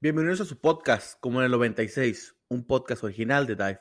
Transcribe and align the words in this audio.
Bienvenidos 0.00 0.40
a 0.40 0.44
su 0.44 0.58
podcast, 0.60 1.20
como 1.20 1.38
en 1.38 1.44
el 1.44 1.52
96, 1.52 2.34
un 2.48 2.66
podcast 2.66 3.04
original 3.04 3.46
de 3.46 3.54
Dive, 3.54 3.80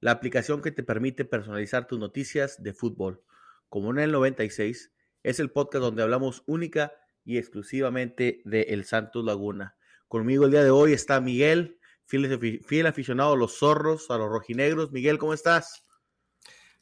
la 0.00 0.10
aplicación 0.10 0.62
que 0.62 0.72
te 0.72 0.82
permite 0.82 1.24
personalizar 1.24 1.86
tus 1.86 2.00
noticias 2.00 2.60
de 2.60 2.72
fútbol. 2.72 3.22
Como 3.68 3.92
en 3.92 4.00
el 4.00 4.10
96, 4.10 4.92
es 5.22 5.38
el 5.38 5.52
podcast 5.52 5.82
donde 5.82 6.02
hablamos 6.02 6.42
única 6.46 6.92
y 7.24 7.38
exclusivamente 7.38 8.42
de 8.44 8.62
El 8.62 8.84
Santos 8.84 9.24
Laguna. 9.24 9.76
Conmigo 10.08 10.46
el 10.46 10.50
día 10.50 10.64
de 10.64 10.70
hoy 10.70 10.92
está 10.92 11.20
Miguel, 11.20 11.78
fiel, 12.10 12.86
aficionado 12.86 13.32
a 13.32 13.36
los 13.36 13.58
zorros, 13.58 14.10
a 14.10 14.18
los 14.18 14.28
rojinegros. 14.28 14.90
Miguel, 14.90 15.18
¿cómo 15.18 15.32
estás? 15.32 15.84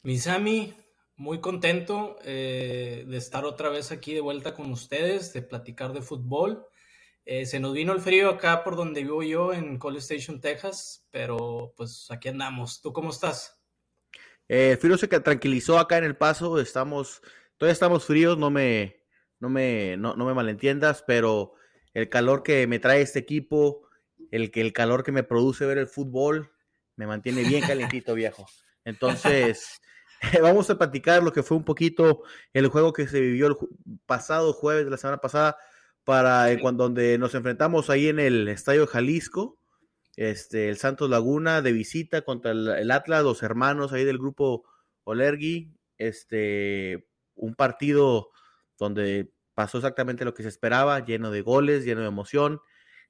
Misami, 0.01 0.73
muy 1.15 1.39
contento 1.39 2.17
eh, 2.23 3.05
de 3.07 3.17
estar 3.17 3.45
otra 3.45 3.69
vez 3.69 3.91
aquí 3.91 4.13
de 4.13 4.21
vuelta 4.21 4.53
con 4.53 4.71
ustedes, 4.71 5.31
de 5.33 5.41
platicar 5.41 5.93
de 5.93 6.01
fútbol. 6.01 6.65
Eh, 7.25 7.45
se 7.45 7.59
nos 7.59 7.73
vino 7.73 7.93
el 7.93 7.99
frío 7.99 8.29
acá 8.29 8.63
por 8.63 8.75
donde 8.75 9.03
vivo 9.03 9.21
yo, 9.21 9.53
en 9.53 9.77
College 9.77 10.15
Station, 10.15 10.41
Texas, 10.41 11.05
pero 11.11 11.73
pues 11.77 12.07
aquí 12.09 12.29
andamos. 12.29 12.81
¿Tú 12.81 12.91
cómo 12.91 13.11
estás? 13.11 13.61
Eh, 14.47 14.71
el 14.71 14.77
frío 14.77 14.97
se 14.97 15.07
tranquilizó 15.07 15.77
acá 15.77 15.99
en 15.99 16.05
El 16.05 16.17
Paso, 16.17 16.59
estamos, 16.59 17.21
todavía 17.57 17.73
estamos 17.73 18.05
fríos, 18.05 18.37
no 18.37 18.49
me, 18.49 19.03
no 19.39 19.47
me, 19.47 19.95
no, 19.95 20.15
me 20.15 20.33
malentiendas, 20.33 21.03
pero 21.05 21.53
el 21.93 22.09
calor 22.09 22.41
que 22.41 22.65
me 22.65 22.79
trae 22.79 23.01
este 23.01 23.19
equipo, 23.19 23.87
el, 24.31 24.51
el 24.53 24.73
calor 24.73 25.03
que 25.03 25.11
me 25.11 25.23
produce 25.23 25.65
ver 25.65 25.77
el 25.77 25.87
fútbol, 25.87 26.51
me 26.95 27.07
mantiene 27.07 27.43
bien 27.43 27.61
calientito, 27.61 28.13
viejo. 28.13 28.45
Entonces, 28.85 29.81
vamos 30.41 30.69
a 30.69 30.77
platicar 30.77 31.23
lo 31.23 31.31
que 31.31 31.43
fue 31.43 31.57
un 31.57 31.63
poquito 31.63 32.23
el 32.53 32.67
juego 32.67 32.93
que 32.93 33.07
se 33.07 33.19
vivió 33.19 33.47
el 33.47 33.55
pasado 34.05 34.53
jueves 34.53 34.85
de 34.85 34.91
la 34.91 34.97
semana 34.97 35.17
pasada 35.17 35.57
para 36.03 36.51
eh, 36.51 36.59
cuando 36.59 36.85
donde 36.85 37.17
nos 37.17 37.35
enfrentamos 37.35 37.89
ahí 37.89 38.07
en 38.07 38.19
el 38.19 38.47
Estadio 38.47 38.87
Jalisco, 38.87 39.59
este, 40.15 40.69
el 40.69 40.77
Santos 40.77 41.09
Laguna 41.09 41.61
de 41.61 41.71
visita 41.71 42.23
contra 42.23 42.51
el, 42.51 42.91
Atlas, 42.91 43.23
los 43.23 43.43
hermanos 43.43 43.93
ahí 43.93 44.03
del 44.03 44.17
grupo 44.17 44.65
Olergui, 45.03 45.71
este, 45.97 47.07
un 47.35 47.55
partido 47.55 48.31
donde 48.77 49.31
pasó 49.53 49.77
exactamente 49.77 50.25
lo 50.25 50.33
que 50.33 50.43
se 50.43 50.49
esperaba, 50.49 51.05
lleno 51.05 51.31
de 51.31 51.41
goles, 51.41 51.85
lleno 51.85 52.01
de 52.01 52.07
emoción. 52.07 52.59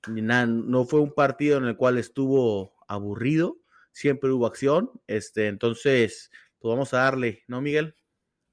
No 0.07 0.85
fue 0.85 0.99
un 0.99 1.13
partido 1.13 1.57
en 1.57 1.65
el 1.65 1.75
cual 1.77 1.97
estuvo 1.97 2.73
aburrido, 2.87 3.57
siempre 3.91 4.31
hubo 4.31 4.45
acción. 4.47 4.91
Este, 5.07 5.47
entonces, 5.47 6.31
pues 6.59 6.71
vamos 6.71 6.93
a 6.93 6.99
darle, 6.99 7.43
¿no, 7.47 7.61
Miguel? 7.61 7.95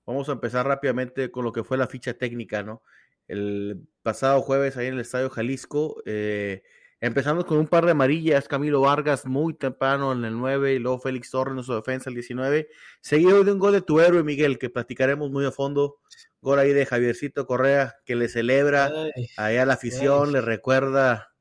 Vamos 0.05 0.29
a 0.29 0.33
empezar 0.33 0.67
rápidamente 0.67 1.31
con 1.31 1.45
lo 1.45 1.53
que 1.53 1.65
fue 1.65 1.79
la 1.79 1.87
ficha 1.87 2.15
técnica, 2.15 2.63
¿no? 2.63 2.83
el 3.29 3.87
pasado 4.03 4.41
jueves 4.43 4.77
ahí 4.77 4.87
en 4.87 4.95
el 4.95 5.01
Estadio 5.01 5.31
Jalisco. 5.31 6.03
Eh, 6.07 6.63
empezamos 7.01 7.45
con 7.45 7.59
un 7.59 7.67
par 7.67 7.85
de 7.85 7.93
amarillas, 7.93 8.49
Camilo 8.49 8.81
Vargas 8.81 9.27
muy 9.27 9.55
temprano 9.55 10.13
en 10.13 10.25
el 10.25 10.37
9 10.39 10.75
y 10.75 10.79
luego 10.79 11.01
Félix 11.01 11.31
Torres 11.31 11.57
en 11.57 11.65
su 11.65 11.75
defensa 11.75 12.11
el 12.11 12.15
19. 12.15 12.69
Seguido 13.01 13.43
de 13.45 13.53
un 13.53 13.59
gol 13.59 13.73
de 13.73 13.83
tu 13.83 14.01
héroe, 14.01 14.23
Miguel, 14.23 14.59
que 14.59 14.71
platicaremos 14.71 15.31
muy 15.31 15.45
a 15.45 15.53
fondo. 15.53 15.99
Gol 16.41 16.59
ahí 16.59 16.73
de 16.73 16.87
Javiercito 16.87 17.47
Correa, 17.47 17.97
que 18.05 18.15
le 18.15 18.29
celebra 18.29 18.93
ahí 19.37 19.57
a 19.57 19.67
la 19.67 19.75
afición, 19.75 20.33
le 20.33 20.41
recuerda, 20.41 21.35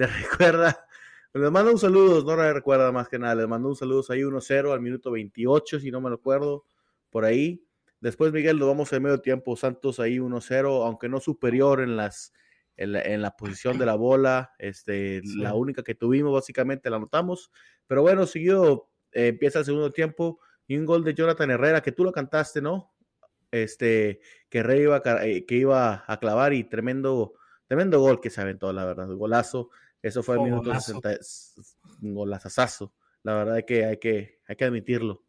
le 0.00 0.06
recuerda. 0.30 0.86
Les 1.32 1.50
mando 1.50 1.70
un 1.70 1.78
saludo, 1.78 2.24
no 2.24 2.42
le 2.42 2.52
recuerda 2.52 2.90
más 2.90 3.08
que 3.08 3.18
nada, 3.18 3.36
les 3.36 3.48
mando 3.48 3.68
un 3.68 3.76
saludo 3.76 4.04
ahí 4.08 4.22
1-0 4.22 4.72
al 4.72 4.80
minuto 4.80 5.12
28, 5.12 5.78
si 5.78 5.90
no 5.92 6.00
me 6.00 6.10
lo 6.10 6.16
acuerdo, 6.16 6.64
por 7.08 7.24
ahí. 7.24 7.64
Después, 8.00 8.32
Miguel, 8.32 8.56
lo 8.56 8.66
vamos 8.66 8.92
en 8.92 9.02
medio 9.02 9.20
tiempo. 9.20 9.56
Santos 9.56 10.00
ahí 10.00 10.18
1-0, 10.18 10.86
aunque 10.86 11.08
no 11.08 11.20
superior 11.20 11.80
en 11.80 11.96
las 11.96 12.32
en 12.76 13.20
la, 13.20 13.36
posición 13.36 13.78
de 13.78 13.84
la 13.84 13.94
bola. 13.94 14.52
Este, 14.58 15.20
La 15.36 15.54
única 15.54 15.82
que 15.82 15.94
tuvimos, 15.94 16.32
básicamente, 16.32 16.88
la 16.88 16.96
anotamos. 16.96 17.50
Pero 17.86 18.00
bueno, 18.00 18.26
siguió, 18.26 18.88
eh, 19.12 19.28
empieza 19.28 19.58
el 19.58 19.66
segundo 19.66 19.92
tiempo 19.92 20.40
y 20.66 20.78
un 20.78 20.86
gol 20.86 21.04
de 21.04 21.12
Jonathan 21.12 21.50
Herrera, 21.50 21.82
que 21.82 21.92
tú 21.92 22.04
lo 22.04 22.12
cantaste, 22.12 22.62
¿no? 22.62 22.94
Este, 23.50 24.20
que 24.48 24.58
Herrera 24.58 24.80
iba 24.80 25.02
a, 25.04 25.26
eh, 25.26 25.44
que 25.44 25.56
iba 25.56 26.04
a 26.06 26.20
clavar 26.20 26.54
y 26.54 26.64
tremendo, 26.64 27.34
tremendo 27.66 28.00
gol 28.00 28.20
que 28.20 28.30
se 28.30 28.40
aventó, 28.40 28.72
la 28.72 28.86
verdad. 28.86 29.08
Golazo. 29.08 29.70
Eso 30.02 30.22
fue 30.22 30.36
el 30.36 30.42
minuto 30.42 30.72
60. 30.72 31.18
Un 32.02 32.14
golazazo. 32.14 32.92
La 33.22 33.34
verdad 33.34 33.64
que 33.66 33.84
hay 33.84 33.98
que, 33.98 34.40
hay 34.46 34.56
que 34.56 34.64
admitirlo. 34.64 35.24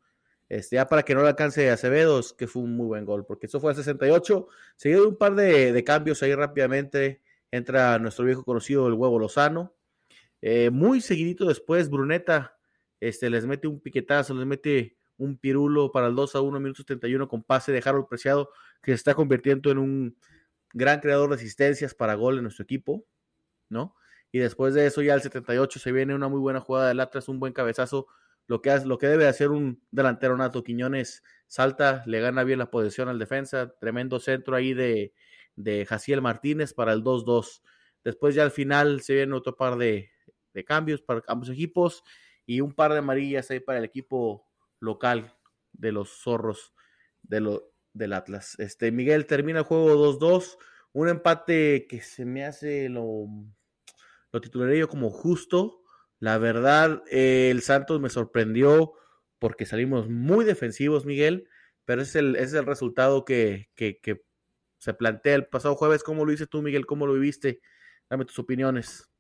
Este, 0.48 0.76
ya 0.76 0.88
para 0.88 1.04
que 1.04 1.16
no 1.16 1.22
le 1.22 1.30
alcance 1.30 1.70
a 1.70 1.74
Acevedos, 1.74 2.34
que 2.34 2.48
fue 2.48 2.64
un 2.64 2.76
muy 2.76 2.88
buen 2.88 3.06
gol, 3.06 3.26
porque 3.26 3.46
eso 3.46 3.60
fue 3.60 3.72
a 3.72 3.76
68. 3.76 4.48
Seguido 4.76 5.02
de 5.04 5.08
un 5.08 5.18
par 5.18 5.36
de, 5.36 5.84
cambios 5.86 6.22
ahí 6.24 6.36
rápidamente, 6.36 7.22
entra 7.52 7.98
nuestro 8.00 8.26
viejo 8.26 8.44
conocido, 8.44 8.88
el 8.88 8.94
huevo 8.94 9.20
Lozano. 9.20 9.74
Eh, 10.42 10.70
muy 10.70 11.02
seguidito 11.02 11.46
después, 11.46 11.90
Bruneta 11.90 12.58
este, 13.00 13.30
les 13.30 13.46
mete 13.46 13.68
un 13.68 13.80
piquetazo, 13.80 14.34
les 14.34 14.46
mete 14.46 14.98
un 15.18 15.38
pirulo 15.38 15.92
para 15.92 16.08
el 16.08 16.16
2 16.16 16.36
a 16.36 16.42
1, 16.42 16.60
minuto 16.60 16.82
71 16.82 17.28
con 17.28 17.44
pase 17.44 17.72
de 17.72 17.82
Harold 17.84 18.08
Preciado, 18.08 18.52
que 18.82 18.92
se 18.92 18.96
está 18.96 19.14
convirtiendo 19.14 19.72
en 19.72 19.78
un 19.78 20.18
gran 20.74 21.00
creador 21.00 21.30
de 21.30 21.36
asistencias 21.36 21.94
para 21.94 22.16
gol 22.16 22.38
en 22.38 22.44
nuestro 22.44 22.64
equipo, 22.64 23.06
¿no? 23.70 23.96
Y 24.32 24.40
después 24.40 24.74
de 24.74 24.86
eso, 24.86 25.02
ya 25.02 25.14
al 25.14 25.22
78 25.22 25.80
se 25.80 25.92
viene 25.92 26.16
una 26.16 26.30
muy 26.30 26.40
buena 26.40 26.62
jugada 26.62 26.88
del 26.88 27.00
Atlas, 27.00 27.28
un 27.28 27.40
buen 27.40 27.54
cabezazo 27.54 28.08
lo 28.48 28.62
que, 28.62 28.78
lo 28.86 28.98
que 28.98 29.08
debe 29.08 29.28
hacer 29.28 29.50
un 29.50 29.82
delantero 29.92 30.36
nato. 30.36 30.64
Quiñones 30.64 31.24
salta, 31.48 32.04
le 32.06 32.20
gana 32.20 32.44
bien 32.44 32.60
la 32.60 32.70
posición 32.70 33.08
al 33.08 33.20
defensa, 33.20 33.74
tremendo 33.80 34.20
centro 34.20 34.56
ahí 34.56 34.74
de, 34.74 35.14
de 35.56 35.86
Jaciel 35.86 36.22
Martínez 36.22 36.74
para 36.74 36.94
el 36.94 37.04
2-2. 37.04 37.62
Después 38.04 38.36
ya 38.36 38.44
al 38.44 38.52
final 38.52 39.02
se 39.02 39.14
viene 39.14 39.36
otro 39.36 39.56
par 39.56 39.78
de, 39.78 40.12
cambios 40.66 41.02
para 41.02 41.24
ambos 41.28 41.50
equipos 41.50 42.04
y 42.46 42.62
un 42.62 42.74
par 42.74 42.92
de 42.92 43.00
amarillas 43.00 43.50
ahí 43.52 43.60
para 43.60 43.80
el 43.80 43.86
equipo 43.86 44.48
local 44.80 45.34
de 45.72 45.92
los 45.92 46.10
zorros 46.10 46.74
de 47.22 47.40
lo, 47.40 47.72
del 47.94 48.14
Atlas. 48.14 48.60
Este, 48.60 48.92
Miguel 48.92 49.28
termina 49.28 49.60
el 49.60 49.66
juego 49.66 49.96
2-2, 50.20 50.58
un 50.94 51.08
empate 51.08 51.86
que 51.88 52.02
se 52.02 52.26
me 52.26 52.44
hace 52.44 52.90
lo, 52.90 53.28
lo 54.32 54.42
titularía 54.42 54.80
yo 54.80 54.90
como 54.90 55.10
justo, 55.10 55.82
la 56.20 56.38
verdad, 56.38 57.04
el 57.10 57.62
Santos 57.62 58.00
me 58.00 58.10
sorprendió 58.10 58.94
porque 59.40 59.66
salimos 59.66 60.08
muy 60.08 60.46
defensivos, 60.46 61.04
Miguel, 61.04 61.50
pero 61.84 62.04
es 62.04 62.16
el, 62.16 62.36
es 62.36 62.54
el 62.54 62.66
resultado 62.68 63.26
que, 63.26 63.70
se 64.78 64.94
plantea 64.94 65.36
el 65.36 65.48
pasado 65.48 65.76
jueves. 65.76 66.04
¿Cómo 66.04 66.26
lo 66.26 66.32
dices 66.32 66.48
tú, 66.48 66.62
Miguel? 66.62 66.86
¿Cómo 66.86 67.08
lo 67.08 67.14
viviste? 67.14 67.60
Dame 68.08 68.26
tus 68.26 68.38
opiniones. 68.38 69.12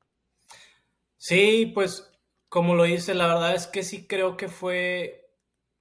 Sí, 1.18 1.72
pues 1.74 2.12
como 2.50 2.76
lo 2.76 2.84
dice, 2.84 3.16
la 3.16 3.28
verdad 3.28 3.56
es 3.56 3.66
que 3.66 3.82
sí 3.82 4.06
creo 4.06 4.38
que 4.38 4.48
fue, 4.48 5.34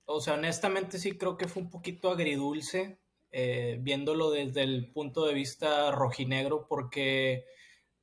o 0.07 0.21
sea, 0.21 0.35
honestamente 0.35 0.99
sí 0.99 1.19
creo 1.19 1.37
que 1.37 1.49
fue 1.49 1.62
un 1.62 1.71
poquito 1.71 2.11
agridulce, 2.11 2.99
eh, 3.31 3.77
viéndolo 3.81 4.31
desde 4.31 4.62
el 4.62 4.91
punto 4.93 5.27
de 5.27 5.35
vista 5.35 5.91
rojinegro, 5.91 6.67
porque 6.67 7.45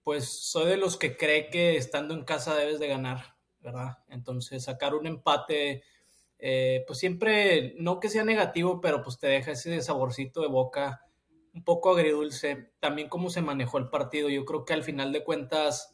pues 0.08 0.30
soy 0.30 0.70
de 0.70 0.78
los 0.78 0.96
que 0.96 1.18
cree 1.18 1.50
que 1.50 1.76
estando 1.76 2.14
en 2.14 2.24
casa 2.24 2.56
debes 2.56 2.80
de 2.80 2.88
ganar, 2.88 3.36
¿verdad? 3.60 3.98
Entonces 4.08 4.64
sacar 4.64 4.96
un 4.96 5.06
empate, 5.06 5.84
eh, 6.40 6.86
pues 6.88 6.98
siempre, 6.98 7.76
no 7.78 8.00
que 8.00 8.08
sea 8.08 8.24
negativo, 8.24 8.80
pero 8.80 9.04
pues 9.04 9.20
te 9.20 9.28
deja 9.28 9.52
ese 9.52 9.82
saborcito 9.82 10.40
de 10.40 10.48
boca 10.48 11.02
un 11.54 11.66
poco 11.66 11.92
agridulce. 11.92 12.72
También 12.80 13.10
cómo 13.10 13.30
se 13.30 13.42
manejó 13.42 13.80
el 13.80 13.90
partido. 13.90 14.30
Yo 14.30 14.46
creo 14.46 14.64
que 14.64 14.72
al 14.72 14.84
final 14.84 15.12
de 15.12 15.26
cuentas, 15.26 15.94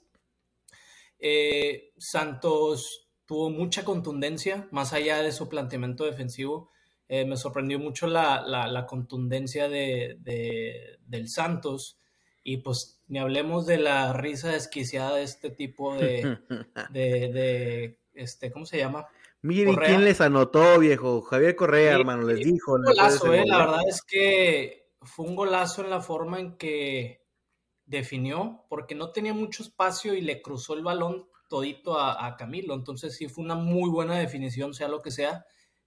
eh, 1.18 1.92
Santos 1.98 3.10
tuvo 3.26 3.50
mucha 3.50 3.84
contundencia, 3.84 4.68
más 4.70 4.94
allá 4.94 5.24
de 5.24 5.32
su 5.32 5.50
planteamiento 5.50 6.06
defensivo. 6.06 6.70
Eh, 7.08 7.26
me 7.26 7.36
sorprendió 7.36 7.80
mucho 7.80 8.06
la, 8.06 8.86
contundencia 8.88 9.70
de, 9.70 10.20
del 11.04 11.30
Santos. 11.30 11.98
Y 12.44 12.58
pues 12.58 12.93
ni 13.14 13.20
hablemos 13.20 13.68
de 13.68 13.78
la 13.78 14.12
risa 14.12 14.50
desquiciada 14.50 15.18
de 15.18 15.24
este 15.24 15.52
tipo 15.52 15.96
de, 15.96 16.40
de, 16.90 18.00
este, 18.16 18.52
¿cómo 18.52 18.66
se 18.66 18.80
llama? 18.80 19.06
Miren, 19.44 19.76
¿quién 19.76 20.04
les 20.04 20.20
anotó, 20.20 20.80
viejo? 20.80 21.22
Javier 21.22 21.56
Correa, 21.56 21.94
hermano, 21.94 22.24
les 22.24 22.40
dijo. 22.40 22.74
Un 22.74 22.82
golazo, 22.82 23.32
eh, 23.32 23.44
la 23.46 23.60
verdad 23.60 23.82
es 23.88 24.02
que 24.02 24.96
fue 25.04 25.28
un 25.28 25.36
golazo 25.36 25.84
en 25.84 25.92
la 25.92 26.02
forma 26.02 26.40
en 26.40 26.58
que 26.58 27.24
definió, 27.86 28.66
porque 28.68 28.96
no 28.96 29.12
tenía 29.12 29.36
mucho 29.36 29.62
espacio 29.62 30.16
y 30.16 30.22
le 30.22 30.42
cruzó 30.42 30.74
el 30.74 30.82
balón 30.82 31.28
todito 31.50 32.00
a, 32.00 32.26
a 32.26 32.36
Camilo. 32.36 32.74
Entonces 32.74 33.16
sí 33.16 33.28
fue 33.28 33.44
una 33.44 33.54
muy 33.54 33.92
buena 33.92 34.18
definición, 34.18 34.74
sea 34.74 34.88
lo 34.88 35.04
que 35.04 35.12
sea. 35.12 35.46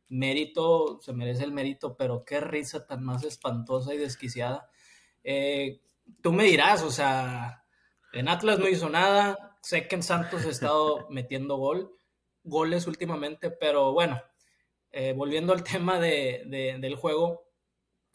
Mérito, 0.09 1.01
se 1.03 1.13
merece 1.13 1.43
el 1.43 1.51
mérito, 1.51 1.97
pero 1.97 2.25
qué 2.25 2.41
risa 2.41 2.87
tan 2.87 3.03
más 3.03 3.25
espantosa 3.25 3.93
y 3.95 3.99
desquiciada. 3.99 4.71
Eh, 5.25 5.81
tú 6.23 6.33
me 6.33 6.45
dirás, 6.45 6.83
o 6.83 6.91
sea, 6.91 7.65
en 8.13 8.29
Atlas 8.29 8.59
no 8.59 8.69
hizo 8.69 8.89
nada, 8.89 9.59
sé 9.63 9.89
que 9.89 9.97
en 9.97 10.03
Santos 10.03 10.45
he 10.45 10.51
estado 10.51 11.07
metiendo 11.11 11.57
gol, 11.57 11.93
goles 12.43 12.87
últimamente, 12.87 13.51
pero 13.51 13.93
bueno, 13.93 14.21
eh, 14.93 15.13
volviendo 15.13 15.53
al 15.53 15.63
tema 15.63 16.01
de, 16.01 16.45
del 16.81 16.97
juego, 16.97 17.51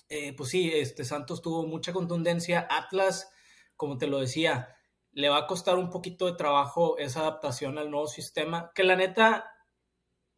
eh, 0.10 0.34
pues 0.34 0.50
sí, 0.50 0.72
este 0.74 1.06
Santos 1.06 1.42
tuvo 1.42 1.68
mucha 1.68 1.94
contundencia. 1.94 2.68
Atlas, 2.70 3.32
como 3.76 3.98
te 3.98 4.08
lo 4.08 4.20
decía, 4.20 4.76
le 5.12 5.30
va 5.30 5.38
a 5.38 5.48
costar 5.48 5.78
un 5.78 5.90
poquito 5.90 6.26
de 6.26 6.38
trabajo 6.38 6.98
esa 6.98 7.22
adaptación 7.22 7.78
al 7.78 7.92
nuevo 7.92 8.08
sistema, 8.08 8.72
que 8.74 8.84
la 8.84 8.96
neta 8.96 9.52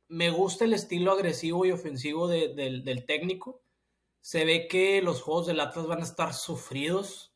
me 0.08 0.32
gusta 0.32 0.66
el 0.66 0.74
estilo 0.74 1.12
agresivo 1.12 1.66
y 1.66 1.72
ofensivo 1.72 2.28
del 2.28 3.06
técnico. 3.08 3.64
Se 4.22 4.46
ve 4.46 4.68
que 4.68 5.02
los 5.02 5.22
juegos 5.22 5.48
del 5.48 5.60
Atlas 5.60 5.88
van 5.88 6.02
a 6.02 6.06
estar 6.06 6.34
sufridos, 6.34 7.33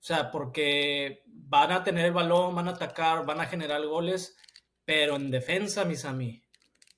o 0.00 0.02
sea, 0.02 0.30
porque 0.30 1.22
van 1.26 1.72
a 1.72 1.84
tener 1.84 2.06
el 2.06 2.12
balón, 2.12 2.54
van 2.54 2.68
a 2.68 2.72
atacar, 2.72 3.26
van 3.26 3.40
a 3.40 3.46
generar 3.46 3.84
goles, 3.86 4.36
pero 4.84 5.16
en 5.16 5.30
defensa, 5.30 5.84
mis 5.84 6.04
amigos, 6.04 6.46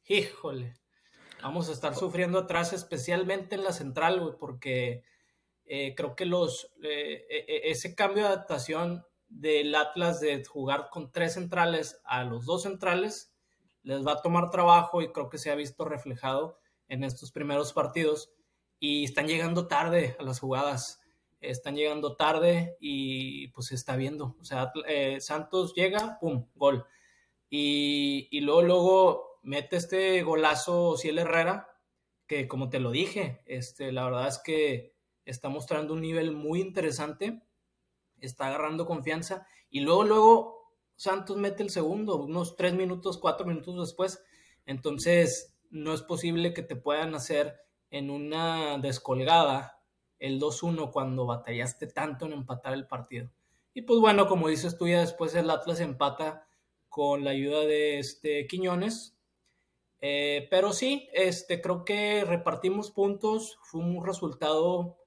híjole, 0.07 0.75
vamos 1.43 1.69
a 1.69 1.73
estar 1.73 1.95
sufriendo 1.95 2.39
atrás, 2.39 2.73
especialmente 2.73 3.55
en 3.55 3.65
la 3.65 3.73
central, 3.73 4.37
porque 4.39 5.03
eh, 5.65 5.95
creo 5.97 6.15
que 6.15 6.27
los, 6.27 6.73
eh, 6.83 7.27
e, 7.31 7.45
e, 7.49 7.71
ese 7.71 7.95
cambio 7.95 8.25
de 8.25 8.29
adaptación 8.31 9.05
del 9.29 9.75
Atlas 9.75 10.21
de 10.21 10.45
jugar 10.45 10.89
con 10.91 11.13
tres 11.13 11.35
centrales 11.35 12.01
a 12.05 12.25
los 12.25 12.45
dos 12.45 12.65
centrales 12.65 13.33
les 13.83 14.07
va 14.07 14.13
a 14.13 14.23
tomar 14.23 14.51
trabajo 14.51 15.01
y 15.01 15.13
creo 15.13 15.31
que 15.31 15.39
se 15.39 15.51
ha 15.51 15.55
visto 15.55 15.85
reflejado 15.85 16.59
en 16.89 17.05
estos 17.05 17.33
primeros 17.33 17.73
partidos 17.73 18.33
y 18.79 19.05
están 19.05 19.29
llegando 19.29 19.69
tarde 19.69 20.17
a 20.19 20.23
las 20.23 20.41
jugadas, 20.41 21.00
están 21.41 21.77
llegando 21.77 22.17
tarde 22.17 22.77
y 22.81 23.49
pues 23.49 23.69
se 23.69 23.75
está 23.75 23.97
viendo, 23.97 24.37
o 24.41 24.45
sea, 24.45 24.73
eh, 24.87 25.21
Santos 25.21 25.75
llega, 25.75 26.19
pum, 26.21 26.47
gol. 26.55 26.87
Y, 27.49 28.29
y, 28.31 28.41
luego, 28.41 28.63
luego 28.63 29.41
mete 29.43 29.77
este 29.77 30.23
golazo 30.23 30.97
Ciel 30.97 31.19
Herrera, 31.19 31.69
que 32.27 32.47
como 32.47 32.69
te 32.69 32.79
lo 32.79 32.91
dije, 32.91 33.43
este, 33.47 33.91
la 33.93 34.05
verdad 34.05 34.29
es 34.29 34.39
que 34.39 34.95
está 35.25 35.49
mostrando 35.49 35.95
un 35.95 36.01
nivel 36.03 36.33
muy 36.33 36.61
interesante 36.61 37.43
está 38.21 38.47
agarrando 38.47 38.87
confianza 38.87 39.47
y 39.71 39.81
luego, 39.81 40.05
luego 40.05 40.75
Santos 40.95 41.37
mete 41.37 41.63
el 41.63 41.71
segundo, 41.71 42.17
unos 42.17 42.57
tres 42.57 42.75
minutos, 42.75 43.19
cuatro 43.19 43.47
minutos 43.47 43.79
después. 43.79 44.23
Entonces, 44.67 45.57
no 45.71 45.95
es 45.95 46.03
posible 46.03 46.53
que 46.53 46.63
te 46.63 46.77
puedan 46.77 47.15
hacer 47.15 47.57
en 47.91 48.11
una 48.11 48.79
descolgada 48.79 49.80
el 50.21 50.41
2-1 50.41 50.93
cuando 50.93 51.27
batallaste 51.27 51.89
tanto 51.89 52.27
en 52.27 52.33
empatar 52.33 52.75
el 52.75 52.87
partido. 52.87 53.29
Y 53.75 53.83
pues 53.83 53.99
bueno, 53.99 54.29
como 54.29 54.49
dices 54.49 54.79
tú, 54.79 54.87
ya 54.87 55.01
después 55.01 55.35
el 55.35 55.51
Atlas 55.51 55.81
empata 55.81 56.47
con 56.89 57.25
la 57.25 57.31
ayuda 57.31 57.61
de 57.61 57.99
este 57.99 58.47
Quiñones. 58.47 59.17
Eh, 60.01 60.47
pero 60.51 60.73
sí, 60.73 61.09
este, 61.13 61.61
creo 61.61 61.85
que 61.85 62.25
repartimos 62.25 62.91
puntos, 62.93 63.59
fue 63.63 63.81
un 63.81 64.05
resultado 64.05 65.01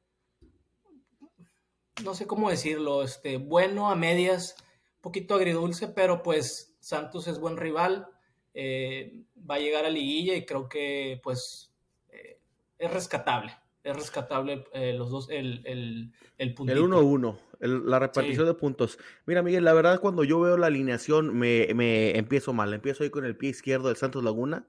no 2.01 2.13
sé 2.15 2.25
cómo 2.25 2.50
decirlo, 2.50 3.04
este, 3.04 3.38
bueno 3.38 3.89
a 3.89 3.95
medias, 3.95 4.56
un 4.95 5.01
poquito 5.01 5.36
agridulce, 5.36 5.88
pero 5.88 6.24
pues 6.24 6.75
Santos 6.80 7.27
es 7.27 7.39
buen 7.39 7.57
rival, 7.57 8.07
eh, 8.54 9.15
va 9.50 9.56
a 9.56 9.60
llegar 9.60 9.86
a 9.86 9.89
liguilla 9.89 10.36
y 10.36 10.45
creo 10.45 10.68
que 10.68 11.19
pues 11.24 11.71
eh, 12.10 12.39
es 12.77 12.92
rescatable, 12.92 13.56
es 13.83 13.95
rescatable 13.95 14.65
eh, 14.74 14.94
los 14.94 15.09
dos, 15.09 15.30
el, 15.30 15.62
el, 15.65 16.13
el 16.38 16.53
puntito. 16.53 16.80
El 16.80 16.85
1-1, 16.85 17.38
la 17.59 18.00
repartición 18.00 18.45
de 18.45 18.53
puntos. 18.53 18.97
Mira, 19.25 19.41
Miguel, 19.41 19.63
la 19.63 19.74
verdad 19.74 20.00
cuando 20.00 20.24
yo 20.24 20.39
veo 20.39 20.57
la 20.57 20.68
alineación 20.68 21.38
me, 21.38 21.68
me 21.75 22.18
empiezo 22.18 22.53
mal, 22.53 22.74
empiezo 22.74 23.03
ahí 23.03 23.09
con 23.09 23.25
el 23.25 23.35
pie 23.35 23.50
izquierdo 23.50 23.88
del 23.88 23.97
Santos 23.97 24.24
Laguna, 24.24 24.68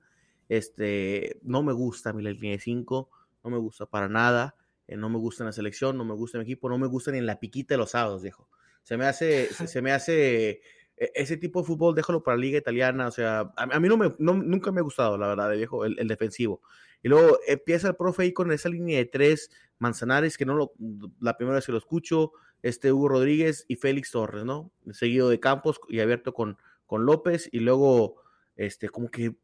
este, 0.49 1.39
no 1.43 1.63
me 1.63 1.73
gusta 1.73 2.13
mi 2.13 2.23
línea 2.23 2.53
de 2.53 2.59
5, 2.59 3.11
no 3.45 3.51
me 3.51 3.59
gusta 3.59 3.87
para 3.87 4.09
nada. 4.09 4.57
Eh, 4.87 4.97
no 4.97 5.09
me 5.09 5.19
gusta 5.19 5.43
en 5.43 5.47
la 5.47 5.53
selección, 5.53 5.97
no 5.97 6.05
me 6.05 6.15
gusta 6.15 6.39
en 6.39 6.45
mi 6.45 6.51
equipo, 6.51 6.69
no 6.69 6.79
me 6.79 6.87
gusta 6.87 7.11
ni 7.11 7.19
en 7.19 7.27
la 7.27 7.41
piquita 7.41 7.75
de 7.75 7.79
los 7.79 7.91
sábados, 7.91 8.23
viejo. 8.23 8.49
Se 8.83 8.97
me 8.97 9.07
hace, 9.07 9.49
se, 9.69 9.83
me 9.83 9.93
hace 9.93 10.61
e, 10.97 11.13
ese 11.15 11.37
tipo 11.37 11.61
de 11.61 11.67
fútbol, 11.67 11.95
déjalo 11.95 12.23
para 12.23 12.37
la 12.37 12.43
liga 12.43 12.59
italiana, 12.59 13.09
o 13.09 13.11
sea, 13.11 13.53
a, 13.57 13.81
mí 13.81 13.89
no 13.89 13.97
me, 13.97 14.15
nunca 14.19 14.73
me 14.73 14.81
ha 14.81 14.83
gustado, 14.83 15.17
la 15.17 15.29
verdad, 15.29 15.53
viejo, 15.53 15.85
el, 15.85 16.09
defensivo. 16.09 16.61
Y 17.05 17.09
luego 17.11 17.39
empieza 17.47 17.87
el 17.87 17.97
profe 17.97 18.23
ahí 18.23 18.33
con 18.33 18.51
esa 18.51 18.71
línea 18.71 18.97
de 18.99 19.05
tres 19.05 19.51
Manzanares, 19.79 20.39
que 20.39 20.47
no 20.47 20.55
lo, 20.55 20.73
la 21.21 21.37
primera 21.37 21.57
vez 21.57 21.67
que 21.67 21.73
lo 21.73 21.79
escucho, 21.79 22.33
este 22.63 22.93
Hugo 22.93 23.11
Rodríguez 23.11 23.67
y 23.69 23.77
Félix 23.77 24.11
Torres, 24.11 24.47
¿no? 24.47 24.73
Seguido 24.91 25.29
de 25.29 25.39
Campos 25.39 25.79
y 25.91 26.01
abierto 26.01 26.33
con, 26.33 26.57
con 26.87 27.05
López, 27.05 27.51
y 27.53 27.61
luego, 27.61 28.23
este, 28.57 28.89
como 28.89 29.11
que 29.11 29.37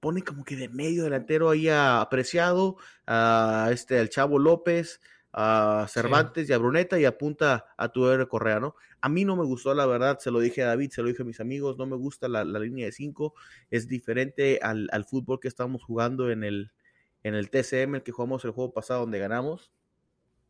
pone 0.00 0.22
como 0.22 0.44
que 0.44 0.56
de 0.56 0.68
medio 0.68 1.04
delantero 1.04 1.48
ahí 1.48 1.68
a 1.68 2.00
Apreciado, 2.00 2.76
a 3.06 3.68
este, 3.70 4.00
al 4.00 4.08
Chavo 4.08 4.40
López, 4.40 5.00
a 5.32 5.86
Cervantes 5.88 6.48
y 6.48 6.52
a 6.54 6.58
Bruneta 6.58 6.98
y 6.98 7.04
apunta 7.04 7.66
a 7.76 7.88
tu 7.90 8.04
Correa, 8.28 8.58
¿no? 8.58 8.74
A 9.00 9.08
mí 9.08 9.24
no 9.24 9.36
me 9.36 9.44
gustó, 9.44 9.74
la 9.74 9.86
verdad, 9.86 10.18
se 10.18 10.32
lo 10.32 10.40
dije 10.40 10.64
a 10.64 10.68
David, 10.68 10.90
se 10.90 11.02
lo 11.02 11.08
dije 11.08 11.22
a 11.22 11.26
mis 11.26 11.38
amigos, 11.38 11.78
no 11.78 11.86
me 11.86 11.94
gusta 11.94 12.26
la, 12.26 12.42
línea 12.44 12.86
de 12.86 12.92
5, 12.92 13.32
es 13.70 13.86
diferente 13.86 14.58
al, 14.60 15.04
fútbol 15.08 15.38
que 15.38 15.46
estamos 15.46 15.84
jugando 15.84 16.30
en 16.32 16.42
el, 16.42 16.72
en 17.22 17.34
el 17.34 17.50
TCM, 17.50 17.96
el 17.96 18.02
que 18.02 18.12
jugamos 18.12 18.44
el 18.44 18.52
juego 18.52 18.72
pasado 18.72 19.00
donde 19.00 19.18
ganamos. 19.18 19.72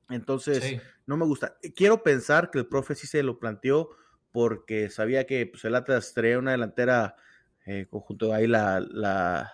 Entonces, 0.08 0.80
no 1.06 1.16
me 1.16 1.24
gusta. 1.24 1.56
Quiero 1.74 2.02
pensar 2.02 2.50
que 2.50 2.58
el 2.58 2.66
profe 2.66 2.94
sí 2.94 3.06
se 3.06 3.22
lo 3.22 3.38
planteó 3.38 3.90
porque 4.30 4.90
sabía 4.90 5.26
que 5.26 5.46
pues, 5.46 5.64
el 5.64 5.74
Atlas 5.74 6.12
traía 6.14 6.38
una 6.38 6.52
delantera 6.52 7.16
eh, 7.64 7.86
conjunto 7.90 8.32
ahí 8.32 8.46
la, 8.46 8.78
la, 8.80 9.52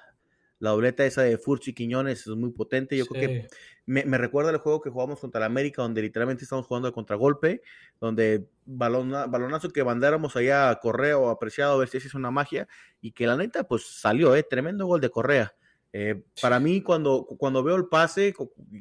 la, 0.58 0.70
dobleta 0.70 1.06
esa 1.06 1.22
de 1.22 1.38
Furchi 1.38 1.72
Quiñones 1.72 2.26
es 2.26 2.36
muy 2.36 2.50
potente. 2.50 2.96
Yo 2.96 3.06
creo 3.06 3.28
que 3.28 3.48
me, 3.86 4.18
recuerda 4.18 4.50
el 4.50 4.58
juego 4.58 4.80
que 4.80 4.90
jugamos 4.90 5.18
contra 5.18 5.38
el 5.38 5.44
América, 5.44 5.82
donde 5.82 6.02
literalmente 6.02 6.44
estamos 6.44 6.66
jugando 6.66 6.88
de 6.88 6.92
contragolpe, 6.92 7.62
donde 8.00 8.48
balonazo 8.66 9.70
que 9.70 9.82
mandáramos 9.82 10.36
allá 10.36 10.68
a 10.68 10.78
Correa 10.78 11.16
o 11.16 11.30
apreciado 11.30 11.72
a 11.72 11.78
ver 11.78 11.88
si 11.88 11.96
es 11.96 12.14
una 12.14 12.30
magia, 12.30 12.68
y 13.00 13.12
que 13.12 13.26
la 13.26 13.36
neta, 13.36 13.64
pues 13.64 13.86
salió, 13.86 14.36
¿eh? 14.36 14.42
tremendo 14.42 14.86
gol 14.86 15.00
de 15.00 15.10
Correa. 15.10 15.54
Eh, 15.92 16.22
para 16.40 16.58
mí, 16.60 16.82
cuando, 16.82 17.26
cuando 17.38 17.62
veo 17.62 17.76
el 17.76 17.86
pase, 17.86 18.34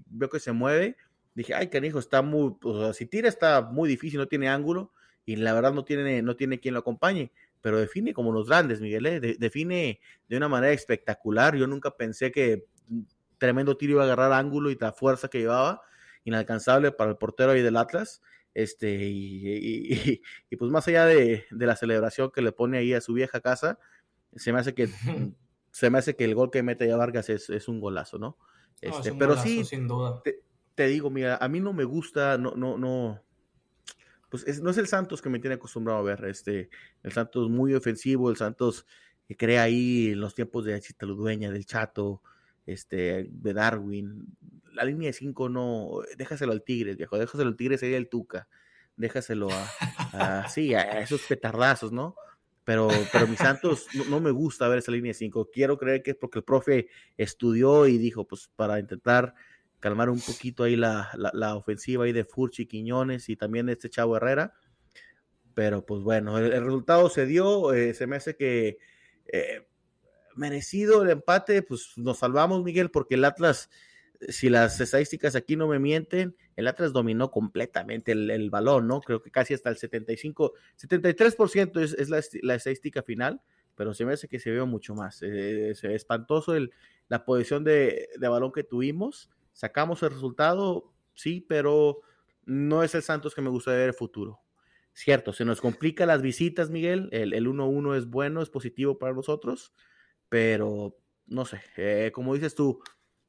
veo 0.07 0.29
que 0.29 0.39
se 0.39 0.51
mueve, 0.51 0.95
dije, 1.35 1.53
ay, 1.53 1.67
canijo, 1.69 1.99
está 1.99 2.21
muy, 2.21 2.55
o 2.63 2.81
sea, 2.81 2.93
si 2.93 3.05
tira 3.05 3.27
está 3.27 3.61
muy 3.61 3.89
difícil, 3.89 4.19
no 4.19 4.27
tiene 4.27 4.49
ángulo, 4.49 4.91
y 5.25 5.35
la 5.35 5.53
verdad 5.53 5.73
no 5.73 5.83
tiene, 5.83 6.21
no 6.21 6.35
tiene 6.35 6.59
quien 6.59 6.73
lo 6.73 6.79
acompañe 6.79 7.31
pero 7.61 7.79
define 7.79 8.13
como 8.13 8.31
los 8.31 8.47
grandes, 8.47 8.81
Miguel, 8.81 9.05
¿eh? 9.05 9.19
define 9.39 10.01
de 10.27 10.37
una 10.37 10.49
manera 10.49 10.73
espectacular. 10.73 11.55
Yo 11.55 11.67
nunca 11.67 11.95
pensé 11.95 12.31
que 12.31 12.65
tremendo 13.37 13.77
tiro 13.77 13.93
iba 13.93 14.01
a 14.01 14.05
agarrar 14.05 14.33
ángulo 14.33 14.71
y 14.71 14.77
la 14.79 14.91
fuerza 14.91 15.27
que 15.27 15.39
llevaba, 15.39 15.81
inalcanzable 16.23 16.91
para 16.91 17.11
el 17.11 17.17
portero 17.17 17.51
ahí 17.51 17.61
del 17.61 17.77
Atlas. 17.77 18.21
Este, 18.53 18.97
y, 19.01 20.21
pues 20.57 20.71
más 20.71 20.87
allá 20.87 21.05
de, 21.05 21.45
la 21.51 21.75
celebración 21.75 22.31
que 22.31 22.41
le 22.41 22.51
pone 22.51 22.79
ahí 22.79 22.93
a 22.93 23.01
su 23.01 23.13
vieja 23.13 23.39
casa, 23.39 23.79
se 24.35 24.51
me 24.51 24.59
hace 24.59 24.73
que 24.73 24.89
se 25.71 25.89
me 25.89 25.97
hace 25.97 26.15
que 26.15 26.25
el 26.25 26.35
gol 26.35 26.51
que 26.51 26.63
mete 26.63 26.87
ya 26.87 26.97
Vargas 26.97 27.29
es, 27.29 27.67
un 27.67 27.79
golazo, 27.79 28.19
¿no? 28.19 28.37
Este, 28.81 29.13
pero 29.13 29.37
sí, 29.37 29.63
sin 29.63 29.87
duda. 29.87 30.21
Te, 30.23 30.43
te, 30.75 30.87
digo, 30.87 31.09
mira, 31.09 31.37
a 31.37 31.47
mí 31.47 31.59
no 31.59 31.73
me 31.73 31.83
gusta, 31.83 32.37
no, 32.37 32.51
no, 32.55 32.77
no, 32.77 33.21
pues 34.29 34.61
no 34.61 34.69
es 34.69 34.77
el 34.77 34.87
Santos 34.87 35.21
que 35.21 35.29
me 35.29 35.39
tiene 35.39 35.55
acostumbrado 35.55 35.99
a 35.99 36.03
ver, 36.03 36.25
este, 36.25 36.69
el 37.03 37.11
Santos 37.11 37.49
muy 37.49 37.73
ofensivo, 37.73 38.29
el 38.29 38.37
Santos 38.37 38.85
que 39.27 39.35
crea 39.35 39.63
ahí 39.63 40.11
en 40.11 40.21
los 40.21 40.33
tiempos 40.33 40.65
de 40.65 40.79
Chita 40.81 41.05
Ludueña, 41.05 41.51
del 41.51 41.65
Chato, 41.65 42.21
este, 42.65 43.27
de 43.29 43.53
Darwin, 43.53 44.25
la 44.73 44.83
línea 44.85 45.07
de 45.07 45.13
cinco 45.13 45.49
no, 45.49 45.99
déjaselo 46.17 46.53
al 46.53 46.63
Tigres, 46.63 46.97
viejo, 46.97 47.17
déjaselo 47.17 47.49
al 47.49 47.57
Tigres 47.57 47.81
sería 47.81 47.97
el 47.97 48.07
Tuca, 48.07 48.47
déjaselo 48.95 49.49
a, 50.13 50.47
sí, 50.47 50.73
a 50.73 51.01
esos 51.01 51.21
petardazos, 51.27 51.91
¿no? 51.91 52.15
Pero, 52.63 52.89
pero 53.11 53.27
mi 53.27 53.35
Santos 53.35 53.87
no, 54.09 54.19
me 54.19 54.31
gusta 54.31 54.67
ver 54.67 54.79
esa 54.79 54.91
línea 54.91 55.09
de 55.09 55.15
cinco. 55.15 55.49
Quiero 55.51 55.77
creer 55.77 56.03
que 56.03 56.11
es 56.11 56.17
porque 56.17 56.39
el 56.39 56.45
profe 56.45 56.87
estudió 57.17 57.87
y 57.87 57.97
dijo, 57.97 58.27
pues 58.27 58.49
para 58.55 58.79
intentar 58.79 59.33
calmar 59.79 60.09
un 60.11 60.21
poquito 60.21 60.63
ahí 60.63 60.75
la, 60.75 61.09
la, 61.33 61.55
ofensiva 61.55 62.05
ahí 62.05 62.11
de 62.11 62.23
Furchi 62.23 62.67
Quiñones 62.67 63.29
y 63.29 63.35
también 63.35 63.67
este 63.69 63.89
Chavo 63.89 64.15
Herrera. 64.15 64.53
Pero 65.55 65.85
pues 65.85 66.01
bueno, 66.01 66.37
el, 66.37 66.63
resultado 66.63 67.09
se 67.09 67.25
dio, 67.25 67.73
eh, 67.73 67.93
se 67.95 68.05
me 68.05 68.15
hace 68.15 68.35
que 68.35 68.77
eh, 69.25 69.67
merecido 70.35 71.01
el 71.01 71.09
empate, 71.09 71.63
pues 71.63 71.93
nos 71.97 72.19
salvamos 72.19 72.63
Miguel 72.63 72.91
porque 72.91 73.15
el 73.15 73.25
Atlas, 73.25 73.69
si 74.29 74.49
las 74.49 74.79
estadísticas 74.79 75.35
aquí 75.35 75.55
no 75.55 75.67
me 75.67 75.79
mienten, 75.79 76.35
el 76.55 76.67
Atlas 76.67 76.93
dominó 76.93 77.31
completamente 77.31 78.11
el, 78.11 78.49
balón, 78.49 78.87
¿no? 78.87 79.01
Creo 79.01 79.21
que 79.21 79.31
casi 79.31 79.53
hasta 79.53 79.69
el 79.69 79.77
75, 79.77 80.53
73% 80.79 81.81
es, 81.81 81.93
es 81.93 82.09
la, 82.09 82.21
la, 82.41 82.55
estadística 82.55 83.03
final, 83.03 83.41
pero 83.75 83.93
se 83.93 84.05
me 84.05 84.13
hace 84.13 84.27
que 84.27 84.39
se 84.39 84.51
vio 84.51 84.67
mucho 84.67 84.95
más. 84.95 85.21
Eh, 85.23 85.71
es 85.71 85.83
espantoso 85.83 86.55
el, 86.55 86.71
la 87.07 87.25
posición 87.25 87.63
de, 87.63 88.09
de 88.17 88.27
balón 88.27 88.51
que 88.51 88.63
tuvimos 88.63 89.29
Sacamos 89.53 90.01
el 90.03 90.11
resultado, 90.11 90.93
sí, 91.13 91.45
pero 91.47 92.01
no 92.45 92.83
es 92.83 92.95
el 92.95 93.03
Santos 93.03 93.35
que 93.35 93.41
me 93.41 93.49
gusta 93.49 93.71
ver 93.71 93.89
el 93.89 93.93
futuro. 93.93 94.39
cierto, 94.93 95.33
se 95.33 95.45
nos 95.45 95.61
complica 95.61 96.05
las 96.05 96.21
visitas, 96.21 96.69
Miguel. 96.69 97.09
El 97.11 97.47
1-1 97.47 97.95
es 97.95 98.07
bueno, 98.07 98.41
es 98.41 98.49
positivo 98.49 98.97
para 98.97 99.13
nosotros, 99.13 99.73
pero 100.29 100.97
no 101.27 101.45
sé, 101.45 101.61
eh, 101.77 102.11
como 102.13 102.33
dices 102.33 102.55
tú, 102.55 102.81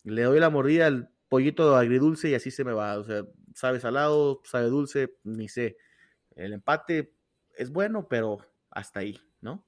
le 0.05 0.23
doy 0.23 0.41
la 0.41 0.51
mordida 0.51 0.87
al 0.87 1.11
pollito 1.29 1.77
agridulce 1.77 2.31
y 2.31 2.35
así 2.35 2.51
se 2.51 2.65
me 2.65 2.73
va. 2.73 2.99
O 2.99 3.05
sea, 3.05 3.25
sabe 3.55 3.81
salado, 3.81 4.43
sabe 4.45 4.67
dulce, 4.67 5.15
ni 5.25 5.49
sé. 5.49 5.77
El 6.35 6.53
empate 6.53 7.15
es 7.57 7.71
bueno, 7.71 8.09
pero 8.09 8.39
hasta 8.71 9.01
ahí, 9.01 9.19
¿no? 9.41 9.65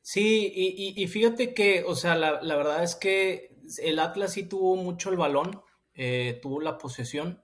Sí, 0.00 0.52
y, 0.96 1.06
fíjate 1.06 1.52
que, 1.52 1.84
o 1.86 1.94
sea, 1.94 2.14
la, 2.14 2.56
verdad 2.56 2.82
es 2.82 2.94
que 2.94 3.54
el 3.82 3.98
Atlas 3.98 4.32
sí 4.32 4.44
tuvo 4.44 4.76
mucho 4.76 5.10
el 5.10 5.16
balón, 5.16 5.60
eh, 5.94 6.38
tuvo 6.40 6.60
la 6.60 6.78
posesión, 6.78 7.42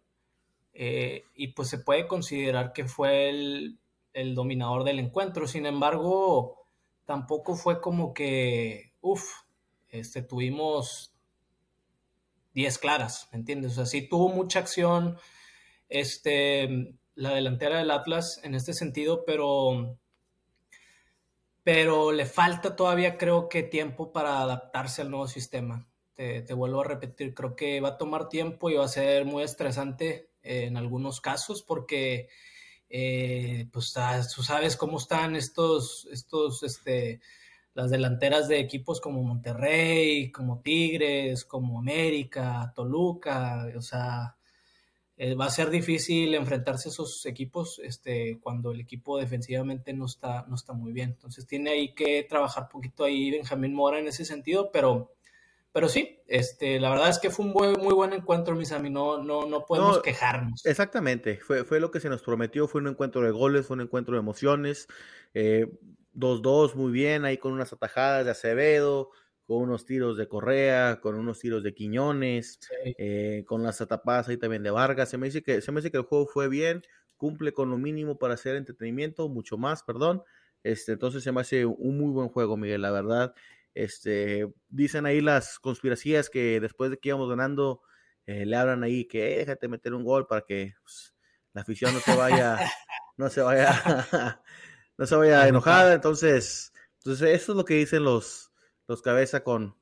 eh, 0.72 1.24
y 1.34 1.48
pues 1.48 1.68
se 1.68 1.78
puede 1.78 2.06
considerar 2.06 2.72
que 2.72 2.86
fue 2.86 3.28
el, 3.28 3.78
el, 4.14 4.34
dominador 4.34 4.84
del 4.84 4.98
encuentro. 4.98 5.46
Sin 5.46 5.66
embargo, 5.66 6.66
tampoco 7.04 7.54
fue 7.54 7.80
como 7.80 8.14
que, 8.14 8.92
uff, 9.02 9.42
este, 9.88 10.22
tuvimos 10.22 11.13
10 12.54 12.78
claras, 12.78 13.28
¿me 13.32 13.38
entiendes? 13.38 13.72
O 13.72 13.74
sea, 13.74 13.86
sí 13.86 14.08
tuvo 14.08 14.28
mucha 14.28 14.60
acción 14.60 15.18
este, 15.88 16.96
la 17.14 17.34
delantera 17.34 17.78
del 17.78 17.90
Atlas 17.90 18.40
en 18.42 18.54
este 18.54 18.72
sentido, 18.72 19.24
pero, 19.24 19.98
pero 21.62 22.12
le 22.12 22.26
falta 22.26 22.76
todavía 22.76 23.18
creo 23.18 23.48
que 23.48 23.62
tiempo 23.62 24.12
para 24.12 24.40
adaptarse 24.40 25.02
al 25.02 25.10
nuevo 25.10 25.26
sistema. 25.26 25.88
Te, 26.14 26.54
vuelvo 26.54 26.82
a 26.82 26.84
repetir, 26.84 27.34
creo 27.34 27.56
que 27.56 27.80
va 27.80 27.88
a 27.90 27.98
tomar 27.98 28.28
tiempo 28.28 28.70
y 28.70 28.74
va 28.74 28.84
a 28.84 28.88
ser 28.88 29.24
muy 29.24 29.42
estresante 29.42 30.30
en 30.42 30.76
algunos 30.76 31.20
casos 31.20 31.62
porque 31.62 32.28
eh, 32.88 33.68
pues 33.72 33.96
ah, 33.96 34.22
tú 34.32 34.44
sabes 34.44 34.76
cómo 34.76 34.98
están 34.98 35.34
estos, 35.34 36.06
estos, 36.12 36.62
este, 36.62 37.20
las 37.74 37.90
delanteras 37.90 38.48
de 38.48 38.60
equipos 38.60 39.00
como 39.00 39.22
Monterrey, 39.22 40.30
como 40.30 40.60
Tigres, 40.60 41.44
como 41.44 41.80
América, 41.80 42.72
Toluca, 42.74 43.68
o 43.76 43.82
sea, 43.82 44.36
eh, 45.16 45.34
va 45.34 45.46
a 45.46 45.50
ser 45.50 45.70
difícil 45.70 46.34
enfrentarse 46.34 46.88
a 46.88 46.92
esos 46.92 47.26
equipos 47.26 47.80
este, 47.82 48.38
cuando 48.40 48.70
el 48.70 48.80
equipo 48.80 49.18
defensivamente 49.18 49.92
no 49.92 50.06
está, 50.06 50.44
no 50.48 50.54
está 50.54 50.72
muy 50.72 50.92
bien. 50.92 51.10
Entonces 51.10 51.46
tiene 51.46 51.70
ahí 51.70 51.94
que 51.94 52.24
trabajar 52.28 52.68
poquito 52.68 53.04
ahí 53.04 53.32
Benjamín 53.32 53.74
Mora 53.74 53.98
en 53.98 54.06
ese 54.06 54.24
sentido, 54.24 54.70
pero, 54.72 55.12
pero 55.72 55.88
sí, 55.88 56.20
este, 56.28 56.78
la 56.78 56.90
verdad 56.90 57.10
es 57.10 57.18
que 57.18 57.30
fue 57.30 57.44
un 57.44 57.52
muy, 57.52 57.76
muy 57.76 57.94
buen 57.94 58.12
encuentro, 58.12 58.54
mis 58.54 58.70
amigos, 58.70 59.24
no, 59.24 59.24
no, 59.24 59.48
no 59.48 59.66
podemos 59.66 60.00
quejarnos. 60.00 60.64
Exactamente, 60.64 61.38
fue, 61.38 61.64
fue 61.64 61.80
lo 61.80 61.90
que 61.90 61.98
se 61.98 62.08
nos 62.08 62.22
prometió, 62.22 62.68
fue 62.68 62.80
un 62.80 62.88
encuentro 62.88 63.22
de 63.22 63.32
goles, 63.32 63.66
fue 63.66 63.74
un 63.74 63.82
encuentro 63.82 64.14
de 64.14 64.20
emociones. 64.20 64.86
Eh, 65.32 65.66
2-2 66.14 66.74
muy 66.74 66.92
bien, 66.92 67.24
ahí 67.24 67.38
con 67.38 67.52
unas 67.52 67.72
atajadas 67.72 68.24
de 68.24 68.30
Acevedo, 68.30 69.10
con 69.46 69.58
unos 69.58 69.84
tiros 69.84 70.16
de 70.16 70.28
Correa, 70.28 71.00
con 71.00 71.16
unos 71.16 71.40
tiros 71.40 71.62
de 71.62 71.74
Quiñones, 71.74 72.58
eh, 72.98 73.44
con 73.46 73.62
las 73.62 73.80
atapadas 73.80 74.28
ahí 74.28 74.36
también 74.36 74.62
de 74.62 74.70
Vargas. 74.70 75.10
Se 75.10 75.18
me, 75.18 75.26
dice 75.26 75.42
que, 75.42 75.60
se 75.60 75.72
me 75.72 75.80
dice 75.80 75.90
que 75.90 75.98
el 75.98 76.04
juego 76.04 76.26
fue 76.26 76.48
bien, 76.48 76.82
cumple 77.16 77.52
con 77.52 77.70
lo 77.70 77.78
mínimo 77.78 78.18
para 78.18 78.34
hacer 78.34 78.56
entretenimiento, 78.56 79.28
mucho 79.28 79.58
más, 79.58 79.82
perdón. 79.82 80.22
Este, 80.62 80.92
entonces 80.92 81.22
se 81.22 81.32
me 81.32 81.42
hace 81.42 81.66
un 81.66 81.98
muy 81.98 82.10
buen 82.10 82.28
juego, 82.28 82.56
Miguel, 82.56 82.82
la 82.82 82.90
verdad. 82.90 83.34
Este, 83.74 84.50
dicen 84.68 85.04
ahí 85.04 85.20
las 85.20 85.58
conspiracías 85.58 86.30
que 86.30 86.60
después 86.60 86.90
de 86.90 86.98
que 86.98 87.10
íbamos 87.10 87.28
ganando, 87.28 87.82
eh, 88.26 88.46
le 88.46 88.56
hablan 88.56 88.82
ahí 88.82 89.04
que 89.06 89.38
déjate 89.38 89.68
meter 89.68 89.92
un 89.94 90.04
gol 90.04 90.26
para 90.26 90.42
que 90.42 90.74
pues, 90.82 91.14
la 91.52 91.62
afición 91.62 91.92
no 91.92 92.00
se 92.00 92.16
vaya, 92.16 92.58
no 93.18 93.28
se 93.28 93.42
vaya 93.42 94.40
no 94.96 95.06
se 95.06 95.16
vaya 95.16 95.48
enojada. 95.48 95.94
Entonces, 95.94 96.72
entonces, 97.04 97.34
eso 97.40 97.52
es 97.52 97.56
lo 97.56 97.64
que 97.64 97.74
dicen 97.74 98.02
los, 98.02 98.50
los 98.88 99.02
cabeza 99.02 99.44
con 99.44 99.76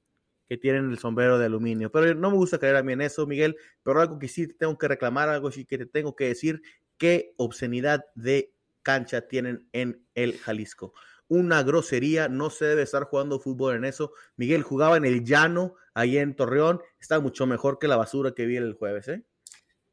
que 0.49 0.59
tienen 0.59 0.91
el 0.91 0.99
sombrero 0.99 1.39
de 1.39 1.47
aluminio. 1.47 1.91
Pero 1.93 2.15
no 2.15 2.31
me 2.31 2.37
gusta 2.37 2.59
creer 2.59 2.77
a 2.77 2.83
mí 2.83 2.93
en 2.93 3.01
eso, 3.01 3.27
Miguel. 3.27 3.57
Pero 3.83 4.01
algo 4.01 4.19
que 4.19 4.29
sí 4.29 4.49
te 4.49 4.55
tengo 4.55 4.77
que 4.77 4.89
reclamar, 4.89 5.29
algo 5.29 5.51
sí 5.53 5.65
que 5.65 5.79
te 5.79 5.87
tengo 5.87 6.17
que 6.17 6.29
decir, 6.29 6.63
qué 6.99 7.33
obscenidad 7.37 8.05
de 8.15 8.53
cancha 8.83 9.29
tienen 9.29 9.69
en 9.73 10.05
el 10.15 10.37
Jalisco. 10.39 10.95
Una 11.29 11.63
grosería, 11.63 12.29
no 12.29 12.51
se 12.51 12.65
debe 12.67 12.83
estar 12.83 13.05
jugando 13.05 13.39
fútbol 13.39 13.77
en 13.77 13.85
eso. 13.85 14.13
Miguel 14.37 14.63
jugaba 14.63 14.97
en 14.97 15.05
el 15.05 15.25
llano, 15.25 15.77
ahí 15.95 16.19
en 16.19 16.35
Torreón, 16.35 16.83
está 17.01 17.21
mucho 17.21 17.47
mejor 17.47 17.79
que 17.79 17.89
la 17.89 17.97
basura 17.97 18.33
que 18.33 18.45
vi 18.45 18.57
el 18.57 18.75
jueves, 18.75 19.09
¿eh? 19.09 19.25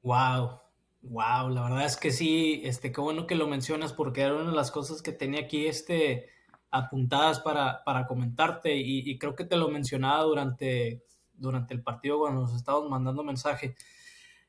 Wow, 0.02 0.60
Wow, 1.02 1.50
la 1.50 1.64
verdad 1.64 1.86
es 1.86 1.96
que 1.96 2.12
sí, 2.12 2.62
este, 2.66 2.92
qué 2.92 3.00
bueno 3.00 3.26
que 3.26 3.36
lo 3.36 3.48
mencionas 3.48 3.94
porque 3.94 4.22
era 4.22 4.36
una 4.36 4.50
de 4.50 4.56
las 4.56 4.70
cosas 4.70 5.02
que 5.02 5.14
tenía 5.14 5.42
aquí 5.42 5.66
este, 5.66 6.30
apuntadas 6.72 7.40
para, 7.40 7.84
para 7.86 8.06
comentarte 8.06 8.76
y, 8.76 9.18
creo 9.18 9.36
que 9.36 9.46
te 9.46 9.56
lo 9.56 9.70
mencionaba 9.70 10.24
durante, 10.24 11.04
durante 11.34 11.74
el 11.74 11.82
partido 11.84 12.20
cuando 12.20 12.42
nos 12.42 12.54
estábamos 12.54 12.90
mandando 12.90 13.24
mensaje. 13.24 13.76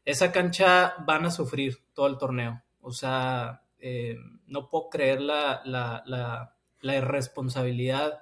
Esa 0.04 0.33
cancha 0.33 0.95
van 1.07 1.25
a 1.26 1.30
sufrir 1.30 1.78
todo 1.95 2.09
el 2.09 2.19
torneo. 2.19 2.62
O 2.80 2.92
sea, 2.92 3.62
eh, 3.78 4.16
no 4.47 4.69
puedo 4.69 4.90
creer 4.90 5.21
la, 5.21 5.62
la, 5.64 6.02
la, 6.07 6.57
la 6.80 6.97
irresponsabilidad 6.97 8.21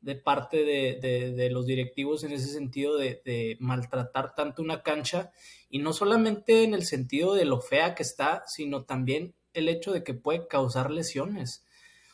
de 0.00 0.14
parte 0.14 0.64
de, 0.64 1.48
los 1.50 1.66
directivos 1.66 2.24
en 2.24 2.32
ese 2.32 2.48
sentido 2.48 2.96
de, 2.96 3.56
maltratar 3.60 4.34
tanto 4.34 4.62
una 4.62 4.82
cancha 4.82 5.30
y 5.68 5.78
no 5.78 5.92
solamente 5.92 6.64
en 6.64 6.74
el 6.74 6.84
sentido 6.84 7.34
de 7.34 7.44
lo 7.44 7.60
fea 7.60 7.94
que 7.94 8.02
está, 8.02 8.42
sino 8.46 8.84
también 8.84 9.34
el 9.52 9.68
hecho 9.68 9.92
de 9.92 10.02
que 10.02 10.14
puede 10.14 10.46
causar 10.46 10.90
lesiones. 10.90 11.64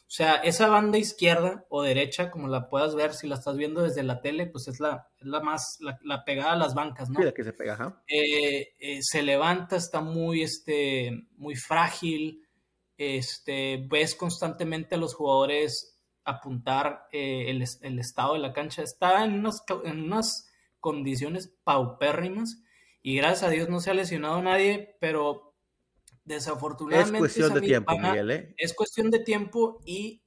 O 0.08 0.10
sea, 0.16 0.36
esa 0.36 0.68
banda 0.68 0.98
izquierda 0.98 1.64
o 1.68 1.82
derecha, 1.82 2.30
como 2.30 2.46
la 2.46 2.68
puedas 2.68 2.94
ver, 2.94 3.12
si 3.12 3.26
la 3.26 3.34
estás 3.34 3.56
viendo 3.56 3.82
desde 3.82 4.04
la 4.04 4.20
tele, 4.20 4.46
pues 4.46 4.68
es 4.68 4.78
la, 4.78 5.08
la 5.18 5.40
más, 5.40 5.78
la, 5.80 6.24
pegada 6.24 6.52
a 6.52 6.56
las 6.56 6.74
bancas, 6.74 7.10
¿no? 7.10 7.18
que 7.34 7.42
se 7.42 7.52
pega, 7.52 8.00
eh, 8.06 8.68
eh, 8.78 8.98
se 9.02 9.22
levanta, 9.22 9.74
está 9.74 10.00
muy, 10.00 10.42
este, 10.42 11.26
muy 11.36 11.56
frágil, 11.56 12.46
este, 12.96 13.84
ves 13.90 14.14
constantemente 14.14 14.94
a 14.94 14.98
los 14.98 15.12
jugadores 15.12 15.95
apuntar 16.26 17.06
eh, 17.12 17.50
el, 17.50 17.98
estado 17.98 18.34
de 18.34 18.40
la 18.40 18.52
cancha. 18.52 18.82
Está 18.82 19.24
en 19.24 19.34
unas, 19.34 19.64
en 19.84 20.04
unas 20.04 20.50
condiciones 20.80 21.54
paupérrimas 21.64 22.62
y 23.00 23.16
gracias 23.16 23.44
a 23.44 23.50
Dios 23.50 23.68
no 23.68 23.80
se 23.80 23.90
ha 23.90 23.94
lesionado 23.94 24.42
nadie, 24.42 24.96
pero 25.00 25.54
desafortunadamente 26.24 27.18
es 27.18 27.20
cuestión 27.20 27.54
de 27.54 27.60
tiempo, 27.60 27.98
Miguel, 27.98 28.30
¿eh? 28.32 28.54
es 28.58 28.74
cuestión 28.74 29.10
de 29.10 29.20
tiempo 29.20 29.80
y 29.86 30.24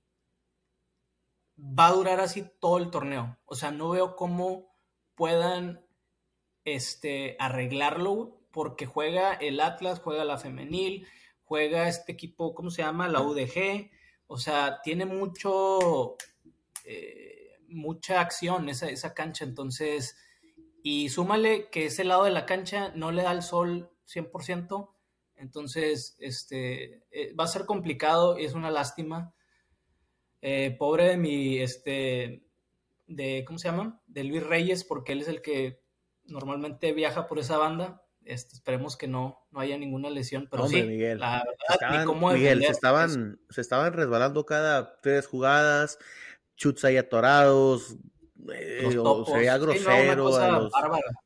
va 1.57 1.87
a 1.87 1.91
durar 1.91 2.21
así 2.21 2.49
todo 2.59 2.77
el 2.77 2.89
torneo. 2.89 3.37
O 3.45 3.55
sea, 3.55 3.71
no 3.71 3.89
veo 3.89 4.15
cómo 4.15 4.73
puedan 5.15 5.85
este, 6.63 7.35
arreglarlo 7.39 8.39
porque 8.51 8.85
juega 8.85 9.33
el 9.33 9.59
Atlas, 9.59 9.99
juega 9.99 10.23
la 10.23 10.37
femenil, 10.37 11.05
juega 11.43 11.89
este 11.89 12.13
equipo, 12.13 12.55
¿cómo 12.55 12.71
se 12.71 12.81
llama? 12.81 13.09
La 13.09 13.21
UDG, 13.21 13.91
o 14.31 14.37
sea, 14.37 14.79
tiene 14.83 15.05
mucho, 15.05 16.15
eh, 16.85 17.57
mucha 17.67 18.21
acción 18.21 18.69
esa, 18.69 18.87
esa 18.87 19.15
cancha, 19.15 19.43
entonces, 19.43 20.15
y 20.83 21.09
súmale 21.09 21.69
que 21.71 21.87
ese 21.87 22.03
lado 22.03 22.25
de 22.25 22.31
la 22.31 22.45
cancha 22.45 22.93
no 22.95 23.11
le 23.11 23.23
da 23.23 23.31
el 23.31 23.41
sol 23.41 23.89
100%, 24.05 24.93
entonces, 25.35 26.15
este, 26.19 27.05
eh, 27.09 27.33
va 27.33 27.45
a 27.45 27.47
ser 27.47 27.65
complicado 27.65 28.37
y 28.37 28.45
es 28.45 28.53
una 28.53 28.69
lástima. 28.69 29.33
Eh, 30.41 30.75
pobre 30.77 31.05
de 31.05 31.17
mi, 31.17 31.57
este, 31.57 32.43
de, 33.07 33.43
¿cómo 33.47 33.57
se 33.57 33.69
llama? 33.69 33.99
De 34.05 34.25
Luis 34.25 34.43
Reyes, 34.43 34.83
porque 34.83 35.13
él 35.13 35.21
es 35.21 35.27
el 35.27 35.41
que 35.41 35.81
normalmente 36.25 36.93
viaja 36.93 37.25
por 37.25 37.39
esa 37.39 37.57
banda. 37.57 38.03
Este, 38.29 38.53
esperemos 38.53 38.95
que 38.95 39.07
no, 39.07 39.47
no 39.49 39.59
haya 39.59 39.75
ninguna 39.75 40.11
lesión, 40.11 40.47
pero 40.51 40.67
sí, 40.67 40.83
Miguel. 40.83 41.19
la 41.19 41.43
verdad, 41.79 42.05
Miguel, 42.31 42.61
se 42.61 42.71
estaban, 42.71 43.39
se 43.49 43.59
estaban 43.59 43.91
resbalando 43.91 44.45
cada 44.45 44.99
tres 45.01 45.25
jugadas, 45.25 45.97
chuts 46.55 46.85
ahí 46.85 46.97
atorados, 46.97 47.97
eh, 48.53 48.87
se 48.91 49.33
veía 49.33 49.57
grosero, 49.57 50.69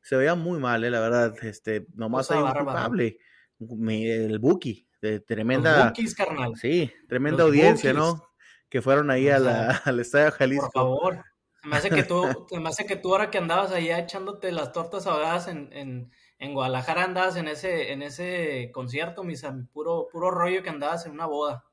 se 0.00 0.16
veía 0.16 0.34
muy 0.34 0.58
mal, 0.58 0.82
eh, 0.82 0.90
la 0.90 1.00
verdad, 1.00 1.34
este, 1.44 1.86
nomás 1.94 2.30
hay 2.30 2.38
un 2.38 2.50
culpable, 2.50 3.18
el 3.60 4.38
Buki, 4.38 4.88
de 5.02 5.20
tremenda, 5.20 5.92
carnal. 6.16 6.56
sí, 6.56 6.90
tremenda 7.06 7.44
audiencia, 7.44 7.92
¿no? 7.92 8.30
Que 8.70 8.80
fueron 8.80 9.10
ahí 9.10 9.28
a 9.28 9.38
la, 9.38 9.68
al 9.84 10.00
Estadio 10.00 10.32
Jalisco. 10.32 10.70
Por 10.70 10.72
favor, 10.72 11.24
me 11.64 11.76
hace 11.76 11.90
que 11.90 12.02
tú, 12.02 12.24
me 12.58 12.68
hace 12.70 12.86
que 12.86 12.96
tú 12.96 13.12
ahora 13.12 13.30
que 13.30 13.36
andabas 13.36 13.72
allá 13.72 13.98
echándote 13.98 14.50
las 14.52 14.72
tortas 14.72 15.06
ahogadas 15.06 15.48
en, 15.48 15.70
en 15.74 16.10
en 16.38 16.54
Guadalajara 16.54 17.04
andabas 17.04 17.36
en 17.36 17.48
ese, 17.48 17.92
en 17.92 18.02
ese 18.02 18.70
concierto, 18.72 19.24
mis 19.24 19.44
puro, 19.72 20.08
puro 20.10 20.30
rollo 20.30 20.62
que 20.62 20.70
andabas 20.70 21.06
en 21.06 21.12
una 21.12 21.26
boda. 21.26 21.64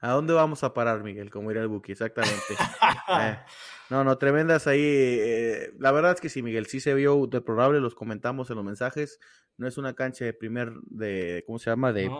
¿A 0.00 0.12
dónde 0.12 0.34
vamos 0.34 0.62
a 0.62 0.74
parar, 0.74 1.02
Miguel? 1.02 1.30
Como 1.30 1.50
iría 1.50 1.62
el 1.62 1.68
Buki, 1.68 1.92
exactamente. 1.92 2.36
Eh, 3.08 3.38
no, 3.88 4.02
no, 4.02 4.18
tremendas 4.18 4.66
ahí. 4.66 4.82
Eh, 4.82 5.72
la 5.78 5.92
verdad 5.92 6.10
es 6.10 6.20
que 6.20 6.28
sí, 6.28 6.42
Miguel, 6.42 6.66
sí 6.66 6.80
se 6.80 6.92
vio 6.92 7.28
deplorable, 7.28 7.78
los 7.78 7.94
comentamos 7.94 8.50
en 8.50 8.56
los 8.56 8.64
mensajes. 8.64 9.20
No 9.58 9.68
es 9.68 9.78
una 9.78 9.94
cancha 9.94 10.24
de 10.24 10.32
primer, 10.32 10.72
de, 10.86 11.44
¿cómo 11.46 11.60
se 11.60 11.70
llama? 11.70 11.92
De, 11.92 12.10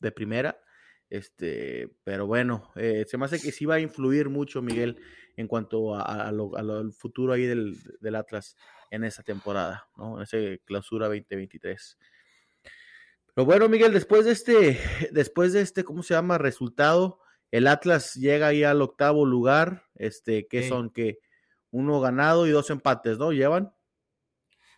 de 0.00 0.10
primera. 0.10 0.60
Este, 1.08 1.94
pero 2.02 2.26
bueno, 2.26 2.72
eh, 2.74 3.04
se 3.06 3.16
me 3.18 3.26
hace 3.26 3.40
que 3.40 3.52
sí 3.52 3.64
va 3.64 3.76
a 3.76 3.80
influir 3.80 4.28
mucho, 4.28 4.62
Miguel, 4.62 5.00
en 5.36 5.46
cuanto 5.46 5.94
a, 5.94 6.02
al 6.02 6.92
futuro 6.92 7.32
ahí 7.32 7.46
del, 7.46 7.76
del, 8.00 8.16
Atlas 8.16 8.56
en 8.90 9.04
esa 9.04 9.22
temporada, 9.22 9.88
¿no? 9.96 10.16
En 10.16 10.22
esa 10.22 10.36
clausura 10.64 11.06
2023. 11.06 11.98
Pero 13.34 13.44
bueno, 13.44 13.68
Miguel, 13.68 13.92
después 13.92 14.24
de 14.24 14.32
este, 14.32 14.80
después 15.12 15.52
de 15.52 15.60
este, 15.60 15.84
¿cómo 15.84 16.02
se 16.02 16.14
llama? 16.14 16.38
Resultado, 16.38 17.20
el 17.50 17.66
Atlas 17.66 18.14
llega 18.14 18.48
ahí 18.48 18.64
al 18.64 18.82
octavo 18.82 19.26
lugar, 19.26 19.84
este, 19.94 20.46
que 20.46 20.68
son 20.68 20.90
que 20.90 21.18
uno 21.70 22.00
ganado 22.00 22.46
y 22.46 22.50
dos 22.50 22.70
empates, 22.70 23.18
¿no? 23.18 23.32
¿Llevan? 23.32 23.74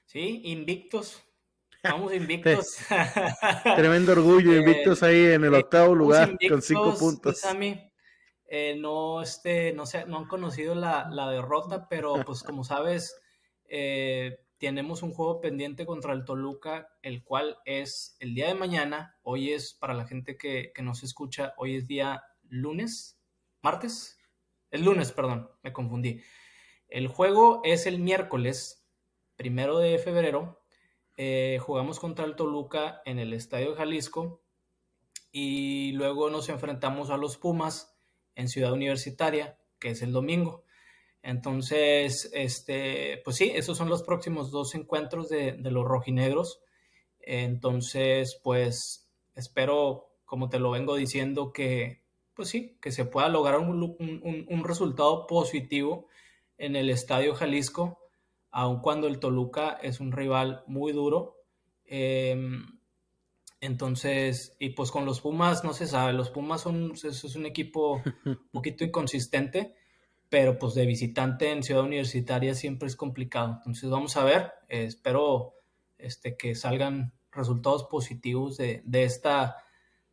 Sí, 0.05 0.43
invictos. 0.45 1.23
Vamos 1.83 2.13
invictos. 2.15 2.79
Tremendo 3.77 4.13
orgullo, 4.13 4.53
eh, 4.55 4.59
invictos 4.59 5.03
ahí 5.03 5.27
en 5.27 5.45
el 5.45 5.55
octavo 5.55 5.95
lugar 5.95 6.37
con 6.49 6.63
cinco 6.63 6.97
puntos. 6.99 7.41
Eh, 8.51 8.77
no, 8.79 9.21
este, 9.21 9.75
no, 9.75 9.85
sé, 9.85 10.07
no 10.07 10.19
han 10.19 10.27
conocido 10.27 10.75
la, 10.75 11.31
derrota, 11.31 11.87
pero 11.89 12.15
pues 12.25 12.43
como 12.43 12.65
sabes, 12.65 13.15
eh, 13.69 14.41
tenemos 14.59 15.03
un 15.03 15.13
juego 15.13 15.41
pendiente 15.41 15.87
contra 15.87 16.13
el 16.13 16.25
Toluca, 16.25 16.89
el 17.03 17.23
cual 17.23 17.59
es 17.65 18.17
el 18.21 18.35
día 18.35 18.49
de 18.49 18.55
mañana. 18.55 19.17
Hoy 19.23 19.53
es, 19.53 19.75
para 19.75 19.95
la 19.95 20.07
gente 20.07 20.37
que, 20.37 20.73
que 20.75 20.83
nos 20.83 21.03
escucha, 21.03 21.55
hoy 21.57 21.77
es 21.77 21.87
día 21.87 22.25
lunes, 22.49 23.21
martes, 23.63 24.19
el 24.71 24.85
lunes, 24.85 25.13
perdón, 25.13 25.51
me 25.63 25.73
confundí. 25.73 26.23
El 26.89 27.09
juego 27.09 27.61
es 27.65 27.87
el 27.87 27.99
miércoles, 27.99 28.87
primero 29.37 29.79
de 29.79 29.99
febrero. 29.99 30.63
Eh, 31.17 31.59
jugamos 31.61 32.01
contra 32.01 32.25
el 32.25 32.37
Toluca 32.37 33.03
en 33.05 33.19
el 33.19 33.33
Estadio 33.33 33.75
Jalisco 33.75 34.43
y 35.33 35.93
luego 35.93 36.31
nos 36.31 36.49
enfrentamos 36.49 37.11
a 37.11 37.17
los 37.17 37.37
Pumas 37.37 37.99
en 38.35 38.49
Ciudad 38.49 38.73
Universitaria, 38.73 39.59
que 39.79 39.91
es 39.91 40.03
el 40.03 40.13
domingo. 40.13 40.65
Entonces, 41.23 42.31
este, 42.33 43.21
pues 43.25 43.37
sí, 43.37 43.51
esos 43.55 43.77
son 43.77 43.89
los 43.89 44.03
próximos 44.03 44.51
dos 44.51 44.75
encuentros 44.75 45.29
de, 45.29 45.57
los 45.59 45.85
rojinegros. 45.85 46.61
Entonces, 47.21 48.41
pues 48.43 49.11
espero, 49.35 50.11
como 50.25 50.49
te 50.49 50.59
lo 50.59 50.71
vengo 50.71 50.97
diciendo, 50.97 51.53
que, 51.53 52.03
pues 52.35 52.49
sí, 52.49 52.79
que 52.81 52.93
se 52.93 53.05
pueda 53.05 53.29
lograr 53.29 53.61
un, 53.61 54.65
resultado 54.65 55.27
positivo 55.27 56.07
en 56.57 56.77
el 56.77 56.91
Estadio 56.91 57.35
Jalisco, 57.35 57.99
aun 58.51 58.81
cuando 58.81 59.07
el 59.07 59.19
Toluca 59.19 59.79
es 59.83 60.01
un 60.01 60.13
rival 60.13 60.65
muy 60.67 60.93
duro. 60.93 61.37
Em, 61.85 62.81
entonces, 63.61 64.57
y 64.61 64.71
pues 64.71 64.91
con 64.91 65.05
los 65.05 65.21
Pumas 65.21 65.65
no 65.65 65.73
se 65.73 65.87
sabe, 65.87 66.13
los 66.13 66.31
Pumas 66.31 66.61
son 66.61 66.93
es 66.93 67.37
un 67.37 67.47
equipo 67.47 68.03
un 68.25 68.49
poquito 68.53 68.85
inconsistente 68.85 69.75
pero 70.29 70.59
pues 70.59 70.75
de 70.75 70.87
visitante 70.87 71.51
en 71.51 71.63
Ciudad 71.63 71.85
Universitaria 71.85 72.55
siempre 72.55 72.89
es 72.89 72.97
complicado. 72.97 73.55
Entonces 73.59 73.89
vamos 73.89 74.17
a 74.17 74.25
ver, 74.25 74.53
espero 74.69 75.55
este, 75.97 76.37
que 76.37 76.55
salgan 76.55 77.13
resultados 77.33 77.85
positivos 77.85 78.57
de, 78.57 78.83
esta 78.93 79.57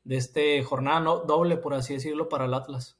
de 0.03 0.17
este 0.17 0.63
jornada 0.63 1.01
doble, 1.25 1.57
por 1.57 1.73
así 1.73 1.95
decirlo, 1.95 2.29
para 2.29 2.45
el 2.45 2.53
Atlas. 2.53 2.97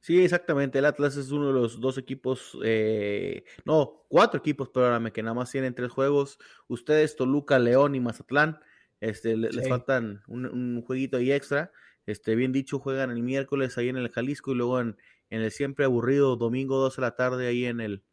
Sí, 0.00 0.22
exactamente. 0.22 0.78
El 0.78 0.84
Atlas 0.84 1.16
es 1.16 1.30
uno 1.30 1.46
de 1.46 1.54
los 1.54 1.80
dos 1.80 1.96
equipos, 1.96 2.58
eh, 2.62 3.44
no, 3.64 4.04
cuatro 4.08 4.38
equipos, 4.38 4.68
perdóname, 4.68 5.12
que 5.12 5.22
nada 5.22 5.34
más 5.34 5.50
tienen 5.50 5.74
tres 5.74 5.90
juegos. 5.90 6.38
Ustedes, 6.68 7.16
Toluca, 7.16 7.58
León 7.58 7.94
y 7.94 8.00
Mazatlán, 8.00 8.60
este, 9.00 9.34
les 9.36 9.66
faltan 9.66 10.22
un, 10.26 10.44
un, 10.44 10.82
jueguito 10.82 11.16
ahí 11.16 11.32
extra. 11.32 11.72
Este, 12.04 12.34
bien 12.34 12.52
dicho, 12.52 12.78
juegan 12.80 13.10
el 13.10 13.22
miércoles 13.22 13.78
ahí 13.78 13.88
en 13.88 13.96
el 13.96 14.10
Jalisco 14.10 14.52
y 14.52 14.56
luego 14.56 14.80
en, 14.80 14.98
en 15.30 15.42
el 15.42 15.50
siempre 15.50 15.84
aburrido 15.84 16.36
domingo 16.36 16.78
2 16.78 16.96
de 16.96 17.02
la 17.02 17.16
tarde 17.16 17.46
ahí 17.48 17.64
en 17.66 17.80
el, 17.80 18.04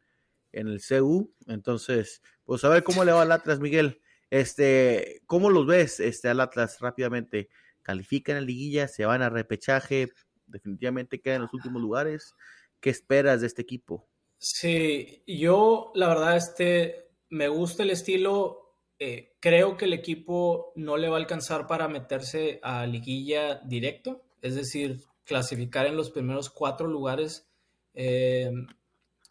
en 0.52 0.68
el 0.68 0.80
CU. 0.80 1.32
Entonces, 1.46 2.22
pues 2.44 2.64
a 2.64 2.68
ver 2.68 2.82
cómo 2.82 3.04
le 3.04 3.12
va 3.12 3.22
al 3.22 3.32
Atlas, 3.32 3.60
Miguel. 3.60 4.00
Este, 4.30 5.20
¿cómo 5.26 5.50
los 5.50 5.66
ves 5.66 6.00
este, 6.00 6.28
al 6.28 6.40
Atlas 6.40 6.78
rápidamente? 6.80 7.48
¿Califican 7.82 8.36
en 8.36 8.46
liguilla? 8.46 8.88
¿Se 8.88 9.04
van 9.04 9.22
a 9.22 9.28
repechaje? 9.28 10.08
¿Definitivamente 10.46 11.20
quedan 11.20 11.36
en 11.36 11.42
los 11.42 11.54
últimos 11.54 11.82
lugares? 11.82 12.34
¿Qué 12.80 12.90
esperas 12.90 13.40
de 13.40 13.46
este 13.46 13.62
equipo? 13.62 14.08
Sí, 14.38 15.22
yo 15.26 15.92
la 15.94 16.08
verdad 16.08 16.36
este, 16.36 17.10
me 17.28 17.48
gusta 17.48 17.82
el 17.82 17.90
estilo. 17.90 18.78
Eh, 18.98 19.36
creo 19.40 19.76
que 19.76 19.84
el 19.84 19.92
equipo 19.92 20.72
no 20.76 20.96
le 20.96 21.08
va 21.08 21.16
a 21.16 21.20
alcanzar 21.20 21.66
para 21.66 21.88
meterse 21.88 22.58
a 22.62 22.86
liguilla 22.86 23.56
directo. 23.64 24.24
Es 24.40 24.54
decir, 24.54 25.00
clasificar 25.24 25.86
en 25.86 25.96
los 25.96 26.10
primeros 26.10 26.50
cuatro 26.50 26.86
lugares. 26.86 27.48
Eh, 27.94 28.50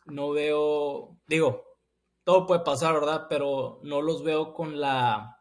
no 0.06 0.32
veo, 0.32 1.20
digo, 1.28 1.78
todo 2.24 2.46
puede 2.48 2.62
pasar, 2.62 2.94
¿verdad? 2.94 3.28
Pero 3.30 3.80
no 3.84 4.02
los 4.02 4.24
veo 4.24 4.54
con 4.54 4.80
la, 4.80 5.38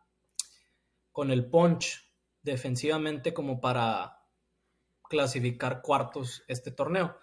con 1.13 1.31
el 1.31 1.49
punch 1.49 2.07
defensivamente 2.43 3.35
como 3.35 3.61
para 3.61 4.17
clasificar 5.09 5.83
cuartos 5.83 6.45
este 6.49 6.71
torneo. 6.71 7.17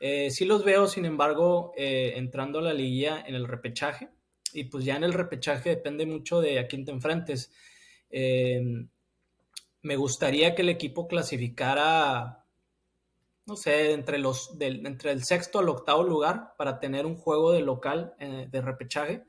Eh, 0.00 0.30
sí 0.30 0.44
los 0.44 0.64
veo, 0.64 0.86
sin 0.86 1.04
embargo, 1.04 1.72
eh, 1.76 2.14
entrando 2.16 2.58
a 2.58 2.62
la 2.62 2.74
liguilla 2.74 3.22
en 3.26 3.34
el 3.34 3.46
repechaje. 3.46 4.10
Y 4.52 4.64
pues 4.64 4.84
ya 4.84 4.96
en 4.96 5.04
el 5.04 5.12
repechaje 5.12 5.70
depende 5.70 6.06
mucho 6.06 6.40
de 6.40 6.58
a 6.60 6.68
quién 6.68 6.84
te 6.84 6.92
enfrentes. 6.92 7.52
me 9.82 9.96
gustaría 9.96 10.54
que 10.54 10.62
el 10.62 10.68
equipo 10.68 11.06
clasificara 11.08 12.43
no 13.46 13.56
sé, 13.56 13.92
entre, 13.92 14.18
los, 14.18 14.56
entre 14.60 15.12
el 15.12 15.24
sexto 15.24 15.58
al 15.58 15.68
octavo 15.68 16.02
lugar 16.02 16.54
para 16.56 16.78
tener 16.78 17.04
un 17.04 17.16
juego 17.16 17.52
de 17.52 17.60
local 17.60 18.14
eh, 18.18 18.48
de 18.50 18.60
repechaje. 18.62 19.24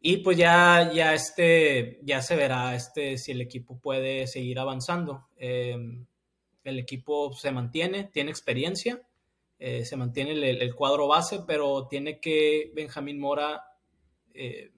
Y 0.00 0.18
pues 0.18 0.36
ya, 0.36 0.92
ya, 0.92 1.14
este, 1.14 2.00
ya 2.02 2.20
se 2.20 2.36
verá 2.36 2.74
este, 2.74 3.16
si 3.16 3.32
el 3.32 3.40
equipo 3.40 3.78
puede 3.78 4.26
seguir 4.26 4.58
avanzando. 4.58 5.28
Em, 5.36 6.04
el 6.64 6.78
equipo 6.78 7.32
se 7.32 7.52
mantiene, 7.52 8.04
tiene 8.12 8.30
experiencia, 8.30 9.00
eh, 9.58 9.84
se 9.84 9.96
mantiene 9.96 10.32
el, 10.32 10.74
cuadro 10.74 11.06
base, 11.06 11.40
pero 11.46 11.86
tiene 11.88 12.20
que 12.20 12.72
Benjamín 12.74 13.18
Mora 13.18 13.64
eh, 14.34 14.72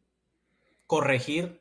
corregir 0.86 1.60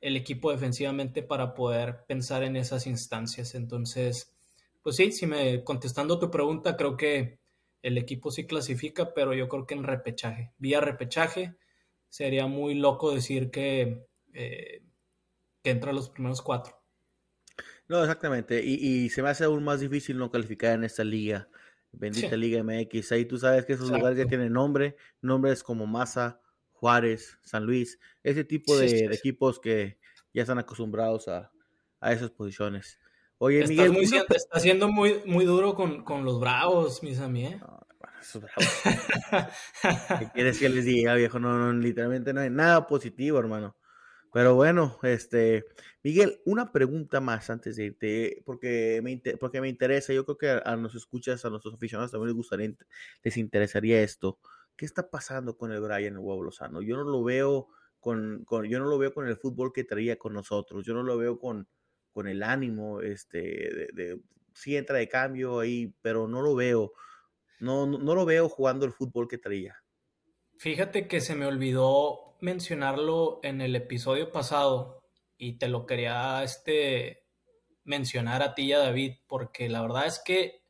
el 0.00 0.16
equipo 0.16 0.50
defensivamente 0.50 1.22
para 1.22 1.54
poder 1.54 2.04
pensar 2.06 2.42
en 2.42 2.56
esas 2.56 2.86
instancias. 2.86 3.54
Entonces, 3.54 4.29
pues 4.82 4.96
sí, 4.96 5.12
si 5.12 5.26
me 5.26 5.62
contestando 5.64 6.18
tu 6.18 6.30
pregunta, 6.30 6.76
creo 6.76 6.96
que 6.96 7.38
el 7.82 7.98
equipo 7.98 8.30
sí 8.30 8.46
clasifica, 8.46 9.14
pero 9.14 9.34
yo 9.34 9.48
creo 9.48 9.66
que 9.66 9.74
en 9.74 9.84
repechaje, 9.84 10.52
vía 10.58 10.80
repechaje, 10.80 11.56
sería 12.08 12.46
muy 12.46 12.74
loco 12.74 13.14
decir 13.14 13.50
que, 13.50 14.06
eh, 14.32 14.82
que 15.62 15.70
entra 15.70 15.90
a 15.90 15.94
los 15.94 16.10
primeros 16.10 16.42
cuatro. 16.42 16.74
No, 17.88 18.02
exactamente, 18.02 18.62
y, 18.62 19.08
se 19.10 19.22
me 19.22 19.30
hace 19.30 19.44
aún 19.44 19.64
más 19.64 19.80
difícil 19.80 20.16
no 20.16 20.30
calificar 20.30 20.74
en 20.74 20.84
esta 20.84 21.02
liga, 21.02 21.48
bendita 21.92 22.36
Liga 22.36 22.62
MX. 22.62 23.12
Ahí 23.12 23.24
tú 23.24 23.36
sabes 23.36 23.66
que 23.66 23.72
esos 23.72 23.90
lugares 23.90 24.16
ya 24.16 24.26
tienen 24.26 24.52
nombre, 24.52 24.96
nombres 25.20 25.64
como 25.64 25.86
Maza, 25.86 26.40
Juárez, 26.72 27.38
San 27.42 27.64
Luis, 27.64 27.98
ese 28.22 28.44
tipo 28.44 28.76
de, 28.78 29.06
equipos 29.06 29.58
que 29.58 29.98
ya 30.32 30.42
están 30.42 30.58
acostumbrados 30.58 31.26
a, 31.26 31.50
a 31.98 32.12
esas 32.12 32.30
posiciones. 32.30 33.00
Oye, 33.42 33.66
Miguel. 33.66 33.92
Muy, 33.92 34.04
está 34.04 34.60
siendo 34.60 34.92
muy, 34.92 35.22
muy 35.24 35.46
duro 35.46 35.74
con, 35.74 36.24
los 36.26 36.38
bravos, 36.38 37.02
mis 37.02 37.20
amigos. 37.20 37.54
¿eh? 37.54 37.60
esos 38.20 38.42
bravos. 38.42 40.18
¿Qué 40.18 40.28
quieres 40.34 40.58
que 40.58 40.68
les 40.68 40.84
diga, 40.84 41.14
viejo? 41.14 41.38
No, 41.38 41.56
no, 41.56 41.72
literalmente 41.72 42.34
no 42.34 42.42
hay 42.42 42.50
nada 42.50 42.86
positivo, 42.86 43.38
hermano. 43.38 43.78
Pero 44.30 44.56
bueno, 44.56 44.98
este, 45.04 45.64
Miguel, 46.02 46.42
una 46.44 46.70
pregunta 46.70 47.22
más 47.22 47.48
antes 47.48 47.76
de 47.76 47.84
irte, 47.86 48.42
porque 48.44 49.00
me, 49.02 49.16
porque 49.38 49.62
me 49.62 49.70
interesa, 49.70 50.12
yo 50.12 50.26
creo 50.26 50.36
que 50.36 50.62
a, 50.62 50.76
nos 50.76 50.94
escuchas, 50.94 51.42
a 51.46 51.48
nuestros 51.48 51.72
aficionados 51.72 52.10
también 52.10 52.28
les 52.28 52.36
gustaría, 52.36 52.74
les 53.22 53.36
interesaría 53.38 54.02
esto. 54.02 54.38
¿Qué 54.76 54.84
está 54.84 55.08
pasando 55.08 55.56
con 55.56 55.72
el 55.72 55.80
Brian 55.80 56.12
el 56.12 56.18
Huevo 56.18 56.42
Lozano? 56.42 56.82
Yo 56.82 56.98
no 56.98 57.04
lo 57.04 57.24
veo 57.24 57.68
con, 58.00 58.44
con, 58.44 58.66
yo 58.66 58.78
no 58.80 58.84
lo 58.84 58.98
veo 58.98 59.14
con 59.14 59.26
el 59.26 59.38
fútbol 59.38 59.72
que 59.72 59.84
traía 59.84 60.18
con 60.18 60.34
nosotros, 60.34 60.84
yo 60.84 60.92
no 60.92 61.02
lo 61.02 61.16
veo 61.16 61.38
con, 61.38 61.66
con 62.12 62.28
el 62.28 62.42
ánimo, 62.42 63.00
este, 63.00 63.38
de, 63.92 64.20
sí 64.54 64.76
entra 64.76 64.98
de 64.98 65.08
cambio 65.08 65.60
ahí, 65.60 65.94
pero 66.02 66.28
no 66.28 66.42
lo 66.42 66.54
veo, 66.54 66.92
no, 67.60 67.86
no, 67.86 68.14
lo 68.14 68.24
veo 68.24 68.48
jugando 68.48 68.86
el 68.86 68.92
fútbol 68.92 69.28
que 69.28 69.38
traía. 69.38 69.76
Fíjate 70.58 71.08
que 71.08 71.20
se 71.20 71.34
me 71.34 71.46
olvidó 71.46 72.36
mencionarlo 72.40 73.40
en 73.42 73.60
el 73.60 73.76
episodio 73.76 74.30
pasado 74.30 75.02
y 75.36 75.58
te 75.58 75.68
lo 75.68 75.86
quería 75.86 76.42
este, 76.42 77.26
mencionar 77.84 78.42
a 78.42 78.54
ti 78.54 78.64
y 78.64 78.72
a 78.72 78.78
David, 78.78 79.16
porque 79.26 79.68
la 79.68 79.82
verdad 79.82 80.06
es 80.06 80.20
que 80.24 80.62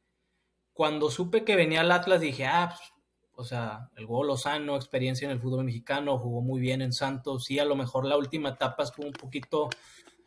cuando 0.72 1.10
supe 1.10 1.44
que 1.44 1.56
venía 1.56 1.80
al 1.80 1.92
Atlas 1.92 2.20
dije, 2.20 2.46
ah, 2.46 2.74
pues, 2.76 2.90
o 3.34 3.44
sea, 3.44 3.90
el 3.96 4.06
gol 4.06 4.28
Lozano, 4.28 4.76
experiencia 4.76 5.24
en 5.24 5.32
el 5.32 5.40
fútbol 5.40 5.64
mexicano, 5.64 6.18
jugó 6.18 6.42
muy 6.42 6.60
bien 6.60 6.82
en 6.82 6.92
Santos, 6.92 7.44
sí, 7.44 7.58
a 7.58 7.64
lo 7.64 7.74
mejor 7.74 8.04
la 8.04 8.16
última 8.16 8.50
etapa 8.50 8.82
estuvo 8.82 9.06
un 9.06 9.12
poquito 9.12 9.70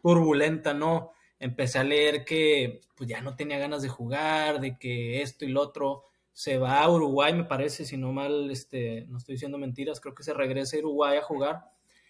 turbulenta, 0.04 0.76
¿no? 0.76 1.14
empecé 1.44 1.78
a 1.78 1.84
leer 1.84 2.24
que 2.24 2.80
pues 2.96 3.10
ya 3.10 3.20
no 3.20 3.36
tenía 3.36 3.60
ganas 3.60 3.82
de 3.82 3.90
jugar, 3.90 4.62
de 4.62 4.78
que 4.78 5.22
esto 5.22 5.44
y 5.44 5.50
lo 5.50 5.62
otro. 5.62 6.06
Se 6.32 6.58
va 6.58 6.82
a 6.82 6.90
Uruguay, 6.90 7.34
me 7.34 7.44
parece, 7.44 7.86
si 7.86 7.96
no 7.96 8.12
mal, 8.12 8.50
este, 8.50 9.06
no 9.08 9.18
estoy 9.18 9.36
diciendo 9.36 9.58
mentiras, 9.58 10.00
creo 10.00 10.16
que 10.16 10.24
se 10.24 10.34
regresa 10.34 10.78
a 10.78 10.80
Uruguay 10.80 11.18
a 11.18 11.22
jugar. 11.22 11.66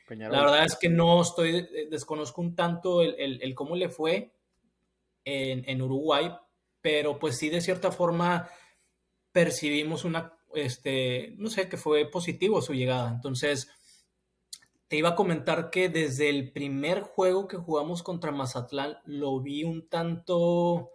La 0.07 0.29
verdad 0.29 0.63
es 0.65 0.77
que 0.77 0.87
no 0.87 1.21
estoy, 1.21 1.55
eh, 1.57 1.87
desconozco 1.89 2.41
un 2.41 2.55
tanto 2.55 3.01
el, 3.01 3.55
cómo 3.55 3.75
le 3.75 3.89
fue 3.89 4.31
en, 5.25 5.67
en, 5.67 5.81
Uruguay, 5.81 6.31
pero 6.79 7.17
pues 7.19 7.37
sí, 7.37 7.49
de 7.49 7.59
cierta 7.59 7.91
forma 7.91 8.47
percibimos 9.31 10.05
una, 10.05 10.37
este, 10.53 11.33
no 11.37 11.49
sé, 11.49 11.67
que 11.67 11.77
fue 11.77 12.05
positivo 12.05 12.61
su 12.61 12.73
llegada. 12.73 13.09
Entonces, 13.09 13.69
te 14.87 14.97
iba 14.97 15.09
a 15.09 15.15
comentar 15.15 15.69
que 15.69 15.89
desde 15.89 16.29
el 16.29 16.51
primer 16.51 17.01
juego 17.01 17.47
que 17.47 17.57
jugamos 17.57 18.03
contra 18.03 18.31
Mazatlán 18.31 18.97
lo 19.05 19.39
vi 19.41 19.63
un 19.63 19.87
tanto... 19.89 20.91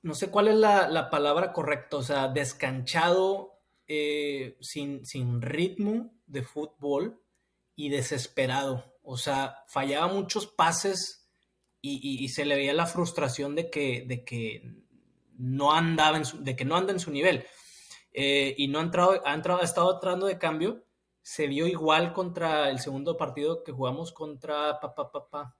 No 0.00 0.14
sé 0.14 0.30
cuál 0.30 0.48
es 0.48 0.54
la, 0.54 1.08
palabra 1.10 1.52
correcta, 1.52 1.96
o 1.96 2.02
sea, 2.02 2.28
descanchado, 2.28 3.60
eh, 3.86 4.56
sin, 4.60 5.04
sin 5.04 5.42
ritmo 5.42 6.12
de 6.26 6.42
fútbol 6.42 7.20
y 7.74 7.90
desesperado. 7.90 8.96
O 9.02 9.16
sea, 9.16 9.64
fallaba 9.68 10.12
muchos 10.12 10.46
pases 10.46 11.28
y, 11.80 12.28
se 12.28 12.44
le 12.44 12.56
veía 12.56 12.74
la 12.74 12.86
frustración 12.86 13.54
de 13.54 13.70
que, 13.70 14.04
de 14.06 14.24
que 14.24 14.62
no 15.36 15.72
andaba 15.72 16.20
de 16.20 16.56
que 16.56 16.64
no 16.64 16.76
anda 16.76 16.92
en 16.92 17.00
su 17.00 17.10
nivel. 17.10 17.44
Eh, 18.12 18.54
y 18.56 18.68
no 18.68 18.78
ha 18.78 18.82
entrado, 18.82 19.20
ha 19.24 19.34
entrado, 19.34 19.60
ha 19.60 19.64
estado 19.64 19.94
entrando 19.94 20.26
de 20.26 20.38
cambio 20.38 20.84
se 21.28 21.46
vio 21.46 21.66
igual 21.66 22.14
contra 22.14 22.70
el 22.70 22.78
segundo 22.78 23.18
partido 23.18 23.62
que 23.62 23.70
jugamos 23.70 24.12
contra 24.12 24.80
papá 24.80 25.12
papá. 25.12 25.54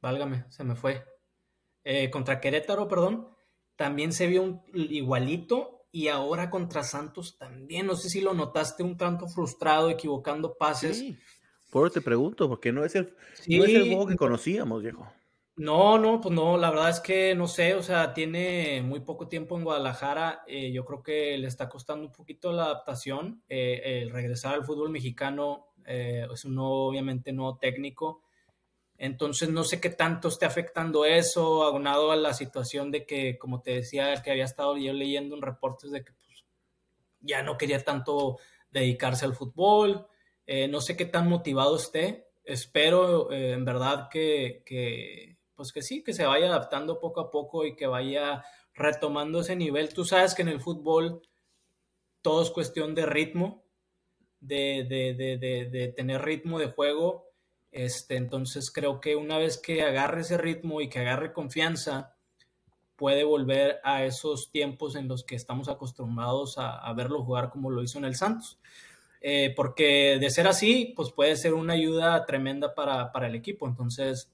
Válgame, 0.00 0.44
se 0.48 0.62
me 0.62 0.76
fue. 0.76 1.04
Eh, 1.82 2.08
contra 2.08 2.38
Querétaro, 2.40 2.86
perdón. 2.86 3.28
También 3.74 4.12
se 4.12 4.28
vio 4.28 4.44
un, 4.44 4.62
igualito 4.72 5.88
y 5.90 6.06
ahora 6.06 6.50
contra 6.50 6.84
Santos 6.84 7.36
también. 7.36 7.86
No 7.86 7.96
sé 7.96 8.08
si 8.10 8.20
lo 8.20 8.32
notaste 8.32 8.84
un 8.84 8.96
tanto 8.96 9.26
frustrado, 9.26 9.90
equivocando 9.90 10.56
pases. 10.56 10.98
Sí. 10.98 11.18
Por 11.72 11.88
eso 11.88 11.94
te 11.94 12.00
pregunto, 12.00 12.48
porque 12.48 12.70
no 12.70 12.84
es 12.84 12.94
el, 12.94 13.12
no 13.48 13.64
es 13.64 13.74
el 13.74 13.88
juego 13.88 14.06
que 14.06 14.16
conocíamos, 14.16 14.84
viejo. 14.84 15.12
No, 15.58 15.98
no, 15.98 16.20
pues 16.20 16.32
no, 16.32 16.56
la 16.56 16.70
verdad 16.70 16.88
es 16.90 17.00
que 17.00 17.34
no 17.34 17.48
sé, 17.48 17.74
o 17.74 17.82
sea, 17.82 18.14
tiene 18.14 18.80
muy 18.80 19.00
poco 19.00 19.26
tiempo 19.26 19.56
en 19.58 19.64
Guadalajara, 19.64 20.44
eh, 20.46 20.70
yo 20.70 20.84
creo 20.84 21.02
que 21.02 21.36
le 21.36 21.48
está 21.48 21.68
costando 21.68 22.06
un 22.06 22.12
poquito 22.12 22.52
la 22.52 22.66
adaptación, 22.66 23.42
eh, 23.48 23.80
el 24.02 24.10
regresar 24.10 24.54
al 24.54 24.64
fútbol 24.64 24.90
mexicano, 24.90 25.72
eh, 25.84 26.28
es 26.32 26.44
un 26.44 26.54
nuevo, 26.54 26.86
obviamente, 26.86 27.32
nuevo 27.32 27.58
técnico, 27.58 28.22
entonces 28.98 29.48
no 29.50 29.64
sé 29.64 29.80
qué 29.80 29.90
tanto 29.90 30.28
esté 30.28 30.46
afectando 30.46 31.04
eso, 31.04 31.64
aunado 31.64 32.12
a 32.12 32.16
la 32.16 32.34
situación 32.34 32.92
de 32.92 33.04
que, 33.04 33.36
como 33.38 33.60
te 33.60 33.72
decía, 33.72 34.14
que 34.22 34.30
había 34.30 34.44
estado 34.44 34.76
yo 34.76 34.92
leyendo 34.92 35.34
en 35.34 35.42
reportes 35.42 35.90
de 35.90 36.04
que 36.04 36.12
pues, 36.12 36.44
ya 37.20 37.42
no 37.42 37.58
quería 37.58 37.84
tanto 37.84 38.38
dedicarse 38.70 39.24
al 39.24 39.34
fútbol, 39.34 40.06
no 40.70 40.80
sé 40.80 40.96
qué 40.96 41.04
tan 41.06 41.28
motivado 41.28 41.76
esté, 41.76 42.28
espero 42.44 43.30
en 43.32 43.64
verdad 43.64 44.08
que 44.10 44.62
pues 45.58 45.72
que 45.72 45.82
sí, 45.82 46.04
que 46.04 46.12
se 46.12 46.24
vaya 46.24 46.46
adaptando 46.46 47.00
poco 47.00 47.20
a 47.20 47.32
poco 47.32 47.66
y 47.66 47.74
que 47.74 47.88
vaya 47.88 48.44
retomando 48.74 49.40
ese 49.40 49.56
nivel. 49.56 49.92
Tú 49.92 50.04
sabes 50.04 50.36
que 50.36 50.42
en 50.42 50.48
el 50.48 50.60
fútbol 50.60 51.20
todo 52.22 52.44
es 52.44 52.50
cuestión 52.50 52.94
de 52.94 53.04
ritmo, 53.06 53.64
de, 54.38 54.86
de, 54.88 55.94
tener 55.96 56.22
ritmo 56.22 56.60
de 56.60 56.68
juego. 56.68 57.26
Este, 57.72 58.14
entonces 58.14 58.70
creo 58.70 59.00
que 59.00 59.16
una 59.16 59.36
vez 59.36 59.58
que 59.58 59.82
agarre 59.82 60.20
ese 60.20 60.38
ritmo 60.38 60.80
y 60.80 60.88
que 60.88 61.00
agarre 61.00 61.32
confianza, 61.32 62.14
puede 62.94 63.24
volver 63.24 63.80
a 63.82 64.04
esos 64.04 64.52
tiempos 64.52 64.94
en 64.94 65.08
los 65.08 65.24
que 65.24 65.34
estamos 65.34 65.68
acostumbrados 65.68 66.54
a, 66.56 66.92
verlo 66.92 67.24
jugar 67.24 67.50
como 67.50 67.68
lo 67.68 67.82
hizo 67.82 67.98
en 67.98 68.04
el 68.04 68.14
Santos. 68.14 68.60
Eh, 69.20 69.52
porque 69.56 70.18
de 70.20 70.30
ser 70.30 70.46
así, 70.46 70.92
pues 70.94 71.10
puede 71.10 71.34
ser 71.34 71.54
una 71.54 71.72
ayuda 71.72 72.24
tremenda 72.26 72.76
para, 72.76 73.10
para 73.10 73.26
el 73.26 73.34
equipo. 73.34 73.66
Entonces, 73.66 74.30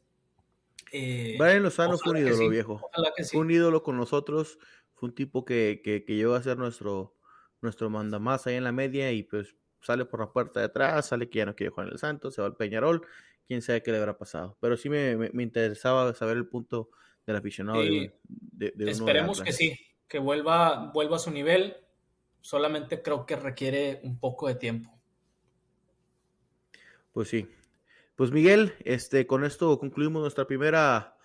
eh, 0.97 1.35
Brian 1.37 1.65
Lozano 1.65 1.99
fue 1.99 2.13
un 2.13 2.19
ídolo, 2.19 2.49
viejo. 2.49 2.81
Fue 3.29 3.41
un 3.41 3.51
ídolo 3.51 3.83
con 3.83 3.97
nosotros. 3.97 4.61
Fue 4.95 5.09
un 5.09 5.15
tipo 5.15 5.45
que, 5.45 5.81
que, 5.83 6.05
llegó 6.07 6.35
a 6.35 6.43
ser 6.43 6.57
nuestro, 6.57 7.17
nuestro 7.61 7.91
mandamás 7.91 8.47
ahí 8.47 8.55
en 8.55 8.63
la 8.63 8.71
media 8.71 9.11
y 9.11 9.25
pues 9.25 9.57
sale 9.81 10.05
por 10.05 10.21
la 10.21 10.31
puerta 10.31 10.61
de 10.61 10.67
atrás, 10.67 11.09
sale 11.09 11.29
que 11.29 11.39
ya 11.39 11.47
no 11.47 11.57
quiere 11.57 11.71
jugar 11.71 11.89
en 11.89 11.95
el 11.95 11.99
Santos, 11.99 12.35
se 12.35 12.41
va 12.41 12.47
al 12.47 12.55
Peñarol. 12.55 13.05
Quién 13.45 13.61
sabe 13.61 13.83
qué 13.83 13.91
le 13.91 13.99
habrá 13.99 14.17
pasado. 14.17 14.57
Pero 14.61 14.77
sí 14.77 14.89
me, 14.89 15.17
me, 15.17 15.43
interesaba 15.43 16.15
saber 16.15 16.37
el 16.37 16.47
punto 16.47 16.91
del 17.27 17.37
aficionado. 17.37 17.83
esperemos 18.61 19.43
que 19.43 19.53
sí, 19.53 19.77
que 20.07 20.21
vuelva, 20.21 20.93
vuelva 20.95 21.17
a 21.17 21.19
su 21.19 21.33
nivel. 21.33 21.77
Solamente 22.41 23.03
creo 23.03 23.27
que 23.27 23.35
requiere 23.35 24.01
un 24.05 24.21
poco 24.21 24.47
de 24.47 24.55
tiempo. 24.55 24.97
Pues 27.13 27.29
sí, 27.29 27.49
pues 28.17 28.31
Miguel, 28.31 28.75
este, 28.85 29.27
con 29.27 29.45
esto 29.45 29.79
concluimos 29.79 30.23
nuestra 30.23 30.47
primera, 30.47 31.17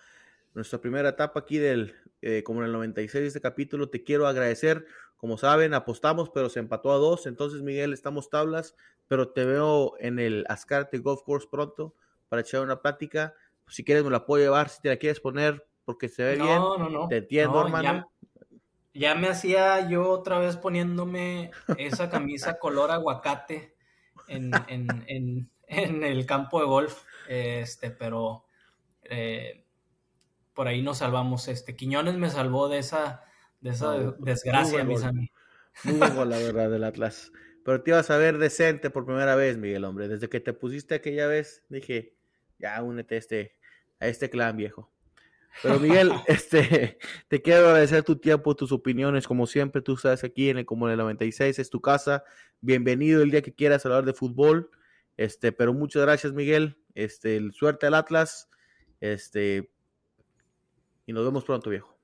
nuestra 0.54 0.80
primera 0.80 1.10
etapa 1.10 1.40
aquí 1.40 1.58
del, 1.58 1.94
eh, 2.22 2.42
como 2.42 2.60
en 2.60 2.66
el 2.66 2.72
96 2.72 3.22
de 3.22 3.28
este 3.28 3.40
capítulo. 3.40 3.88
Te 3.88 4.02
quiero 4.02 4.26
agradecer. 4.26 4.86
Como 5.16 5.36
saben, 5.36 5.74
apostamos, 5.74 6.30
pero 6.30 6.48
se 6.48 6.58
empató 6.58 6.92
a 6.92 6.96
dos. 6.96 7.26
Entonces, 7.26 7.62
Miguel, 7.62 7.92
estamos 7.92 8.30
tablas, 8.30 8.74
pero 9.06 9.28
te 9.28 9.44
veo 9.44 9.94
en 10.00 10.18
el 10.18 10.44
Ascarte 10.48 10.98
Golf 10.98 11.22
Course 11.22 11.46
pronto 11.50 11.94
para 12.28 12.42
echar 12.42 12.62
una 12.62 12.80
plática. 12.80 13.34
Si 13.68 13.84
quieres, 13.84 14.02
me 14.02 14.10
la 14.10 14.26
puedo 14.26 14.42
llevar, 14.42 14.68
si 14.68 14.80
te 14.80 14.88
la 14.88 14.96
quieres 14.96 15.20
poner, 15.20 15.64
porque 15.84 16.08
se 16.08 16.24
ve 16.24 16.36
bien. 16.36 16.56
No, 16.56 16.88
no. 16.88 17.08
Te 17.08 17.18
entiendo, 17.18 17.60
hermano. 17.60 18.10
Ya, 18.92 19.14
me 19.14 19.28
hacía 19.28 19.88
yo 19.88 20.10
otra 20.10 20.40
vez 20.40 20.56
poniéndome 20.56 21.52
esa 21.76 22.10
camisa 22.10 22.58
color 22.58 22.90
aguacate 22.90 23.76
en, 24.26 24.50
en 24.66 24.88
en 25.06 25.50
el 25.70 26.26
campo 26.26 26.60
de 26.60 26.66
golf, 26.66 27.04
este, 27.28 27.90
pero 27.90 28.44
eh, 29.04 29.64
por 30.54 30.68
ahí 30.68 30.82
nos 30.82 30.98
salvamos. 30.98 31.48
Este, 31.48 31.76
Quiñones 31.76 32.16
me 32.16 32.30
salvó 32.30 32.68
de 32.68 32.78
esa, 32.78 33.22
de 33.60 33.70
esa 33.70 34.14
desgracia, 34.18 34.84
mis 34.84 35.04
amigos. 35.04 35.30
Muy 35.84 36.10
buen 36.10 36.28
la 36.28 36.38
verdad, 36.38 36.70
del 36.70 36.84
Atlas. 36.84 37.32
Pero 37.64 37.82
te 37.82 37.90
ibas 37.90 38.10
a 38.10 38.16
ver 38.16 38.38
decente 38.38 38.90
por 38.90 39.06
primera 39.06 39.36
vez, 39.36 39.56
Miguel, 39.58 39.84
hombre. 39.84 40.08
Desde 40.08 40.28
que 40.28 40.40
te 40.40 40.52
pusiste 40.52 40.94
aquella 40.94 41.26
vez, 41.26 41.62
dije, 41.68 42.16
ya 42.58 42.82
únete 42.82 43.14
a 43.14 43.18
este, 43.18 43.56
a 44.00 44.08
este 44.08 44.28
clan, 44.28 44.56
viejo. 44.56 44.90
Pero 45.62 45.78
Miguel, 45.78 46.12
este, 46.26 46.98
te 47.28 47.42
quiero 47.42 47.68
agradecer 47.68 48.02
tu 48.02 48.16
tiempo, 48.16 48.56
tus 48.56 48.72
opiniones, 48.72 49.26
como 49.26 49.46
siempre, 49.46 49.82
tú 49.82 49.94
estás 49.94 50.24
aquí 50.24 50.48
en 50.48 50.58
el 50.58 50.66
Común 50.66 50.96
96, 50.96 51.58
es 51.58 51.70
tu 51.70 51.80
casa. 51.80 52.24
Bienvenido 52.60 53.22
el 53.22 53.30
día 53.30 53.42
que 53.42 53.54
quieras 53.54 53.84
hablar 53.86 54.04
de 54.04 54.14
fútbol. 54.14 54.70
Este, 55.20 55.52
pero 55.52 55.74
muchas 55.74 56.00
gracias, 56.00 56.32
Miguel. 56.32 56.78
Este, 56.94 57.38
suerte 57.52 57.86
al 57.86 57.92
Atlas. 57.92 58.48
Este, 59.00 59.70
y 61.04 61.12
nos 61.12 61.26
vemos 61.26 61.44
pronto, 61.44 61.68
viejo. 61.68 61.94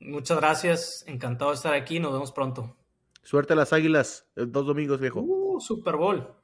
Muchas 0.00 0.38
gracias. 0.38 1.04
Encantado 1.06 1.50
de 1.50 1.56
estar 1.56 1.74
aquí. 1.74 2.00
Nos 2.00 2.14
vemos 2.14 2.32
pronto. 2.32 2.74
Suerte 3.22 3.52
a 3.52 3.56
las 3.56 3.74
águilas. 3.74 4.26
Eh, 4.36 4.46
dos 4.48 4.64
domingos, 4.64 5.00
viejo. 5.00 5.20
Uh, 5.20 5.60
Super 5.60 5.96
Bowl. 5.96 6.34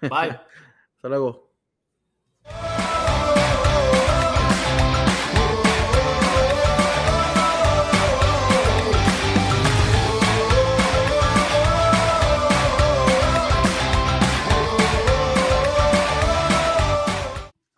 Bye. 0.00 0.10
Hasta 0.96 1.08
luego. 1.08 1.45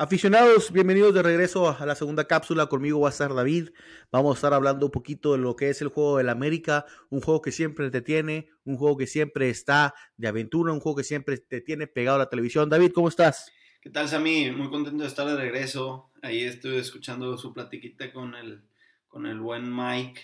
Aficionados, 0.00 0.70
bienvenidos 0.70 1.12
de 1.12 1.24
regreso 1.24 1.76
a 1.76 1.84
la 1.84 1.96
segunda 1.96 2.24
cápsula. 2.28 2.68
Conmigo 2.68 3.00
va 3.00 3.08
a 3.08 3.10
estar 3.10 3.34
David. 3.34 3.70
Vamos 4.12 4.30
a 4.30 4.38
estar 4.38 4.54
hablando 4.54 4.86
un 4.86 4.92
poquito 4.92 5.32
de 5.32 5.38
lo 5.38 5.56
que 5.56 5.70
es 5.70 5.82
el 5.82 5.88
juego 5.88 6.18
del 6.18 6.28
América, 6.28 6.86
un 7.10 7.20
juego 7.20 7.42
que 7.42 7.50
siempre 7.50 7.90
te 7.90 8.00
tiene, 8.00 8.48
un 8.62 8.76
juego 8.76 8.96
que 8.96 9.08
siempre 9.08 9.50
está 9.50 9.94
de 10.16 10.28
aventura, 10.28 10.72
un 10.72 10.78
juego 10.78 10.98
que 10.98 11.02
siempre 11.02 11.36
te 11.38 11.62
tiene 11.62 11.88
pegado 11.88 12.14
a 12.14 12.20
la 12.20 12.30
televisión. 12.30 12.68
David, 12.68 12.92
¿cómo 12.92 13.08
estás? 13.08 13.50
¿Qué 13.80 13.90
tal, 13.90 14.08
Sammy? 14.08 14.52
Muy 14.52 14.70
contento 14.70 15.02
de 15.02 15.08
estar 15.08 15.26
de 15.26 15.34
regreso. 15.34 16.12
Ahí 16.22 16.44
estoy 16.44 16.76
escuchando 16.76 17.36
su 17.36 17.52
platiquita 17.52 18.12
con 18.12 18.36
el, 18.36 18.62
con 19.08 19.26
el 19.26 19.40
buen 19.40 19.64
Mike. 19.68 20.20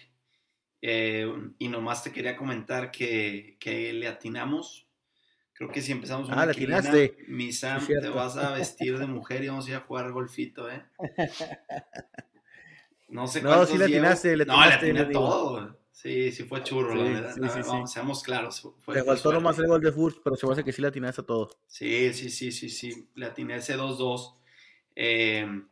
Eh, 0.83 1.29
y 1.59 1.67
nomás 1.67 2.05
te 2.05 2.13
quería 2.13 2.37
comentar 2.37 2.93
que, 2.93 3.57
que 3.59 3.93
le 3.93 4.07
atinamos 4.07 4.84
Creo 5.55 5.71
que 5.71 5.81
si 5.81 5.93
empezamos 5.93 6.29
una 6.29 6.43
ah, 6.43 6.53
mi 7.29 7.53
Sam, 7.53 7.87
te 7.87 8.09
vas 8.09 8.37
a 8.37 8.51
vestir 8.51 8.99
de 8.99 9.07
mujer 9.07 9.45
y 9.45 9.49
vamos 9.49 9.67
a 9.67 9.71
ir 9.71 9.77
a 9.77 9.81
jugar 9.81 10.11
golfito, 10.11 10.69
¿eh? 10.69 10.85
No 13.09 13.29
sé 13.29 13.41
No, 13.41 13.65
sí 13.65 13.79
le 13.79 13.85
atinaste, 13.85 14.37
le 14.37 14.45
No, 14.45 14.61
le 14.67 14.73
atiné 14.75 15.05
todo. 15.07 15.79
Sí, 15.93 16.33
sí 16.33 16.43
fue 16.43 16.65
churro, 16.65 16.97
la 16.97 17.05
verdad. 17.05 17.35
Sí, 17.35 17.61
vamos, 17.69 17.93
seamos 17.93 18.23
claros. 18.25 18.69
Fue, 18.81 18.95
te 18.95 19.05
faltó 19.05 19.33
nomás 19.33 19.57
el 19.61 19.69
gol 19.69 19.81
de 19.81 19.93
Furt, 19.93 20.19
pero 20.25 20.35
se 20.35 20.45
me 20.45 20.53
hace 20.53 20.65
que 20.65 20.73
sí 20.73 20.83
le 20.83 20.89
atinaste 20.89 21.21
a 21.21 21.25
todo. 21.25 21.51
Sí, 21.69 22.13
sí, 22.13 22.31
sí, 22.31 22.51
sí, 22.51 22.69
sí. 22.69 23.09
Le 23.15 23.27
atiné 23.27 23.57
ese 23.57 23.79
2-2. 23.79 24.35
Em, 24.97 25.69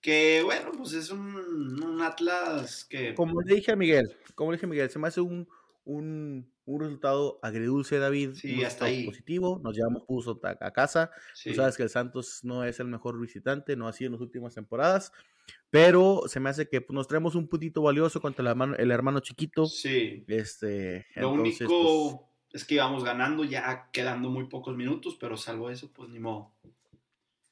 que 0.00 0.40
bueno, 0.44 0.70
pues 0.76 0.92
es 0.92 1.10
un, 1.10 2.00
Atlas 2.00 2.84
que... 2.84 3.12
Como 3.14 3.42
le 3.42 3.56
dije 3.56 3.72
a 3.72 3.76
Miguel, 3.76 4.16
como 4.36 4.52
le 4.52 4.56
dije 4.56 4.66
a 4.66 4.68
Miguel, 4.68 4.88
se 4.88 5.00
me 5.00 5.08
hace 5.08 5.20
un, 5.20 5.48
un, 5.84 6.48
resultado 6.66 7.38
agridulce, 7.42 7.98
David. 7.98 8.34
Sí, 8.34 8.64
hasta 8.64 8.86
ahí. 8.86 9.06
Positivo, 9.06 9.60
nos 9.62 9.76
llevamos 9.76 10.02
puso 10.02 10.40
a, 10.42 10.70
casa. 10.72 11.10
Tú 11.42 11.54
sabes 11.54 11.76
que 11.76 11.84
el 11.84 11.90
Santos 11.90 12.40
no 12.42 12.64
es 12.64 12.80
el 12.80 12.88
mejor 12.88 13.20
visitante, 13.20 13.76
no 13.76 13.88
ha 13.88 13.92
sido 13.92 14.08
en 14.08 14.12
las 14.12 14.20
últimas 14.20 14.54
temporadas, 14.54 15.12
pero 15.70 16.22
se 16.26 16.40
me 16.40 16.50
hace 16.50 16.68
que 16.68 16.80
pues, 16.80 16.94
nos 16.94 17.06
traemos 17.06 17.34
un 17.34 17.48
puntito 17.48 17.82
valioso 17.82 18.20
contra 18.20 18.42
el 18.42 18.48
hermano, 18.48 18.74
el 18.76 18.90
hermano 18.90 19.20
chiquito. 19.20 19.66
Sí. 19.66 20.24
Este, 20.26 21.06
Lo 21.14 21.32
único 21.32 22.28
pues 22.50 22.62
es 22.62 22.64
que 22.64 22.74
íbamos 22.74 23.04
ganando 23.04 23.44
ya 23.44 23.88
quedando 23.92 24.30
muy 24.30 24.44
pocos 24.44 24.76
minutos, 24.76 25.16
pero 25.20 25.36
salvo 25.36 25.70
eso, 25.70 25.92
pues 25.92 26.08
ni 26.08 26.18
modo. 26.18 26.52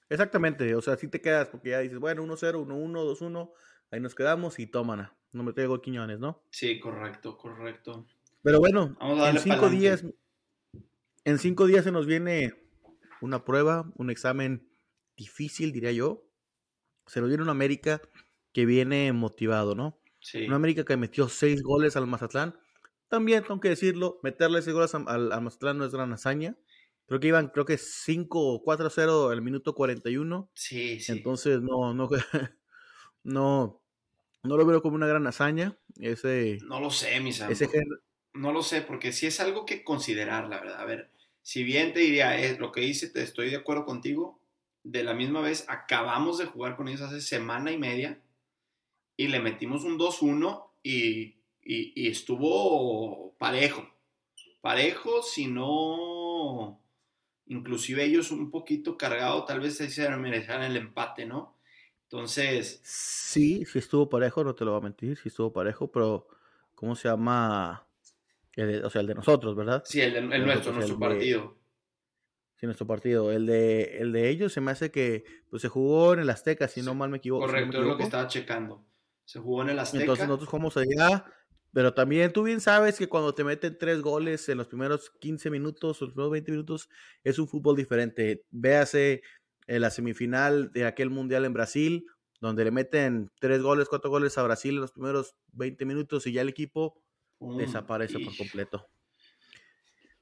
Exactamente, 0.09 0.75
o 0.75 0.83
sea, 0.83 0.97
si 0.97 1.09
te 1.09 1.21
quedas 1.21 1.49
porque 1.49 1.71
ya 1.71 1.81
dices, 1.81 1.99
bueno, 1.99 2.23
1-0, 2.23 2.67
1-1, 2.67 3.19
2-1, 3.19 3.53
ahí 3.91 4.01
nos 4.01 4.15
quedamos 4.15 4.59
y 4.59 4.67
tómana. 4.67 5.15
No 5.33 5.43
me 5.43 5.53
traigo 5.53 5.81
Quiñones, 5.81 6.21
¿no? 6.21 6.43
Sí, 6.51 6.79
correcto, 6.79 7.37
correcto. 7.37 8.07
Pero 8.45 8.61
bueno, 8.61 8.97
en 9.01 9.39
cinco 9.39 9.71
días, 9.71 10.05
en 11.25 11.39
cinco 11.39 11.67
días 11.67 11.85
se 11.85 11.91
nos 11.91 12.05
viene 12.05 12.55
una 13.23 13.43
prueba, 13.43 13.91
un 13.97 14.11
examen 14.11 14.69
difícil, 15.17 15.73
diría 15.73 15.93
yo. 15.93 16.29
Se 17.07 17.21
nos 17.21 17.31
viene 17.31 17.43
una 17.43 17.53
América 17.53 18.03
que 18.53 18.67
viene 18.67 19.11
motivado, 19.15 19.75
¿no? 19.75 19.99
Sí. 20.21 20.45
Una 20.47 20.57
América 20.57 20.85
que 20.85 20.99
metió 20.99 21.29
seis 21.31 21.63
goles 21.63 21.97
al 21.97 22.07
Mazatlán. 22.07 22.59
También 23.09 23.43
tengo 23.45 23.61
que 23.61 23.71
decirlo, 23.71 24.21
meterle 24.23 24.61
seis 24.61 24.75
goles 24.75 24.95
al, 24.95 25.33
al 25.33 25.43
Mazatlán 25.43 25.79
no 25.79 25.87
es 25.87 25.93
gran 25.93 26.13
hazaña. 26.13 26.55
Creo 27.07 27.21
que 27.21 27.29
iban, 27.29 27.49
creo 27.49 27.65
que 27.65 27.79
5 27.79 28.63
4-0 28.63 29.33
el 29.33 29.41
minuto 29.41 29.75
41. 29.75 30.51
Sí, 30.53 31.01
sí. 31.01 31.13
Entonces, 31.13 31.63
no, 31.63 31.95
no, 31.95 32.11
no, 33.25 33.83
no 34.43 34.57
lo 34.59 34.67
veo 34.67 34.83
como 34.83 34.97
una 34.97 35.07
gran 35.07 35.27
hazaña. 35.27 35.79
Ese, 35.99 36.59
no 36.69 36.79
lo 36.81 36.91
sé, 36.91 37.21
mis 37.21 37.41
amigos. 37.41 37.59
No 38.35 38.53
lo 38.53 38.63
sé, 38.63 38.83
porque 38.83 39.13
sí 39.13 39.27
es 39.27 39.41
algo 39.41 39.65
que 39.65 39.83
considerar, 39.83 40.49
la 40.49 40.61
verdad. 40.61 40.81
A 40.81 40.85
ver, 40.85 41.11
si 41.43 41.65
bien 41.65 41.93
te 41.93 42.01
diría, 42.01 42.39
es 42.39 42.59
lo 42.59 42.73
que 42.73 42.83
hice, 42.83 43.09
te 43.09 43.23
estoy 43.23 43.51
de 43.51 43.57
acuerdo 43.57 43.85
contigo. 43.85 44.39
De 44.83 45.03
la 45.03 45.15
misma 45.15 45.41
vez, 45.41 45.65
acabamos 45.69 46.39
de 46.39 46.47
jugar 46.47 46.77
con 46.77 46.89
ellos 46.89 47.01
hace 47.01 47.21
semana 47.21 47.73
y 47.73 47.79
media 47.79 48.21
y 49.17 49.29
le 49.29 49.41
metimos 49.41 49.85
un 49.85 49.99
2-1 49.99 50.67
y, 50.83 51.37
y 51.63 52.09
estuvo 52.09 53.33
parejo. 53.39 53.89
Parejo, 54.61 55.23
si 55.23 55.47
no 55.47 56.81
inclusive 57.47 58.05
ellos 58.05 58.31
un 58.31 58.51
poquito 58.51 58.97
cargados, 58.97 59.47
tal 59.47 59.61
vez 59.61 59.77
se 59.77 60.09
merecieran 60.17 60.63
el 60.63 60.77
empate, 60.77 61.27
¿no? 61.27 61.57
Entonces... 62.05 62.81
Sí, 62.85 63.65
sí 63.65 63.79
estuvo 63.79 64.09
parejo, 64.09 64.45
no 64.45 64.55
te 64.55 64.65
lo 64.65 64.73
voy 64.73 64.81
a 64.81 64.85
mentir, 64.85 65.19
sí 65.19 65.29
estuvo 65.29 65.53
parejo, 65.53 65.91
pero 65.91 66.27
¿cómo 66.75 66.95
se 66.95 67.09
llama? 67.09 67.84
O 68.57 68.91
sea, 68.91 69.01
el 69.01 69.07
de 69.07 69.15
nosotros, 69.15 69.57
¿verdad? 69.57 69.83
Sí, 69.85 70.01
el, 70.01 70.13
de, 70.13 70.37
el 70.37 70.45
nuestro, 70.45 70.73
nuestro 70.73 70.99
partido. 70.99 71.59
sí, 72.57 72.67
nuestro 72.67 72.87
partido. 72.87 73.33
El 73.33 73.47
de, 73.47 73.99
el 73.99 74.13
de 74.13 74.29
ellos 74.29 74.53
se 74.53 74.61
me 74.61 74.71
hace 74.71 74.91
que 74.91 75.25
pues, 75.51 75.63
se 75.63 75.69
jugó 75.69 76.15
en 76.15 76.21
el 76.21 76.31
Azteca, 76.31 76.69
si 76.69 76.83
no 76.83 76.95
mal 76.95 77.11
me 77.11 77.19
equivoco. 77.19 77.47
Correcto, 77.47 77.81
es 77.81 77.87
lo 77.87 77.97
que 77.97 78.05
estaba 78.05 78.27
checando. 78.29 78.85
Se 79.25 79.41
jugó 79.41 79.63
en 79.63 79.71
el 79.71 79.79
Azteca. 79.79 80.03
Entonces 80.03 80.27
nosotros 80.27 80.49
jugamos 80.49 80.77
allá, 80.77 81.25
pero 81.73 81.95
también 81.95 82.33
tú 82.33 82.45
bien 82.45 82.61
sabes 82.61 82.99
que 82.99 83.09
cuando 83.09 83.35
te 83.35 83.43
meten 83.43 83.77
tres 83.79 84.01
goles 84.01 84.49
en 84.49 84.59
los 84.59 84.69
primeros 84.69 85.11
15 85.21 85.51
minutos 85.51 86.01
o 86.01 86.05
los 86.05 86.15
primeros 86.15 86.33
20 86.33 86.51
minutos 86.53 86.89
es 87.25 87.39
un 87.39 87.49
fútbol 87.49 87.77
diferente. 87.77 88.45
Véase 88.51 89.23
en 89.67 89.81
la 89.81 89.91
semifinal 89.91 90.71
de 90.73 90.85
aquel 90.85 91.11
mundial 91.11 91.45
en 91.45 91.53
Brasil, 91.53 92.07
donde 92.41 92.65
le 92.65 92.71
meten 92.71 93.31
tres 93.41 93.63
goles, 93.63 93.89
cuatro 93.89 94.11
goles 94.11 94.37
a 94.39 94.43
Brasil 94.43 94.75
en 94.75 94.83
los 94.83 94.93
primeros 94.93 95.35
20 95.53 95.85
minutos 95.85 96.27
y 96.27 96.33
ya 96.33 96.43
el 96.43 96.49
equipo 96.49 97.03
desaparece 97.41 98.19
por 98.21 98.37
completo. 98.37 98.89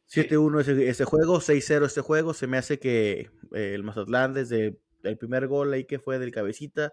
7-1 0.08 0.60
ese, 0.60 0.88
ese, 0.88 1.04
juego, 1.04 1.40
6-0 1.40 1.86
este 1.86 2.00
juego. 2.00 2.34
Se 2.34 2.46
me 2.46 2.58
hace 2.58 2.78
que 2.78 3.30
eh, 3.54 3.74
el 3.74 3.82
Mazatlán 3.82 4.34
desde 4.34 4.78
el 5.02 5.18
primer 5.18 5.46
gol 5.46 5.72
ahí 5.72 5.84
que 5.84 5.98
fue 5.98 6.18
del 6.18 6.32
cabecita, 6.32 6.92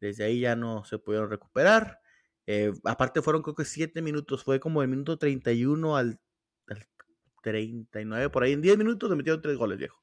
desde 0.00 0.24
ahí 0.24 0.40
ya 0.40 0.56
no 0.56 0.84
se 0.84 0.98
pudieron 0.98 1.30
recuperar. 1.30 2.00
Eh, 2.46 2.72
aparte 2.84 3.22
fueron 3.22 3.42
creo 3.42 3.54
que 3.54 3.64
7 3.64 4.02
minutos, 4.02 4.44
fue 4.44 4.60
como 4.60 4.82
el 4.82 4.88
minuto 4.88 5.18
31 5.18 5.96
al, 5.96 6.20
al 6.68 6.86
39, 7.42 8.30
por 8.30 8.42
ahí 8.42 8.52
en 8.52 8.62
10 8.62 8.78
minutos 8.78 9.10
le 9.10 9.16
metieron 9.16 9.40
3 9.40 9.56
goles, 9.56 9.78
viejo. 9.78 10.02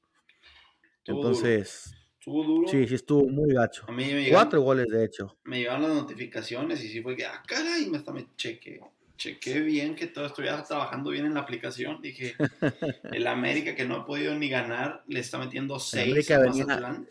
Entonces, 1.05 1.95
¿Estuvo 2.21 2.43
duro? 2.43 2.67
Sí, 2.67 2.87
sí, 2.87 2.93
estuvo 2.93 3.27
muy 3.27 3.51
gacho. 3.51 3.83
Cuatro 4.29 4.61
goles, 4.61 4.87
de 4.87 5.05
hecho. 5.05 5.39
Me 5.43 5.57
llegaron 5.57 5.81
las 5.81 5.95
notificaciones 5.95 6.83
y 6.83 6.89
sí 6.89 7.01
fue 7.01 7.15
que, 7.15 7.25
ah, 7.25 7.41
caray, 7.47 7.89
me, 7.89 7.97
está, 7.97 8.13
me 8.13 8.27
cheque. 8.35 8.79
Chequé 9.17 9.59
bien 9.61 9.95
que 9.95 10.07
todo 10.07 10.25
estuviera 10.25 10.63
trabajando 10.63 11.11
bien 11.11 11.25
en 11.25 11.33
la 11.33 11.41
aplicación. 11.41 12.01
Dije, 12.01 12.35
el 13.11 13.27
América 13.27 13.75
que 13.75 13.85
no 13.85 13.95
ha 13.97 14.05
podido 14.05 14.35
ni 14.35 14.49
ganar, 14.49 15.03
le 15.07 15.19
está 15.19 15.37
metiendo 15.37 15.79
seis. 15.79 16.07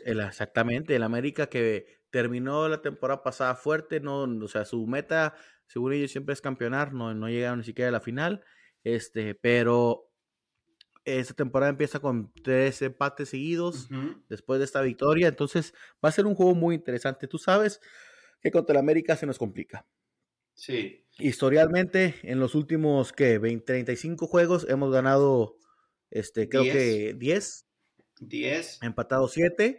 El 0.05 0.21
exactamente, 0.21 0.97
el 0.97 1.03
América 1.03 1.49
que 1.49 2.01
terminó 2.11 2.69
la 2.69 2.83
temporada 2.83 3.23
pasada 3.23 3.55
fuerte, 3.55 4.01
no, 4.01 4.23
o 4.23 4.49
sea, 4.49 4.65
su 4.65 4.87
meta, 4.87 5.35
según 5.67 5.93
ellos, 5.93 6.11
siempre 6.11 6.33
es 6.33 6.41
campeonar, 6.41 6.93
no, 6.93 7.15
no 7.15 7.29
llegaron 7.29 7.61
ni 7.61 7.65
siquiera 7.65 7.89
a 7.89 7.93
la 7.93 8.01
final, 8.01 8.43
este, 8.83 9.35
pero 9.37 10.11
esta 11.05 11.35
temporada 11.35 11.71
empieza 11.71 12.01
con 12.01 12.33
tres 12.43 12.83
empates 12.83 13.31
seguidos 13.31 13.89
después 14.29 14.59
de 14.59 14.65
esta 14.65 14.83
victoria, 14.83 15.29
entonces 15.29 15.75
va 16.05 16.09
a 16.09 16.13
ser 16.13 16.27
un 16.27 16.35
juego 16.35 16.55
muy 16.55 16.75
interesante. 16.75 17.27
Tú 17.27 17.39
sabes 17.39 17.81
que 18.41 18.51
contra 18.51 18.75
el 18.75 18.79
América 18.79 19.17
se 19.17 19.27
nos 19.27 19.39
complica. 19.39 19.87
Sí. 20.55 21.07
Historialmente, 21.21 22.15
en 22.23 22.41
los 22.41 22.55
últimos, 22.55 23.13
¿qué? 23.13 23.39
20, 23.39 23.65
35 23.65 24.27
juegos 24.27 24.67
hemos 24.69 24.93
ganado, 24.93 25.57
este, 26.11 26.49
creo 26.49 26.65
que 26.65 27.15
10. 27.19 27.67
10. 28.21 28.79
Empatado 28.83 29.29
7 29.29 29.79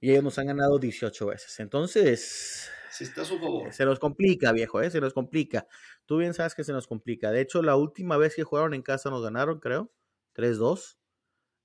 y 0.00 0.10
ellos 0.10 0.24
nos 0.24 0.38
han 0.38 0.46
ganado 0.46 0.78
18 0.78 1.26
veces. 1.26 1.60
Entonces, 1.60 2.70
está 3.00 3.22
a 3.22 3.24
su 3.24 3.38
favor. 3.38 3.72
Se 3.72 3.84
nos 3.84 3.98
complica, 3.98 4.52
viejo, 4.52 4.80
¿eh? 4.80 4.90
se 4.90 5.00
nos 5.00 5.12
complica. 5.12 5.66
Tú 6.06 6.18
bien 6.18 6.34
sabes 6.34 6.54
que 6.54 6.64
se 6.64 6.72
nos 6.72 6.86
complica. 6.86 7.30
De 7.30 7.40
hecho, 7.40 7.62
la 7.62 7.76
última 7.76 8.16
vez 8.16 8.34
que 8.34 8.44
jugaron 8.44 8.74
en 8.74 8.82
casa 8.82 9.10
nos 9.10 9.22
ganaron, 9.22 9.60
creo, 9.60 9.92
3-2. 10.34 10.96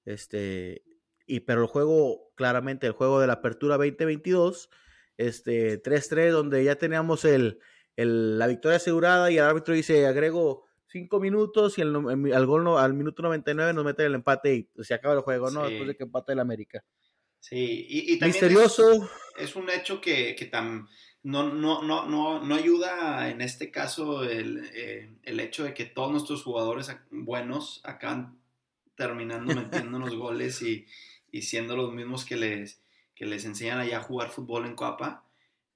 Este, 0.05 0.83
y 1.25 1.41
pero 1.41 1.61
el 1.61 1.67
juego, 1.67 2.31
claramente, 2.35 2.87
el 2.87 2.93
juego 2.93 3.19
de 3.19 3.27
la 3.27 3.33
apertura 3.33 3.77
2022, 3.77 4.69
este, 5.17 5.81
3-3, 5.81 6.31
donde 6.31 6.63
ya 6.63 6.75
teníamos 6.75 7.23
el, 7.25 7.59
el, 7.95 8.39
la 8.39 8.47
victoria 8.47 8.77
asegurada 8.77 9.31
y 9.31 9.37
el 9.37 9.43
árbitro 9.43 9.73
dice, 9.73 10.05
agrego 10.05 10.65
cinco 10.87 11.19
minutos 11.19 11.77
y 11.77 11.81
el, 11.81 11.95
al, 12.33 12.45
gol 12.45 12.67
al 12.77 12.93
minuto 12.93 13.23
99 13.23 13.73
nos 13.73 13.85
mete 13.85 14.05
el 14.05 14.15
empate 14.15 14.55
y 14.55 14.83
se 14.83 14.93
acaba 14.93 15.13
el 15.13 15.21
juego, 15.21 15.49
¿no? 15.49 15.63
Después 15.63 15.87
de 15.87 15.95
que 15.95 16.03
empate 16.03 16.33
el 16.33 16.39
América. 16.39 16.83
Sí, 17.39 17.87
y, 17.89 18.19
también 18.19 18.41
Misterioso. 18.41 19.09
Es, 19.37 19.55
un 19.55 19.69
hecho 19.69 19.99
que, 19.99 20.35
que 20.35 20.49
no, 21.23 21.51
no, 21.53 21.81
no, 21.81 22.07
no, 22.07 22.43
no 22.43 22.55
ayuda 22.55 23.29
en 23.29 23.41
este 23.41 23.71
caso 23.71 24.23
el, 24.23 24.69
eh, 24.73 25.15
el, 25.23 25.39
hecho 25.39 25.63
de 25.63 25.73
que 25.73 25.85
todos 25.85 26.11
nuestros 26.11 26.43
jugadores 26.43 26.95
buenos 27.09 27.81
acaban 27.83 28.39
terminando 28.95 29.55
metiendo 29.55 29.97
los 29.97 30.15
goles 30.15 30.61
y, 30.61 30.85
y, 31.31 31.41
siendo 31.41 31.75
los 31.75 31.93
mismos 31.93 32.25
que 32.25 32.35
les, 32.35 32.81
que 33.15 33.25
les 33.25 33.45
enseñan 33.45 33.79
allá 33.79 33.97
a 33.97 34.03
jugar 34.03 34.29
fútbol 34.29 34.65
en 34.65 34.75
Coapa. 34.75 35.25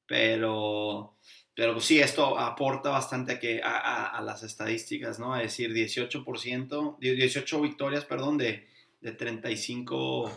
Pero 0.08 1.16
pero 1.56 1.74
pues 1.74 1.86
sí, 1.86 2.00
esto 2.00 2.38
aporta 2.38 2.90
bastante 2.90 3.34
a, 3.34 3.40
que, 3.40 3.62
a, 3.64 4.22
las 4.22 4.44
estadísticas, 4.44 5.20
¿no? 5.20 5.34
A 5.34 5.40
decir 5.40 5.74
18%, 5.74 6.98
18 7.00 7.62
victorias, 7.62 8.04
perdón, 8.04 8.38
de, 8.38 8.68
de 9.00 9.12
35, 9.14 10.32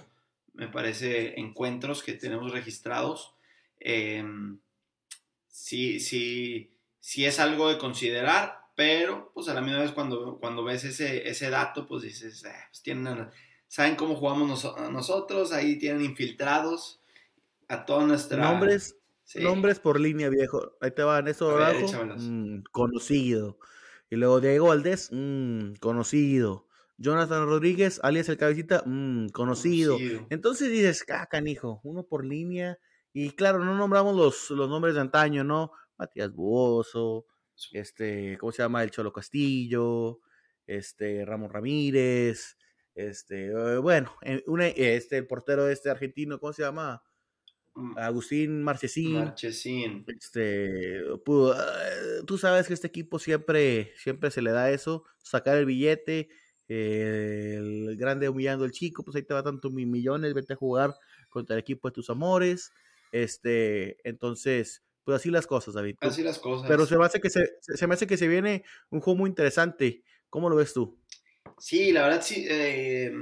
me 0.54 0.68
parece, 0.68 1.38
encuentros 1.40 2.04
que 2.04 2.12
tenemos 2.12 2.52
registrados. 2.52 3.34
Em, 3.80 4.60
sí, 5.48 5.98
sí, 5.98 6.70
sí 7.00 7.26
es 7.26 7.40
algo 7.40 7.68
de 7.68 7.78
considerar, 7.78 8.66
pero 8.76 9.32
pues 9.34 9.48
a 9.48 9.54
la 9.54 9.60
misma 9.60 9.80
vez 9.80 9.90
cuando, 9.90 10.38
cuando 10.38 10.62
ves 10.62 10.84
ese, 10.84 11.28
ese 11.28 11.50
dato, 11.50 11.84
pues 11.88 12.02
dices, 12.02 12.44
eh, 12.44 12.52
pues 12.68 12.80
tienen, 12.80 13.28
saben 13.66 13.96
cómo 13.96 14.14
jugamos 14.14 14.64
nosotros, 14.92 15.50
ahí 15.50 15.78
tienen 15.78 16.04
infiltrados 16.04 17.00
a 17.66 17.84
toda 17.84 18.06
nuestra... 18.06 18.52
Nombres, 18.52 18.97
Nombres 19.36 19.78
por 19.80 20.00
línea, 20.00 20.28
viejo. 20.28 20.76
Ahí 20.80 20.90
te 20.90 21.02
van, 21.02 21.28
eso 21.28 21.50
abajo. 21.50 21.86
Mm, 22.18 22.62
conocido. 22.70 23.58
Y 24.10 24.16
luego 24.16 24.40
Diego 24.40 24.68
Valdés, 24.68 25.10
mm, 25.12 25.74
conocido. 25.80 26.66
Jonathan 26.96 27.46
Rodríguez, 27.46 28.00
alias 28.02 28.28
el 28.28 28.38
cabecita, 28.38 28.82
mm, 28.84 29.28
conocido. 29.28 29.98
Entonces 30.30 30.70
dices, 30.70 31.04
ah, 31.10 31.26
canijo, 31.30 31.80
uno 31.84 32.04
por 32.04 32.24
línea. 32.24 32.78
Y 33.12 33.30
claro, 33.30 33.64
no 33.64 33.76
nombramos 33.76 34.16
los, 34.16 34.50
los 34.50 34.68
nombres 34.68 34.94
de 34.94 35.00
antaño, 35.00 35.44
¿no? 35.44 35.72
Matías 35.96 36.32
Buoso, 36.32 37.26
este, 37.72 38.36
¿cómo 38.38 38.52
se 38.52 38.62
llama? 38.62 38.82
El 38.82 38.90
Cholo 38.90 39.12
Castillo, 39.12 40.20
este, 40.66 41.24
Ramón 41.24 41.50
Ramírez, 41.50 42.56
este, 42.94 43.46
eh, 43.46 43.78
bueno, 43.78 44.12
este, 44.22 45.18
el 45.18 45.26
portero 45.26 45.68
este 45.68 45.90
argentino, 45.90 46.38
¿cómo 46.38 46.52
se 46.52 46.62
llama? 46.62 47.02
Agustín 47.96 48.62
Marchesín. 48.62 49.14
Marchesín. 49.14 50.04
Este, 50.06 51.02
tú 52.26 52.38
sabes 52.38 52.66
que 52.66 52.74
este 52.74 52.86
equipo 52.86 53.18
siempre, 53.18 53.92
siempre 53.96 54.30
se 54.30 54.42
le 54.42 54.50
da 54.50 54.70
eso, 54.70 55.04
sacar 55.22 55.56
el 55.56 55.66
billete, 55.66 56.28
eh, 56.68 57.54
el 57.56 57.96
grande 57.96 58.28
humillando 58.28 58.64
al 58.64 58.72
chico, 58.72 59.04
pues 59.04 59.16
ahí 59.16 59.22
te 59.22 59.34
va 59.34 59.42
tanto 59.42 59.70
millones, 59.70 60.34
vete 60.34 60.54
a 60.54 60.56
jugar 60.56 60.94
contra 61.28 61.54
el 61.56 61.60
equipo 61.60 61.88
de 61.88 61.94
tus 61.94 62.10
amores. 62.10 62.72
Este, 63.12 63.96
entonces, 64.08 64.82
pues 65.04 65.16
así 65.16 65.30
las 65.30 65.46
cosas, 65.46 65.74
David. 65.74 65.96
Así 66.00 66.22
las 66.22 66.38
cosas. 66.38 66.68
Pero 66.68 66.86
se 66.86 66.98
me 66.98 67.04
hace 67.04 67.20
que 67.20 67.30
se, 67.30 67.56
se 67.60 67.86
me 67.86 67.94
hace 67.94 68.06
que 68.06 68.16
se 68.16 68.28
viene 68.28 68.64
un 68.90 69.00
juego 69.00 69.18
muy 69.18 69.30
interesante. 69.30 70.02
¿Cómo 70.28 70.50
lo 70.50 70.56
ves 70.56 70.74
tú? 70.74 70.98
Sí, 71.58 71.92
la 71.92 72.02
verdad 72.02 72.22
sí. 72.22 72.44
Eh, 72.48 73.12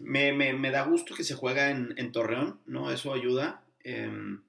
me, 0.00 0.32
me, 0.32 0.52
me, 0.52 0.70
da 0.70 0.84
gusto 0.84 1.14
que 1.14 1.24
se 1.24 1.34
juega 1.34 1.70
en, 1.70 1.94
en 1.96 2.12
Torreón, 2.12 2.60
¿no? 2.66 2.90
Eso 2.90 3.12
ayuda. 3.12 3.64
Em, 3.84 4.42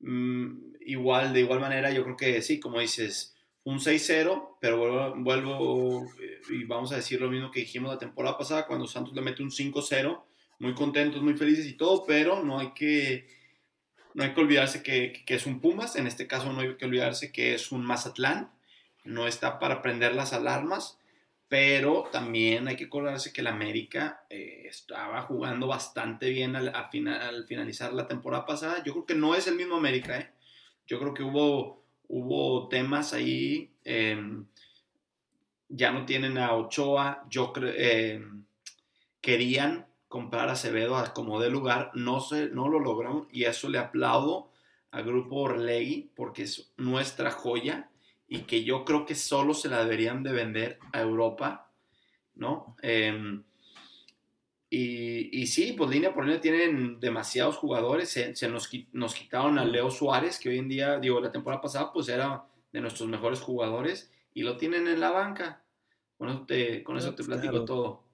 mm, 0.00 0.74
igual, 0.80 1.32
de 1.32 1.40
igual 1.40 1.60
manera, 1.60 1.90
yo 1.90 2.04
creo 2.04 2.16
que 2.16 2.42
sí, 2.42 2.60
como 2.60 2.80
dices, 2.80 3.34
un 3.64 3.80
6-0, 3.80 4.58
pero 4.60 5.14
vuelvo, 5.16 6.06
eh, 6.20 6.40
y 6.50 6.64
vamos 6.64 6.92
a 6.92 6.96
decir 6.96 7.20
lo 7.20 7.30
mismo 7.30 7.50
que 7.50 7.60
dijimos 7.60 7.92
la 7.92 7.98
temporada 7.98 8.36
pasada, 8.36 8.66
cuando 8.66 8.86
Santos 8.86 9.14
le 9.14 9.22
mete 9.22 9.42
un 9.42 9.50
5-0, 9.50 10.24
muy 10.58 10.74
contentos, 10.74 11.22
muy 11.22 11.34
felices 11.34 11.66
y 11.66 11.74
todo, 11.74 12.04
pero 12.06 12.42
no 12.44 12.58
hay 12.58 12.72
que, 12.74 13.26
no 14.14 14.22
hay 14.22 14.34
que 14.34 14.40
olvidarse 14.40 14.82
que, 14.82 15.24
que, 15.26 15.34
es 15.34 15.46
un 15.46 15.60
Pumas, 15.60 15.96
en 15.96 16.06
este 16.06 16.26
caso 16.26 16.52
no 16.52 16.60
hay 16.60 16.76
que 16.76 16.84
olvidarse 16.84 17.32
que 17.32 17.54
es 17.54 17.72
un 17.72 17.84
Mazatlán, 17.84 18.50
no 19.04 19.26
está 19.26 19.58
para 19.58 19.82
prender 19.82 20.14
las 20.14 20.32
alarmas, 20.32 20.98
pero 21.48 22.08
también 22.10 22.66
hay 22.68 22.76
que 22.76 22.86
acordarse 22.86 23.32
que 23.32 23.40
el 23.40 23.46
América 23.46 24.24
eh, 24.30 24.64
estaba 24.66 25.22
jugando 25.22 25.66
bastante 25.66 26.30
bien 26.30 26.56
al, 26.56 26.74
al, 26.74 27.46
finalizar 27.46 27.92
la 27.92 28.08
temporada 28.08 28.46
pasada. 28.46 28.82
Yo 28.82 28.92
creo 28.92 29.06
que 29.06 29.14
no 29.14 29.34
es 29.34 29.46
el 29.46 29.56
mismo 29.56 29.76
América, 29.76 30.18
¿eh? 30.18 30.30
Yo 30.86 30.98
creo 30.98 31.14
que 31.14 31.22
hubo, 31.22 31.84
hubo 32.08 32.68
temas 32.68 33.12
ahí. 33.12 33.70
Em, 33.84 34.46
ya 35.68 35.92
no 35.92 36.04
tienen 36.06 36.38
a 36.38 36.54
Ochoa. 36.54 37.24
Yo. 37.30 37.52
Em, 37.56 38.44
querían 39.20 39.86
comprar 40.08 40.48
a 40.48 40.52
Acevedo 40.52 41.02
como 41.14 41.40
de 41.40 41.50
lugar. 41.50 41.90
No, 41.94 42.20
se, 42.20 42.48
no 42.48 42.68
lo 42.68 42.78
lograron. 42.80 43.28
Y 43.32 43.44
eso 43.44 43.68
le 43.68 43.78
aplaudo 43.78 44.50
al 44.90 45.04
grupo 45.04 45.36
Orlegui 45.36 46.10
porque 46.14 46.42
es 46.44 46.72
nuestra 46.76 47.30
joya 47.30 47.90
y 48.28 48.40
que 48.40 48.64
yo 48.64 48.84
creo 48.84 49.04
que 49.04 49.14
solo 49.14 49.54
se 49.54 49.68
la 49.68 49.82
deberían 49.82 50.22
de 50.22 50.32
vender 50.32 50.78
a 50.92 51.00
Europa, 51.00 51.70
¿no? 52.34 52.76
Em, 52.82 53.44
y, 54.70 55.40
y, 55.40 55.46
sí, 55.46 55.74
pues 55.76 55.90
línea 55.90 56.12
por 56.12 56.24
línea 56.24 56.40
tienen 56.40 56.98
demasiados 56.98 57.56
jugadores, 57.56 58.10
se, 58.10 58.48
nos, 58.48 58.68
nos, 58.92 59.14
quitaron 59.14 59.58
a 59.58 59.64
Leo 59.64 59.90
Suárez, 59.90 60.38
que 60.38 60.48
hoy 60.48 60.58
en 60.58 60.68
día, 60.68 60.98
digo, 60.98 61.20
la 61.20 61.30
temporada 61.30 61.62
pasada, 61.62 61.92
pues 61.92 62.08
era 62.08 62.44
de 62.72 62.80
nuestros 62.80 63.08
mejores 63.08 63.40
jugadores, 63.40 64.10
y 64.32 64.42
lo 64.42 64.56
tienen 64.56 64.88
en 64.88 64.98
la 64.98 65.10
banca. 65.10 65.64
Con 66.16 66.28
eso 66.28 66.44
te, 66.46 66.82
con 66.82 66.96
eso 66.96 67.14
te 67.14 67.22
platico 67.22 67.64
todo. 67.64 68.04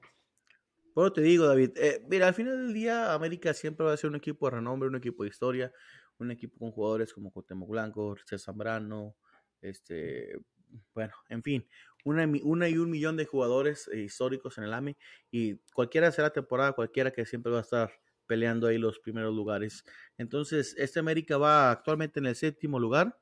Bueno, 0.95 1.13
te 1.13 1.23
digo, 1.23 1.47
David, 1.47 1.71
eh, 1.77 2.05
mira, 2.09 2.29
al 2.29 2.35
final 2.35 2.59
del 2.59 2.75
día 2.75 3.15
América 3.15 3.55
siempre 3.55 3.87
va 3.87 3.93
a 3.93 3.97
ser 3.97 4.11
un 4.11 4.17
equipo 4.17 4.47
de 4.47 4.57
renombre, 4.57 4.89
un 4.89 4.97
equipo 4.97 5.23
de 5.23 5.31
historia, 5.31 5.73
un 6.19 6.31
equipo 6.31 6.59
con 6.59 6.73
jugadores 6.73 7.13
como 7.13 7.31
Cuauhtémoc 7.31 7.71
Blanco, 7.71 8.17
César 8.19 8.39
Zambrano, 8.39 9.17
este, 9.63 10.39
bueno, 10.95 11.15
en 11.29 11.43
fin, 11.43 11.69
una, 12.05 12.31
una 12.45 12.69
y 12.69 12.79
un 12.79 12.91
millón 12.91 13.17
de 13.17 13.27
jugadores 13.27 13.89
eh, 13.89 14.01
históricos 14.01 14.59
en 14.59 14.65
el 14.65 14.73
AME 14.73 14.97
y 15.31 15.57
cualquiera 15.75 16.11
será 16.13 16.31
temporada, 16.31 16.73
cualquiera 16.73 17.11
que 17.11 17.27
siempre 17.27 17.53
va 17.53 17.59
a 17.59 17.63
estar 17.63 17.93
peleando 18.27 18.69
ahí 18.69 18.79
los 18.79 19.01
primeros 19.01 19.35
lugares. 19.35 19.85
Entonces, 20.17 20.77
este 20.79 21.01
América 21.01 21.37
va 21.37 21.73
actualmente 21.73 22.21
en 22.21 22.27
el 22.27 22.37
séptimo 22.37 22.79
lugar. 22.79 23.19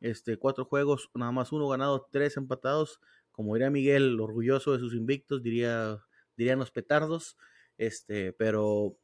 Este, 0.00 0.38
cuatro 0.38 0.64
juegos, 0.64 1.10
nada 1.14 1.32
más 1.32 1.52
uno 1.52 1.68
ganado, 1.68 2.08
tres 2.10 2.36
empatados. 2.38 2.98
Como 3.30 3.54
diría 3.54 3.70
Miguel, 3.70 4.18
orgulloso 4.18 4.72
de 4.72 4.78
sus 4.78 4.94
invictos, 4.94 5.42
diría, 5.42 6.02
dirían 6.34 6.58
los 6.58 6.70
petardos. 6.70 7.36
Este, 7.76 8.32
pero 8.32 8.98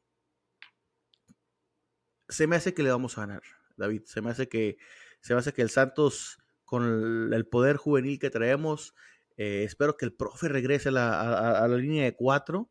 se 2.27 2.47
me 2.47 2.55
hace 2.55 2.73
que 2.73 2.81
le 2.81 2.89
vamos 2.89 3.17
a 3.17 3.21
ganar, 3.21 3.43
David. 3.77 4.01
Se 4.05 4.21
me 4.21 4.31
hace 4.31 4.49
que, 4.49 4.77
se 5.21 5.35
me 5.35 5.41
hace 5.41 5.53
que 5.53 5.61
el 5.61 5.69
Santos 5.69 6.39
con 6.65 7.31
el, 7.33 7.47
poder 7.47 7.77
juvenil 7.77 8.19
que 8.19 8.29
traemos. 8.29 8.93
Eh, 9.37 9.63
espero 9.63 9.97
que 9.97 10.05
el 10.05 10.13
profe 10.13 10.49
regrese 10.49 10.89
a 10.89 10.91
la, 10.91 11.59
a, 11.63 11.67
la 11.67 11.77
línea 11.77 12.03
de 12.03 12.15
cuatro, 12.15 12.69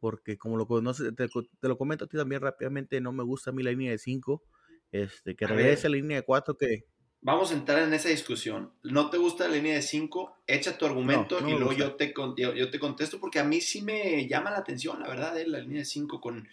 porque 0.00 0.36
como 0.36 0.56
lo 0.56 0.66
conoce, 0.66 1.12
te, 1.12 1.28
lo 1.62 1.78
comento 1.78 2.04
a 2.04 2.08
ti 2.08 2.16
también 2.16 2.40
rápidamente, 2.40 3.00
no 3.00 3.12
me 3.12 3.24
gusta 3.24 3.50
a 3.50 3.52
mí 3.52 3.62
la 3.62 3.70
línea 3.70 3.92
de 3.92 3.98
cinco. 3.98 4.42
Este, 4.90 5.36
que 5.36 5.46
regrese 5.46 5.86
a, 5.86 5.90
la 5.90 5.96
línea 5.96 6.16
de 6.18 6.22
cuatro 6.24 6.56
que... 6.56 6.84
Vamos 7.20 7.50
a 7.50 7.54
entrar 7.54 7.82
en 7.82 7.92
esa 7.92 8.08
discusión. 8.08 8.72
¿No 8.84 9.10
te 9.10 9.18
gusta 9.18 9.48
la 9.48 9.56
línea 9.56 9.74
de 9.74 9.82
cinco? 9.82 10.36
Echa 10.46 10.78
tu 10.78 10.86
argumento 10.86 11.38
y 11.46 11.50
luego 11.50 11.72
yo 11.72 11.94
te, 11.96 12.14
yo, 12.36 12.70
te 12.70 12.78
contesto 12.78 13.18
porque 13.18 13.40
a 13.40 13.44
mí 13.44 13.60
sí 13.60 13.82
me 13.82 14.26
llama 14.28 14.50
la 14.50 14.58
atención, 14.58 15.00
la 15.00 15.08
verdad, 15.08 15.36
eh, 15.38 15.46
la 15.46 15.58
línea 15.58 15.80
de 15.80 15.84
cinco 15.84 16.20
con, 16.20 16.48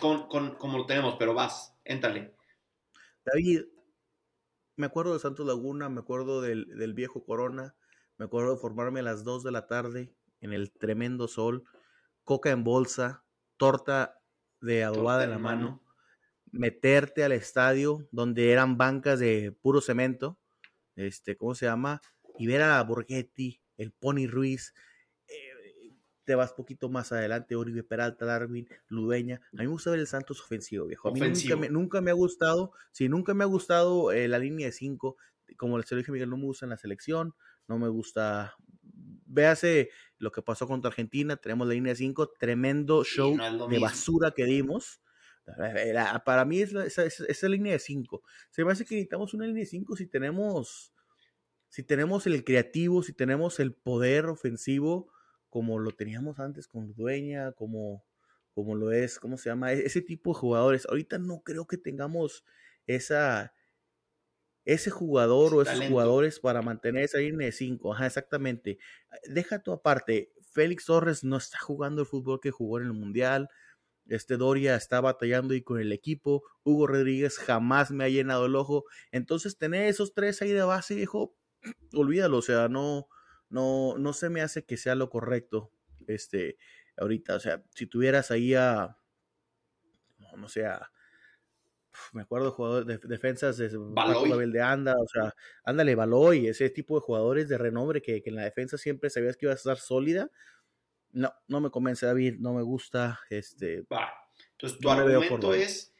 con, 0.00 0.26
con, 0.26 0.54
como 0.56 0.78
lo 0.78 0.86
tenemos, 0.86 1.16
pero 1.18 1.34
vas, 1.34 1.74
éntale. 1.84 2.32
David, 3.26 3.64
me 4.76 4.86
acuerdo 4.86 5.14
de 5.14 5.18
Santos 5.18 5.46
Laguna, 5.46 5.88
me 5.88 6.00
acuerdo 6.00 6.40
del, 6.40 6.94
viejo 6.94 7.24
Corona, 7.24 7.74
me 8.18 8.26
acuerdo 8.26 8.52
de 8.52 8.60
formarme 8.60 9.00
a 9.00 9.04
las 9.04 9.24
2 9.24 9.42
de 9.42 9.50
la 9.50 9.66
tarde 9.66 10.14
en 10.40 10.52
el 10.52 10.70
tremendo 10.70 11.28
sol, 11.28 11.64
coca 12.24 12.50
en 12.50 12.62
bolsa, 12.62 13.24
torta 13.56 14.20
de 14.60 14.84
adobada 14.84 15.24
en 15.24 15.30
la 15.30 15.38
mano, 15.38 15.82
meterte 16.52 17.24
al 17.24 17.32
estadio 17.32 18.06
donde 18.12 18.52
eran 18.52 18.76
bancas 18.76 19.18
de 19.18 19.56
puro 19.62 19.80
cemento, 19.80 20.38
este, 20.94 21.36
¿cómo 21.36 21.54
se 21.54 21.66
llama? 21.66 22.00
Y 22.38 22.46
ver 22.46 22.62
a 22.62 22.82
Borghetti, 22.82 23.62
el 23.76 23.92
Pony 23.92 24.26
Ruiz, 24.28 24.74
te 26.26 26.34
vas 26.34 26.52
poquito 26.52 26.88
más 26.88 27.12
adelante, 27.12 27.54
Oribe 27.54 27.84
Peralta, 27.84 28.26
Darwin, 28.26 28.68
Ludeña. 28.88 29.40
A 29.52 29.58
mí 29.58 29.62
me 29.62 29.66
gusta 29.68 29.92
ver 29.92 30.00
el 30.00 30.08
Santos 30.08 30.40
ofensivo, 30.42 30.84
viejo. 30.86 31.08
A 31.08 31.12
mí 31.12 31.20
Nunca, 31.70 32.00
me, 32.00 32.10
ha 32.10 32.14
gustado, 32.14 32.72
sí, 32.90 33.08
nunca 33.08 33.32
me 33.32 33.44
ha 33.44 33.46
gustado 33.46 34.10
eh, 34.10 34.26
la 34.26 34.40
línea 34.40 34.66
de 34.66 34.72
5. 34.72 35.16
Como 35.56 35.78
les 35.78 35.88
dije, 35.88 36.10
Miguel, 36.10 36.28
no 36.28 36.36
me 36.36 36.44
gusta 36.44 36.66
en 36.66 36.70
la 36.70 36.76
selección, 36.76 37.34
no 37.68 37.78
me 37.78 37.88
gusta. 37.88 38.56
Véase 39.28 39.90
lo 40.18 40.32
que 40.32 40.42
pasó 40.42 40.66
contra 40.66 40.88
Argentina, 40.88 41.36
tenemos 41.36 41.68
la 41.68 41.74
línea 41.74 41.92
de 41.92 41.96
5, 41.96 42.32
tremendo 42.40 43.04
show 43.04 43.36
de 43.70 43.78
basura 43.78 44.32
que 44.32 44.46
dimos. 44.46 45.00
para 46.24 46.44
mí 46.44 46.60
es 46.60 46.72
esa, 46.74 47.04
esa, 47.04 47.48
línea 47.48 47.74
de 47.74 47.78
5. 47.78 48.22
Se 48.50 48.64
me 48.64 48.72
hace 48.72 48.84
que 48.84 48.96
necesitamos 48.96 49.32
una 49.32 49.46
línea 49.46 49.60
de 49.60 49.66
5 49.66 49.94
si 49.94 50.06
tenemos, 50.08 50.92
si 51.68 51.84
tenemos 51.84 52.26
el 52.26 52.42
creativo, 52.42 53.04
si 53.04 53.12
tenemos 53.12 53.60
el 53.60 53.74
poder 53.74 54.26
ofensivo 54.26 55.12
como 55.56 55.78
lo 55.78 55.90
teníamos 55.92 56.38
antes 56.38 56.68
con 56.68 56.92
Dueña, 56.92 57.50
como, 57.52 58.04
como 58.52 58.74
lo 58.74 58.92
es, 58.92 59.18
¿cómo 59.18 59.38
se 59.38 59.48
llama? 59.48 59.72
E-, 59.72 59.86
ese 59.86 60.02
tipo 60.02 60.34
de 60.34 60.38
jugadores. 60.38 60.84
Ahorita 60.84 61.16
no 61.16 61.40
creo 61.42 61.66
que 61.66 61.78
tengamos 61.78 62.44
esa, 62.86 63.54
ese 64.66 64.90
jugador 64.90 65.54
o 65.54 65.62
esos 65.62 65.82
jugadores 65.88 66.40
para 66.40 66.60
mantener 66.60 67.04
esa 67.04 67.16
línea 67.16 67.46
de 67.46 67.52
5. 67.52 67.94
Ajá, 67.94 68.04
exactamente. 68.04 68.76
Deja 69.30 69.62
tu 69.62 69.72
aparte. 69.72 70.30
Félix 70.52 70.84
Torres 70.84 71.24
no 71.24 71.38
está 71.38 71.58
jugando 71.58 72.02
el 72.02 72.06
fútbol 72.06 72.38
que 72.38 72.50
jugó 72.50 72.78
en 72.78 72.88
el 72.88 72.92
Mundial. 72.92 73.48
Este 74.08 74.36
Doria 74.36 74.76
está 74.76 75.00
batallando 75.00 75.54
y 75.54 75.62
con 75.62 75.80
el 75.80 75.90
equipo. 75.90 76.42
Hugo 76.64 76.86
Rodríguez 76.86 77.38
jamás 77.38 77.90
me 77.92 78.04
ha 78.04 78.10
llenado 78.10 78.44
el 78.44 78.56
ojo. 78.56 78.84
Entonces, 79.10 79.56
tener 79.56 79.86
esos 79.86 80.12
tres 80.12 80.42
ahí 80.42 80.52
de 80.52 80.64
base, 80.64 81.00
hijo, 81.00 81.34
olvídalo. 81.94 82.36
O 82.36 82.42
sea, 82.42 82.68
no, 82.68 83.08
no, 83.48 83.96
no 83.98 84.12
se 84.12 84.30
me 84.30 84.42
hace 84.42 84.64
que 84.64 84.76
sea 84.76 84.94
lo 84.94 85.10
correcto. 85.10 85.70
Este, 86.06 86.58
ahorita, 86.96 87.36
o 87.36 87.40
sea, 87.40 87.62
si 87.74 87.86
tuvieras 87.86 88.30
ahí 88.30 88.54
a, 88.54 88.96
no, 90.18 90.36
no 90.36 90.48
sé, 90.48 90.64
me 92.12 92.22
acuerdo 92.22 92.46
de 92.46 92.52
jugadores 92.52 92.86
de 92.86 93.08
defensas 93.08 93.56
de 93.56 93.70
Baloy. 93.74 94.50
de 94.50 94.62
Anda, 94.62 94.94
o 94.98 95.06
sea, 95.06 95.34
ándale, 95.64 95.94
Baloy, 95.94 96.46
ese 96.46 96.70
tipo 96.70 96.94
de 96.96 97.00
jugadores 97.00 97.48
de 97.48 97.58
renombre 97.58 98.02
que, 98.02 98.22
en 98.24 98.36
la 98.36 98.44
defensa 98.44 98.76
siempre 98.78 99.10
sabías 99.10 99.36
que 99.36 99.46
iba 99.46 99.52
a 99.52 99.56
estar 99.56 99.78
sólida. 99.78 100.30
No, 101.12 101.32
no 101.48 101.60
me 101.60 101.70
convence 101.70 102.04
David, 102.04 102.36
no 102.38 102.52
me 102.52 102.62
gusta. 102.62 103.20
Este, 103.30 103.84
Entonces, 104.52 104.78
tu 104.78 104.90
argumento 104.90 105.54
es, 105.54 105.94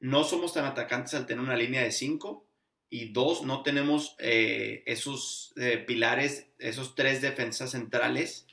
no 0.00 0.24
somos 0.24 0.52
tan 0.52 0.66
atacantes 0.66 1.14
al 1.14 1.26
tener 1.26 1.42
una 1.42 1.56
línea 1.56 1.82
de 1.82 1.90
5 1.90 2.47
y 2.90 3.12
dos, 3.12 3.42
no 3.42 3.62
tenemos 3.62 4.16
eh, 4.18 4.82
esos 4.86 5.52
eh, 5.56 5.78
pilares, 5.78 6.48
esos 6.58 6.94
tres 6.94 7.20
defensas 7.20 7.72
centrales 7.72 8.46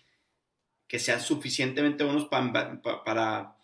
que 0.87 0.99
sean 0.99 1.21
suficientemente 1.21 2.03
buenos 2.03 2.25
para, 2.25 3.57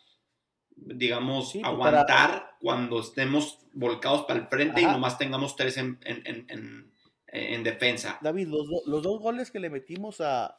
digamos, 0.76 1.54
aguantar 1.64 2.56
cuando 2.60 3.02
estemos 3.02 3.60
volcados 3.74 4.26
para 4.26 4.40
el 4.40 4.48
frente 4.48 4.82
y 4.82 4.86
nomás 4.86 5.18
tengamos 5.18 5.56
tres 5.56 5.78
en, 5.78 6.00
en, 6.04 6.46
en, 6.50 6.92
en 7.28 7.64
defensa. 7.64 8.18
David, 8.22 8.48
los, 8.48 8.68
los, 8.86 9.04
dos 9.04 9.20
goles 9.20 9.52
que 9.52 9.60
le 9.60 9.70
metimos 9.70 10.20
a, 10.22 10.56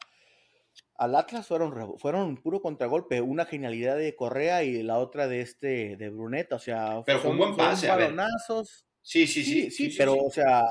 al 0.95 1.15
Atlas 1.15 1.47
fueron, 1.47 1.97
fueron 1.99 2.37
puro 2.37 2.61
contragolpe, 2.61 3.19
una 3.21 3.45
genialidad 3.45 3.97
de 3.97 4.15
Correa 4.15 4.63
y 4.63 4.83
la 4.83 4.99
otra 4.99 5.27
de 5.27 5.41
este 5.41 5.97
de 5.97 6.09
Bruneta, 6.09 6.55
o 6.55 6.59
sea, 6.59 7.03
pero 7.05 7.19
fue 7.19 7.31
un 7.31 7.37
buen 7.37 7.55
pase, 7.55 7.87
balonazos. 7.87 8.85
Sí, 9.03 9.27
sí, 9.27 9.43
sí, 9.43 9.69
sí, 9.69 9.91
sí, 9.91 9.95
pero 9.97 10.15
o 10.15 10.31
sea, 10.31 10.63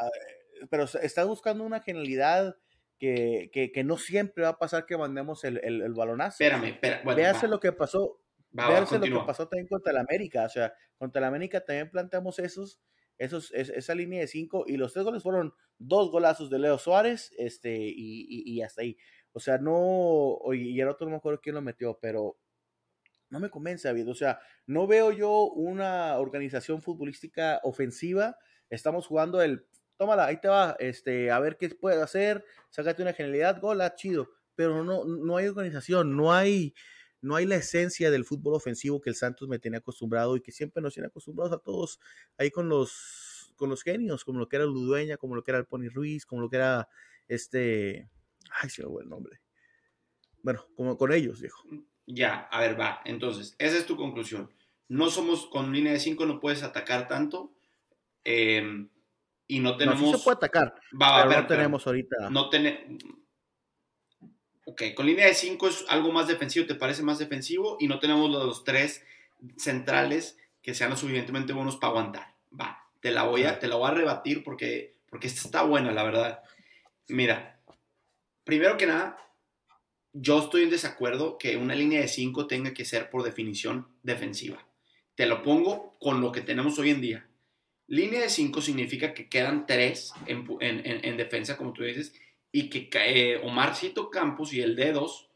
pero 0.70 0.84
está 0.84 1.24
buscando 1.24 1.64
una 1.64 1.80
genialidad 1.80 2.56
que, 2.98 3.50
que, 3.52 3.84
no 3.84 3.98
siempre 3.98 4.44
va 4.44 4.50
a 4.50 4.58
pasar 4.58 4.86
que 4.86 4.96
mandemos 4.96 5.44
el, 5.44 5.60
el, 5.62 5.92
balonazo. 5.92 6.42
Espérame, 6.42 6.70
espérame. 6.70 7.04
Bueno, 7.04 7.16
Véase 7.16 7.48
lo 7.48 7.58
que 7.58 7.72
pasó. 7.72 8.20
véase 8.50 8.98
lo 8.98 9.04
que 9.04 9.26
pasó 9.26 9.48
también 9.48 9.66
contra 9.66 9.90
el 9.90 9.98
América. 9.98 10.44
O 10.44 10.48
sea, 10.48 10.72
contra 10.96 11.18
el 11.18 11.24
América 11.24 11.64
también 11.64 11.90
planteamos 11.90 12.38
esos, 12.38 12.80
esos, 13.18 13.52
esa 13.52 13.94
línea 13.94 14.20
de 14.20 14.28
cinco 14.28 14.64
y 14.66 14.76
los 14.76 14.92
tres 14.92 15.04
goles 15.04 15.22
fueron 15.22 15.52
dos 15.78 16.12
golazos 16.12 16.48
de 16.48 16.60
Leo 16.60 16.78
Suárez 16.78 17.32
este, 17.38 17.76
y, 17.76 18.44
y 18.46 18.62
hasta 18.62 18.82
ahí. 18.82 18.96
O 19.32 19.40
sea, 19.40 19.58
no, 19.58 20.38
y 20.52 20.80
el 20.80 20.88
otro 20.88 21.06
no 21.06 21.10
me 21.10 21.16
acuerdo 21.16 21.40
quién 21.42 21.56
lo 21.56 21.62
metió, 21.62 21.98
pero 22.00 22.38
no 23.32 23.40
me 23.40 23.48
convence, 23.48 23.88
David. 23.88 24.10
O 24.10 24.14
sea, 24.14 24.38
no 24.66 24.86
veo 24.86 25.10
yo 25.10 25.46
una 25.46 26.18
organización 26.18 26.82
futbolística 26.82 27.60
ofensiva. 27.62 28.36
Estamos 28.68 29.06
jugando 29.06 29.40
el, 29.40 29.66
tómala, 29.96 30.26
ahí 30.26 30.38
te 30.38 30.48
va, 30.48 30.76
este, 30.78 31.30
a 31.30 31.40
ver 31.40 31.56
qué 31.56 31.70
puedes 31.70 32.00
hacer, 32.00 32.44
sácate 32.68 33.00
una 33.00 33.14
genialidad, 33.14 33.58
gola, 33.58 33.86
ah, 33.86 33.94
chido. 33.94 34.28
Pero 34.54 34.84
no, 34.84 35.06
no 35.06 35.36
hay 35.38 35.48
organización, 35.48 36.14
no 36.14 36.32
hay, 36.34 36.74
no 37.22 37.34
hay 37.34 37.46
la 37.46 37.56
esencia 37.56 38.10
del 38.10 38.26
fútbol 38.26 38.52
ofensivo 38.52 39.00
que 39.00 39.08
el 39.08 39.16
Santos 39.16 39.48
me 39.48 39.58
tenía 39.58 39.78
acostumbrado 39.78 40.36
y 40.36 40.42
que 40.42 40.52
siempre 40.52 40.82
nos 40.82 40.92
tiene 40.92 41.06
acostumbrados 41.06 41.54
a 41.54 41.58
todos 41.58 42.00
ahí 42.36 42.50
con 42.50 42.68
los, 42.68 43.54
con 43.56 43.70
los 43.70 43.82
genios, 43.82 44.26
como 44.26 44.40
lo 44.40 44.48
que 44.48 44.56
era 44.56 44.66
Ludueña, 44.66 45.16
como 45.16 45.34
lo 45.34 45.42
que 45.42 45.52
era 45.52 45.58
el 45.58 45.66
Pony 45.66 45.88
Ruiz, 45.88 46.26
como 46.26 46.42
lo 46.42 46.50
que 46.50 46.56
era 46.56 46.86
este, 47.28 48.10
Ay, 48.60 48.68
se 48.68 48.82
me 48.82 48.90
fue 48.90 49.02
el 49.02 49.08
nombre. 49.08 49.40
Bueno, 50.42 50.66
como 50.76 50.98
con 50.98 51.12
ellos, 51.12 51.40
dijo. 51.40 51.62
Ya, 52.06 52.48
a 52.50 52.60
ver, 52.60 52.78
va. 52.78 53.00
Entonces, 53.04 53.54
esa 53.58 53.76
es 53.76 53.86
tu 53.86 53.96
conclusión. 53.96 54.50
No 54.88 55.10
somos, 55.10 55.46
con 55.46 55.72
línea 55.72 55.92
de 55.92 56.00
5 56.00 56.26
no 56.26 56.40
puedes 56.40 56.62
atacar 56.62 57.08
tanto. 57.08 57.52
Em, 58.24 58.88
y 59.46 59.60
no 59.60 59.76
tenemos. 59.76 60.00
No, 60.00 60.18
se 60.18 60.24
puede 60.24 60.36
atacar. 60.36 60.74
Va, 61.00 61.24
pero 61.28 61.42
no 61.42 61.46
tenemos 61.46 61.86
ahorita. 61.86 62.30
No 62.30 62.48
tenemos. 62.48 63.02
Ok, 64.64 64.82
con 64.94 65.06
línea 65.06 65.26
de 65.26 65.34
5 65.34 65.68
es 65.68 65.84
algo 65.88 66.12
más 66.12 66.28
defensivo, 66.28 66.66
¿te 66.66 66.74
parece 66.74 67.02
más 67.02 67.18
defensivo? 67.18 67.76
Y 67.80 67.88
no 67.88 67.98
tenemos 67.98 68.30
los 68.30 68.64
tres 68.64 69.04
centrales 69.56 70.38
que 70.62 70.74
sean 70.74 70.90
lo 70.90 70.96
suficientemente 70.96 71.52
buenos 71.52 71.76
para 71.76 71.90
aguantar. 71.90 72.34
Va, 72.58 72.88
te 73.00 73.10
la 73.10 73.24
voy 73.24 73.44
a, 73.44 73.58
te 73.58 73.66
la 73.66 73.76
voy 73.76 73.88
a 73.90 73.94
rebatir 73.94 74.44
porque, 74.44 74.96
porque 75.10 75.26
esta 75.26 75.40
está 75.42 75.62
buena, 75.62 75.90
la 75.90 76.04
verdad. 76.04 76.42
Mira, 77.08 77.60
primero 78.44 78.76
que 78.76 78.86
nada, 78.86 79.18
yo 80.12 80.40
estoy 80.40 80.64
en 80.64 80.70
desacuerdo 80.70 81.38
que 81.38 81.56
una 81.56 81.74
línea 81.74 82.00
de 82.00 82.08
5 82.08 82.46
tenga 82.46 82.74
que 82.74 82.84
ser 82.84 83.10
por 83.10 83.22
definición 83.22 83.88
defensiva. 84.02 84.66
Te 85.14 85.26
lo 85.26 85.42
pongo 85.42 85.96
con 85.98 86.20
lo 86.20 86.32
que 86.32 86.42
tenemos 86.42 86.78
hoy 86.78 86.90
en 86.90 87.00
día. 87.00 87.28
Línea 87.86 88.20
de 88.20 88.30
5 88.30 88.60
significa 88.60 89.14
que 89.14 89.28
quedan 89.28 89.66
3 89.66 90.12
en, 90.26 91.16
defensa, 91.16 91.56
como 91.56 91.72
tú 91.72 91.82
dices, 91.82 92.14
y 92.50 92.68
que 92.68 92.88
eh, 92.92 93.40
Omarcito 93.42 94.10
Campos 94.10 94.52
y 94.52 94.60
el 94.60 94.76
Dedos 94.76 95.28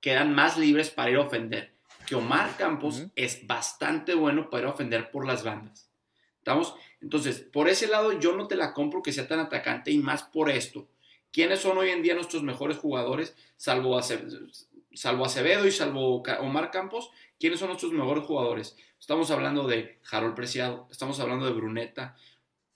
quedan 0.00 0.34
más 0.34 0.58
libres 0.58 0.90
para 0.90 1.10
ir 1.10 1.16
a 1.16 1.22
ofender. 1.22 1.74
Que 2.06 2.14
Omar 2.14 2.56
Campos 2.56 3.04
es 3.16 3.46
bastante 3.46 4.14
bueno 4.14 4.48
para 4.48 4.62
ir 4.62 4.68
a 4.68 4.72
ofender 4.72 5.10
por 5.10 5.26
las 5.26 5.44
bandas. 5.44 5.90
¿Estamos? 6.38 6.74
Entonces, 7.00 7.40
por 7.40 7.68
ese 7.68 7.86
lado 7.86 8.18
yo 8.18 8.34
no 8.34 8.46
te 8.46 8.56
la 8.56 8.72
compro 8.72 9.02
que 9.02 9.12
sea 9.12 9.26
tan 9.26 9.40
atacante 9.40 9.90
y 9.90 9.98
más 9.98 10.22
por 10.22 10.50
esto 10.50 10.88
¿Quiénes 11.32 11.60
son 11.60 11.78
hoy 11.78 11.90
en 11.90 12.02
día 12.02 12.14
nuestros 12.14 12.42
mejores 12.42 12.78
jugadores, 12.78 13.36
salvo 13.56 13.98
Acevedo, 13.98 15.66
y 15.66 15.70
salvo 15.70 16.22
Omar 16.40 16.70
Campos? 16.70 17.10
¿Quiénes 17.38 17.60
son 17.60 17.68
nuestros 17.68 17.92
mejores 17.92 18.24
jugadores? 18.24 18.76
Estamos 18.98 19.30
hablando 19.30 19.66
de 19.66 19.98
Harold 20.10 20.34
Preciado, 20.34 20.88
estamos 20.90 21.20
hablando 21.20 21.46
de 21.46 21.52
Bruneta, 21.52 22.16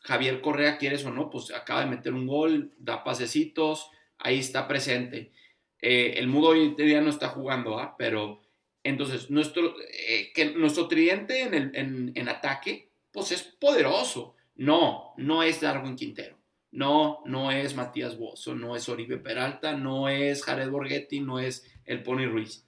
Javier 0.01 0.41
Correa, 0.41 0.79
¿quieres 0.79 1.05
o 1.05 1.11
no? 1.11 1.31
Pues 1.31 1.53
acaba 1.53 1.81
de 1.81 1.91
meter 1.91 2.13
un 2.13 2.27
gol, 2.27 2.73
da 2.79 3.05
pasecitos, 3.05 3.91
ahí 4.19 4.39
está 4.39 4.69
presente. 4.69 5.33
Eh, 5.81 6.15
el 6.17 6.29
mudo 6.29 6.51
hoy 6.51 6.63
en 6.63 6.77
día 6.77 7.01
no 7.01 7.11
está 7.11 7.29
jugando, 7.29 7.79
¿ah? 7.79 7.97
Pero 7.99 8.43
entonces, 8.85 9.31
nuestro, 9.31 9.75
eh, 10.09 10.33
que 10.35 10.47
nuestro 10.53 10.89
tridente 10.89 11.43
en, 11.43 12.13
en 12.15 12.29
ataque, 12.29 12.91
pues 13.13 13.33
es 13.33 13.43
poderoso. 13.43 14.35
No, 14.57 15.15
no 15.17 15.43
es 15.43 15.61
Darwin 15.61 15.97
Quintero. 15.97 16.42
No, 16.73 17.21
no 17.27 17.53
es 17.53 17.77
Matías 17.77 18.19
Bozo, 18.19 18.55
no 18.55 18.75
es 18.75 18.89
Oribe 18.89 19.19
Peralta, 19.19 19.77
no 19.77 20.09
es 20.09 20.43
Jared 20.43 20.71
Borghetti, 20.71 21.21
no 21.21 21.39
es 21.39 21.71
el 21.85 22.03
Pony 22.03 22.27
Ruiz. 22.27 22.67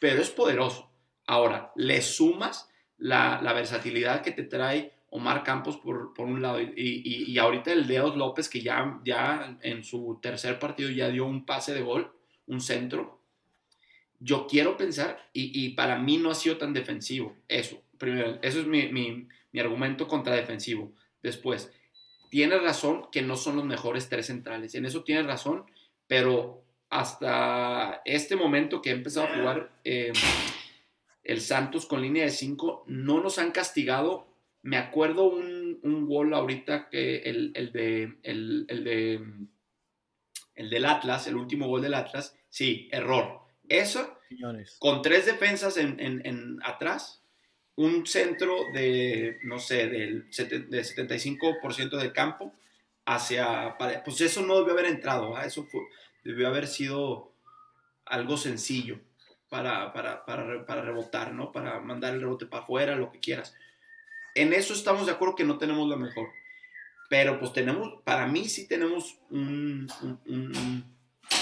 Pero 0.00 0.20
es 0.20 0.30
poderoso. 0.30 0.90
Ahora, 1.26 1.72
le 1.76 2.02
sumas 2.02 2.68
la, 2.98 3.40
versatilidad 3.54 4.22
que 4.22 4.32
te 4.32 4.42
trae 4.42 4.92
Omar 5.10 5.44
Campos 5.44 5.76
por, 5.76 6.12
un 6.18 6.42
lado 6.42 6.60
y, 6.60 7.38
ahorita 7.38 7.72
el 7.72 7.86
Deos 7.86 8.16
López 8.16 8.48
que 8.48 8.60
ya, 8.60 9.00
ya 9.04 9.56
en 9.62 9.84
su 9.84 10.18
tercer 10.20 10.58
partido 10.58 10.90
ya 10.90 11.08
dio 11.08 11.24
un 11.24 11.46
pase 11.46 11.72
de 11.74 11.82
gol, 11.82 12.12
un 12.46 12.60
centro. 12.60 13.20
Yo 14.18 14.48
quiero 14.48 14.76
pensar, 14.76 15.30
y, 15.32 15.70
para 15.70 15.96
mí 15.96 16.16
no 16.16 16.30
ha 16.30 16.34
sido 16.34 16.56
tan 16.56 16.72
defensivo, 16.72 17.36
eso. 17.46 17.80
Primero, 17.98 18.40
eso 18.42 18.60
es 18.60 18.66
mi, 18.66 18.88
mi 18.88 19.60
argumento 19.60 20.08
contra 20.08 20.34
defensivo. 20.34 20.92
Después, 21.22 21.72
tiene 22.32 22.58
razón 22.58 23.08
que 23.12 23.20
no 23.20 23.36
son 23.36 23.56
los 23.56 23.66
mejores 23.66 24.08
tres 24.08 24.28
centrales. 24.28 24.74
En 24.74 24.86
eso 24.86 25.04
tiene 25.04 25.22
razón, 25.22 25.66
pero 26.06 26.64
hasta 26.88 28.00
este 28.06 28.36
momento 28.36 28.80
que 28.80 28.88
he 28.88 28.94
empezado 28.94 29.26
a 29.26 29.36
jugar 29.36 29.70
eh, 29.84 30.14
el 31.24 31.42
Santos 31.42 31.84
con 31.84 32.00
línea 32.00 32.24
de 32.24 32.30
cinco, 32.30 32.84
no 32.86 33.22
nos 33.22 33.38
han 33.38 33.50
castigado. 33.50 34.26
Me 34.62 34.78
acuerdo 34.78 35.24
un, 35.24 35.78
un 35.82 36.06
gol 36.08 36.32
ahorita 36.32 36.88
que 36.88 37.18
el, 37.18 37.52
de, 37.52 38.14
el, 38.22 38.66
de 38.66 39.20
el 40.54 40.70
del 40.70 40.86
Atlas, 40.86 41.26
el 41.26 41.36
último 41.36 41.68
gol 41.68 41.82
del 41.82 41.92
Atlas, 41.92 42.34
sí, 42.48 42.88
error. 42.92 43.40
Eso, 43.68 44.18
con 44.78 45.02
tres 45.02 45.26
defensas 45.26 45.76
en, 45.76 46.00
en 46.00 46.60
atrás, 46.64 47.21
un 47.76 48.06
centro 48.06 48.66
de, 48.72 49.38
no 49.44 49.58
sé, 49.58 49.88
del 49.88 50.28
de 50.30 50.82
75% 50.82 51.96
del 51.98 52.12
campo 52.12 52.54
hacia... 53.04 53.76
Pues 54.04 54.20
eso 54.20 54.42
no 54.42 54.58
debió 54.58 54.72
haber 54.72 54.86
entrado, 54.86 55.38
eso 55.40 55.66
debió 56.24 56.48
haber 56.48 56.66
sido 56.66 57.32
algo 58.04 58.36
sencillo 58.36 59.00
para, 59.48 59.92
para, 59.92 60.24
para, 60.24 60.82
rebotar, 60.82 61.32
¿no? 61.32 61.52
Para 61.52 61.80
mandar 61.80 62.14
el 62.14 62.20
rebote 62.20 62.46
para 62.46 62.62
afuera, 62.62 62.96
lo 62.96 63.10
que 63.12 63.20
quieras. 63.20 63.54
En 64.34 64.52
eso 64.52 64.72
estamos 64.72 65.06
de 65.06 65.12
acuerdo 65.12 65.34
que 65.34 65.44
no 65.44 65.58
tenemos 65.58 65.88
lo 65.88 65.96
mejor. 65.96 66.28
Pero 67.08 67.38
pues 67.38 67.52
tenemos, 67.52 68.00
para 68.04 68.26
mí 68.26 68.48
sí 68.48 68.66
tenemos 68.66 69.18
un, 69.28 69.86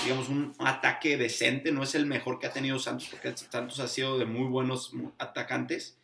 digamos, 0.02 0.28
un 0.28 0.52
ataque 0.58 1.16
decente. 1.16 1.70
No 1.70 1.84
es 1.84 1.94
el 1.94 2.06
mejor 2.06 2.40
que 2.40 2.48
ha 2.48 2.52
tenido 2.52 2.80
Santos, 2.80 3.08
porque 3.08 3.36
Santos 3.36 3.78
ha 3.78 3.86
sido 3.86 4.18
de 4.18 4.24
muy 4.24 4.48
buenos 4.48 4.92
atacantes 5.18 5.99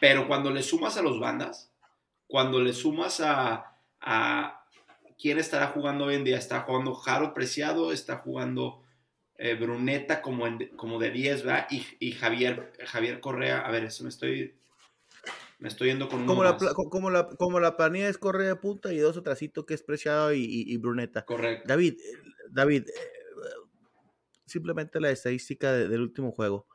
pero 0.00 0.26
cuando 0.26 0.50
le 0.50 0.62
sumas 0.62 0.96
a 0.96 1.02
los 1.02 1.18
bandas, 1.18 1.72
cuando 2.26 2.60
le 2.60 2.72
sumas 2.72 3.20
a, 3.20 3.72
quién 5.18 5.38
estará 5.38 5.68
jugando 5.68 6.06
hoy 6.06 6.16
en 6.16 6.24
día, 6.24 6.36
está 6.36 6.60
jugando 6.60 6.94
Jaro 6.94 7.32
Preciado, 7.32 7.92
está 7.92 8.18
jugando 8.18 8.82
eh, 9.38 9.54
Bruneta 9.54 10.22
como, 10.22 10.46
como 10.76 10.98
de 10.98 11.10
10, 11.10 11.44
¿verdad? 11.44 11.66
Y, 11.70 12.12
Javier, 12.12 12.72
Javier 12.84 13.20
Correa, 13.20 13.60
a 13.60 13.70
ver, 13.70 13.84
eso 13.84 14.02
me 14.02 14.10
estoy, 14.10 14.54
me 15.58 15.68
estoy 15.68 15.88
yendo 15.88 16.08
con 16.08 16.26
como 16.26 16.44
la, 16.44 16.56
como 16.56 17.10
la 17.10 17.28
Como 17.28 17.60
la 17.60 17.76
planilla 17.76 18.08
es 18.08 18.18
Correa 18.18 18.48
de 18.48 18.56
punta 18.56 18.92
y 18.92 18.98
dos 18.98 19.16
atrasito 19.16 19.64
que 19.64 19.74
es 19.74 19.82
Preciado 19.82 20.32
y, 20.34 20.76
Bruneta. 20.76 21.24
Correcto. 21.24 21.66
David, 21.66 21.94
David, 22.50 22.88
eh, 22.88 23.16
simplemente 24.46 25.00
la 25.00 25.10
estadística 25.10 25.72
del 25.72 26.00
último 26.00 26.32
juego. 26.32 26.66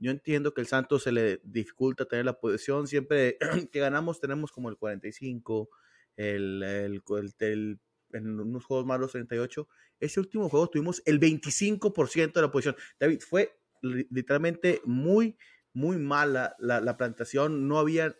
Yo 0.00 0.10
entiendo 0.10 0.54
que 0.54 0.62
el 0.62 0.66
Santos 0.66 1.02
se 1.02 1.12
le 1.12 1.40
dificulta 1.44 2.06
tener 2.06 2.24
la 2.24 2.40
posición. 2.40 2.86
Siempre 2.86 3.36
que 3.70 3.80
ganamos 3.80 4.18
tenemos 4.18 4.50
como 4.50 4.70
el 4.70 4.76
45, 4.76 5.68
el, 6.16 6.62
el, 6.62 7.80
en 8.12 8.40
unos 8.40 8.64
juegos 8.64 8.86
malos 8.86 9.12
38. 9.12 9.68
Ese 10.00 10.20
último 10.20 10.48
juego 10.48 10.68
tuvimos 10.68 11.02
el 11.04 11.20
25% 11.20 12.32
de 12.32 12.40
la 12.40 12.50
posición. 12.50 12.76
David, 12.98 13.20
fue 13.20 13.58
literalmente 13.82 14.80
muy, 14.84 15.36
muy 15.74 15.98
mala 15.98 16.56
la, 16.58 16.80
la 16.80 16.96
plantación. 16.96 17.68
No 17.68 17.78
había 17.78 18.14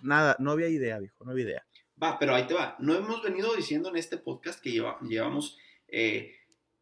nada, 0.00 0.36
no 0.38 0.52
había 0.52 0.68
idea, 0.68 1.00
viejo, 1.00 1.24
no 1.24 1.32
había 1.32 1.44
idea. 1.44 1.66
Va, 2.00 2.16
pero 2.18 2.34
ahí 2.34 2.46
te 2.46 2.54
va. 2.54 2.76
No 2.78 2.94
hemos 2.94 3.22
venido 3.22 3.54
diciendo 3.56 3.88
en 3.88 3.96
este 3.96 4.18
podcast 4.18 4.60
que 4.60 4.70
llevamos 4.70 5.58
eh, 5.88 6.37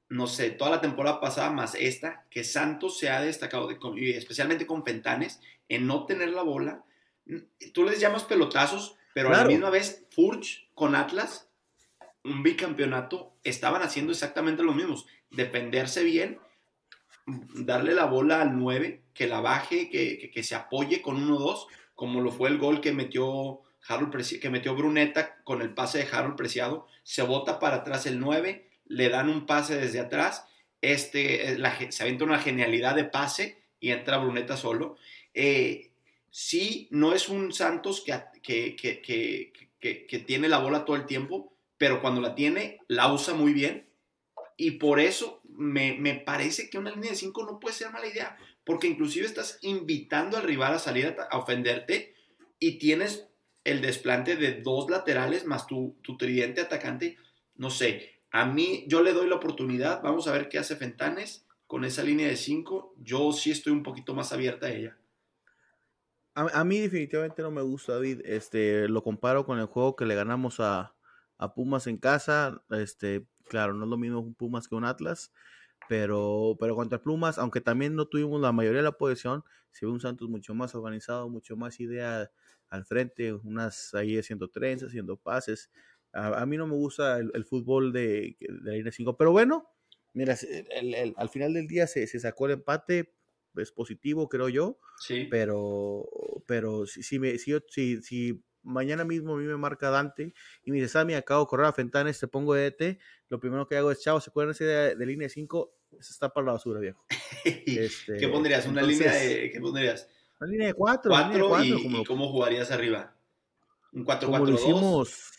no 0.09 0.26
sé, 0.26 0.50
toda 0.50 0.70
la 0.70 0.80
temporada 0.80 1.20
pasada 1.20 1.50
más 1.50 1.74
esta, 1.74 2.24
que 2.30 2.44
Santos 2.44 2.98
se 2.98 3.11
ha 3.11 3.20
destacado, 3.20 3.68
especialmente 3.70 4.66
con 4.66 4.84
Fentanes, 4.84 5.40
en 5.68 5.86
no 5.86 6.07
tener 6.07 6.30
la 6.30 6.42
bola. 6.42 6.84
Tú 7.72 7.84
les 7.84 8.00
llamas 8.00 8.24
pelotazos, 8.24 8.96
pero 9.14 9.28
a 9.28 9.38
la 9.38 9.44
misma 9.44 9.70
vez 9.70 10.04
Furch 10.11 10.68
con 10.74 10.94
Atlas 10.94 11.46
un 12.26 12.42
bicampeonato, 12.42 13.32
estaban 13.44 13.82
haciendo 13.82 14.12
exactamente 14.12 14.62
lo 14.62 14.72
mismos. 14.72 15.07
Defenderse 15.30 16.02
bien, 16.02 16.38
darle 17.26 17.94
la 17.94 18.04
bola 18.04 18.42
al 18.42 18.59
9, 18.59 19.02
que 19.14 19.26
la 19.26 19.40
baje, 19.40 19.88
que, 19.88 20.30
que, 20.32 20.42
se 20.42 20.54
apoye 20.54 21.00
con 21.00 21.16
1-2, 21.28 21.66
como 21.94 22.20
lo 22.20 22.30
fue 22.30 22.48
el 22.48 22.59
gol 22.59 22.80
que 22.80 22.92
metió, 22.92 23.62
Harold 23.88 24.40
que 24.40 24.50
metió 24.50 24.74
Bruneta 24.74 25.36
con 25.44 25.62
el 25.62 25.72
pase 25.72 25.98
de 25.98 26.09
Harold 26.11 26.36
Preciado. 26.36 26.86
Se 27.04 27.22
bota 27.22 27.59
para 27.59 27.76
atrás 27.76 28.07
el 28.07 28.18
9, 28.18 28.66
le 28.89 29.09
dan 29.09 29.28
un 29.28 29.47
pase 29.47 29.76
desde 29.76 30.01
atrás, 30.01 30.47
este, 30.80 31.53
eh, 31.53 31.59
se 31.91 32.03
avienta 32.03 32.24
una 32.24 32.39
genialidad 32.39 32.95
de 32.95 33.05
pase 33.05 33.62
y 33.80 33.91
entra 33.91 34.18
Bruneta 34.18 34.57
solo. 34.57 34.97
Eh, 35.34 35.91
sí, 36.30 36.89
no 36.91 37.12
es 37.12 37.28
un 37.28 37.53
Santos 37.53 38.05
que, 38.05 38.76
que, 38.76 40.18
tiene 40.26 40.49
la 40.49 40.59
bola 40.59 40.84
todo 40.84 40.97
el 40.97 41.07
tiempo, 41.07 41.53
pero 41.78 42.01
cuando 42.01 42.20
la 42.20 42.34
tiene, 42.34 42.78
la 42.89 43.12
usa 43.12 43.34
muy 43.34 43.53
bien. 43.53 43.87
Y 44.57 44.72
por 44.72 45.01
eso 45.01 45.41
me, 45.45 46.14
parece 46.24 46.70
que 46.70 46.78
una 46.78 46.91
línea 46.91 47.11
de 47.11 47.16
5 47.16 47.45
no 47.45 47.61
puede 47.61 47.74
ser 47.74 47.91
mala 47.91 48.07
idea, 48.07 48.39
porque 48.64 48.87
inclusive 48.87 49.26
estás 49.26 49.59
invitando 49.62 50.37
al 50.37 50.45
rival 50.45 50.74
a 50.74 50.78
salir 50.78 51.14
a, 51.30 51.37
ofenderte 51.37 52.14
y 52.59 52.78
tienes 52.78 53.26
el 53.64 53.80
desplante 53.80 54.37
de 54.37 54.61
dos 54.61 54.89
laterales 54.89 55.45
más 55.45 55.66
tu, 55.66 55.97
tu 56.03 56.16
tridente 56.16 56.61
atacante. 56.61 57.16
No 57.57 57.70
sé, 57.70 58.16
a 58.31 58.47
mí 58.47 58.85
yo 58.89 59.03
le 59.03 59.12
doy 59.12 59.29
la 59.29 59.37
oportunidad, 59.37 60.03
vamos 60.03 60.29
a 60.29 60.33
ver 60.33 60.49
qué 60.49 60.59
hace 60.59 60.77
Fentanes 60.77 61.47
con 61.66 61.85
esa 61.85 62.03
línea 62.03 62.29
de 62.29 62.37
5. 62.37 62.95
Yo 62.99 63.33
sí 63.33 63.51
estoy 63.51 63.72
un 63.72 63.83
poquito 63.83 64.14
más 64.14 64.33
abierta 64.33 64.66
a 64.66 64.70
ella. 64.70 64.99
A, 66.35 66.64
mí 66.64 66.79
definitivamente 66.79 67.41
no 67.41 67.51
me 67.51 67.62
gusta, 67.62 67.95
David. 67.95 68.20
Este, 68.24 68.89
lo 68.89 69.03
comparo 69.03 69.47
con 69.47 69.59
el 69.59 69.64
juego 69.66 69.97
que 69.97 70.05
le 70.05 70.14
ganamos 70.14 70.61
a, 70.61 70.93
Pumas 71.55 71.87
en 71.87 71.97
casa. 71.97 72.62
Este, 72.70 73.27
claro, 73.49 73.72
no 73.72 73.85
es 73.85 73.91
lo 73.91 73.97
mismo 73.97 74.20
un 74.20 74.35
Pumas 74.35 74.68
que 74.68 74.74
un 74.74 74.85
Atlas, 74.85 75.33
pero, 75.89 76.57
pero 76.61 76.77
contra 76.77 77.03
Pumas, 77.03 77.39
aunque 77.39 77.62
también 77.62 77.95
no 77.95 78.07
tuvimos 78.07 78.41
la 78.41 78.53
mayoría 78.53 78.81
de 78.81 78.85
la 78.85 78.99
posición, 78.99 79.45
se 79.70 79.87
ve 79.87 79.93
un 79.93 80.01
Santos 80.01 80.29
mucho 80.29 80.55
más 80.55 80.74
organizado, 80.74 81.29
mucho 81.31 81.57
más 81.57 81.81
idea 81.81 82.31
al 82.68 82.85
frente, 82.85 83.33
unas 83.33 83.95
ahí 83.95 84.18
haciendo 84.18 84.49
trenzas, 84.49 84.89
haciendo 84.89 85.16
pases. 85.16 85.70
A, 86.17 86.47
mí 86.47 86.57
no 86.57 86.67
me 86.67 86.75
gusta 86.75 87.19
el, 87.19 87.45
fútbol 87.45 87.93
de, 87.93 88.37
de, 88.41 88.49
la 88.62 88.73
línea 88.73 88.93
5, 88.93 89.17
pero 89.17 89.33
bueno, 89.33 89.69
mira, 90.14 90.37
al 91.17 91.29
final 91.29 91.53
del 91.53 91.67
día 91.67 91.87
se, 91.87 92.07
se 92.07 92.19
sacó 92.19 92.47
el 92.47 92.53
empate, 92.53 93.12
es 93.57 93.73
positivo, 93.73 94.29
creo 94.29 94.49
yo. 94.49 94.79
Sí. 94.99 95.29
Pero, 95.31 96.09
pero 96.47 96.87
si, 96.87 97.03
si, 97.03 97.19
me, 97.19 97.39
si, 97.39 97.55
si, 97.69 98.03
si, 98.03 98.43
mañana 98.62 99.05
mismo 99.05 99.35
a 99.35 99.39
mí 99.39 99.45
me 99.45 99.57
marca 99.57 99.91
Dante 99.91 100.35
y 100.64 100.71
me 100.71 100.79
dice, 100.79 100.89
Sammy, 100.89 101.14
acabo 101.14 101.43
de 101.45 101.49
correr 101.49 101.67
a 101.67 101.73
Fentanes, 101.73 102.19
te 102.19 102.27
pongo 102.27 102.57
ET, 102.57 102.99
lo 103.29 103.39
primero 103.39 103.67
que 103.67 103.77
hago 103.77 103.91
es, 103.91 104.01
chao, 104.01 104.21
¿se 104.21 104.31
acuerdan 104.31 104.55
de, 104.59 104.97
de 104.97 105.07
línea 105.07 105.29
5? 105.29 105.73
Se 106.01 106.12
está 106.12 106.33
para 106.33 106.47
la 106.47 106.53
basura, 106.53 106.81
viejo. 106.81 107.05
este, 107.45 108.17
¿Qué 108.17 108.29
pondrías? 108.29 108.67
¿Una 108.67 108.83
línea 108.83 109.14
de, 109.14 109.51
qué 109.51 109.61
pondrías? 109.61 110.09
Una 110.41 110.51
línea 110.51 110.67
de 110.69 110.75
4. 110.75 111.64
¿Y, 111.64 112.05
cómo 112.05 112.29
jugarías 112.31 112.71
arriba? 112.71 113.17
¿Un 113.93 114.05
4-4-2? 114.05 115.36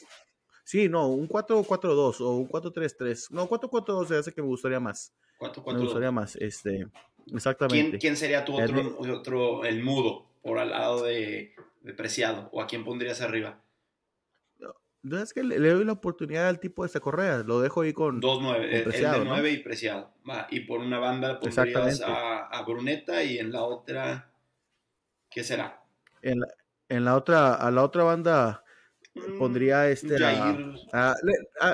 Sí, 0.67 0.89
no, 0.89 1.07
un 1.07 1.29
4-4-2 1.29 2.19
o 2.19 2.31
un 2.31 2.49
4-3-3. 2.49 3.31
No, 3.31 3.47
4-4-2 3.47 4.05
se 4.05 4.17
hace 4.17 4.33
que 4.33 4.41
me 4.41 4.49
gustaría 4.49 4.81
más. 4.81 5.13
4-4-2. 5.39 5.73
Me 5.73 5.79
gustaría 5.79 6.11
más. 6.11 6.35
Este, 6.35 6.85
Exactamente. 7.33 7.97
¿Quién, 7.99 8.17
sería 8.17 8.43
tu 8.43 8.61
otro, 8.61 8.97
otro, 8.99 9.63
el 9.63 9.81
mudo, 9.81 10.25
por 10.41 10.59
al 10.59 10.71
lado 10.71 11.05
de, 11.05 11.55
Preciado? 11.95 12.49
¿O 12.51 12.61
a 12.61 12.67
quién 12.67 12.83
pondrías 12.83 13.21
arriba? 13.21 13.61
No, 15.03 15.17
es 15.19 15.31
que 15.31 15.41
le, 15.41 15.57
doy 15.57 15.85
la 15.85 15.93
oportunidad 15.93 16.49
al 16.49 16.59
tipo 16.59 16.83
de 16.83 16.87
esta 16.87 16.99
correa, 16.99 17.43
lo 17.47 17.61
dejo 17.61 17.83
ahí 17.83 17.93
con. 17.93 18.21
2-9, 18.21 18.55
el, 18.69 18.91
de 18.91 19.23
9 19.23 19.51
y 19.51 19.57
Preciado. 19.59 20.11
Va, 20.29 20.47
y 20.51 20.59
por 20.59 20.81
una 20.81 20.99
banda 20.99 21.39
pondrías 21.39 22.01
a, 22.01 22.47
a, 22.47 22.61
Bruneta 22.63 23.23
y 23.23 23.37
en 23.37 23.53
la 23.53 23.63
otra. 23.63 24.33
¿Qué 25.29 25.45
será? 25.45 25.81
En 26.21 26.41
la, 26.41 26.47
en 26.89 27.05
la 27.05 27.15
otra, 27.15 27.53
a 27.53 27.71
la 27.71 27.85
otra 27.85 28.03
banda 28.03 28.65
pondría 29.37 29.89
este. 29.89 30.15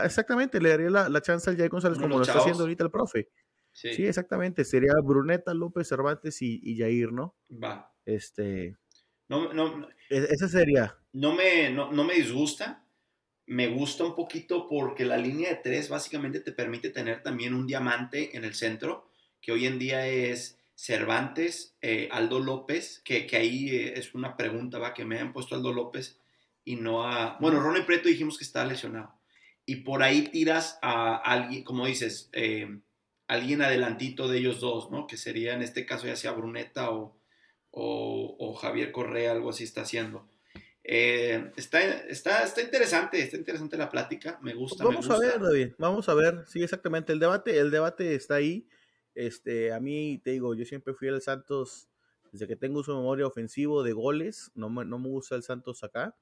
exactamente, 0.03 0.59
le 0.59 0.69
daría 0.69 0.89
la, 0.89 1.09
la 1.09 1.21
chance 1.21 1.49
al 1.49 1.57
Jair 1.57 1.69
González 1.69 1.99
como 1.99 2.17
lo 2.17 2.23
está 2.23 2.39
haciendo 2.39 2.63
ahorita 2.63 2.83
el 2.83 2.91
profe. 2.91 3.29
Sí. 3.73 4.05
exactamente. 4.05 4.63
Sería 4.63 4.93
Bruneta, 5.03 5.53
López, 5.53 5.87
Cervantes 5.87 6.41
y, 6.41 6.61
y 6.63 6.77
Jair, 6.77 7.11
¿no? 7.11 7.35
Va. 7.51 7.91
Este. 8.05 8.77
No, 9.27 9.51
no, 9.53 9.87
e, 10.09 10.27
esa 10.29 10.47
sería. 10.47 10.95
No 11.11 11.33
me, 11.35 11.69
no, 11.71 11.91
me 11.91 12.13
disgusta. 12.13 12.85
Me 13.45 13.67
gusta 13.67 14.05
un 14.05 14.15
poquito 14.15 14.69
porque 14.69 15.03
la 15.03 15.17
línea 15.17 15.49
de 15.49 15.55
tres 15.57 15.89
básicamente 15.89 16.39
te 16.39 16.53
permite 16.53 16.91
tener 16.91 17.21
también 17.23 17.53
un 17.53 17.67
diamante 17.67 18.37
en 18.37 18.45
el 18.45 18.53
centro, 18.53 19.09
que 19.41 19.51
hoy 19.51 19.65
en 19.65 19.79
día 19.79 20.07
es 20.07 20.59
Cervantes, 20.75 21.75
eh, 21.81 22.07
Aldo 22.09 22.39
López, 22.39 23.01
que, 23.03 23.27
ahí 23.33 23.69
eh, 23.69 23.93
es 23.97 24.15
una 24.15 24.37
pregunta, 24.37 24.79
va, 24.79 24.93
que 24.93 25.03
me 25.03 25.19
han 25.19 25.33
puesto 25.33 25.55
Aldo 25.55 25.73
López 25.73 26.21
y 26.65 26.75
no 26.75 27.05
a... 27.07 27.37
Bueno, 27.39 27.59
Ronnie 27.59 27.83
Preto 27.83 28.09
dijimos 28.09 28.37
que 28.37 28.43
está 28.43 28.65
lesionado. 28.65 29.13
Y 29.65 29.77
por 29.77 30.03
ahí 30.03 30.23
tiras 30.29 30.77
a 30.81 31.15
alguien, 31.15 31.63
como 31.63 31.85
dices, 31.85 32.29
eh, 32.33 32.79
alguien 33.27 33.61
adelantito 33.61 34.27
de 34.27 34.39
ellos 34.39 34.59
dos, 34.59 34.91
¿no? 34.91 35.07
Que 35.07 35.17
sería 35.17 35.53
en 35.53 35.61
este 35.61 35.85
caso 35.85 36.07
ya 36.07 36.15
sea 36.15 36.31
Bruneta 36.31 36.91
o, 36.91 37.17
o, 37.71 38.53
Javier 38.53 38.91
Correa, 38.91 39.31
algo 39.31 39.49
así 39.49 39.63
está 39.63 39.81
haciendo. 39.81 40.29
Eh, 40.83 41.51
está, 41.55 41.81
está, 41.81 42.43
está 42.43 42.61
interesante, 42.61 43.21
está 43.21 43.37
interesante 43.37 43.77
la 43.77 43.89
plática, 43.89 44.37
me 44.41 44.53
gusta. 44.53 44.83
Vamos 44.83 45.09
a 45.09 45.17
ver, 45.17 45.39
David, 45.39 45.69
vamos 45.77 46.09
a 46.09 46.13
ver, 46.13 46.43
sí, 46.45 46.61
exactamente, 46.61 47.13
el 47.13 47.19
debate, 47.19 47.57
el 47.57 47.71
debate 47.71 48.15
está 48.15 48.35
ahí. 48.35 48.67
Este, 49.15 49.71
a 49.71 49.79
mí, 49.79 50.19
te 50.23 50.31
digo, 50.31 50.55
yo 50.55 50.65
siempre 50.65 50.93
fui 50.93 51.07
el 51.07 51.21
Santos, 51.21 51.87
desde 52.31 52.47
que 52.47 52.55
tengo 52.55 52.83
su 52.83 52.93
memoria 52.93 53.25
ofensivo 53.25 53.81
de 53.83 53.93
goles, 53.93 54.51
no 54.55 54.69
me, 54.69 54.83
no 54.83 54.99
me 54.99 55.07
gusta 55.07 55.35
el 55.35 55.43
Santos 55.43 55.83
acá. 55.83 56.15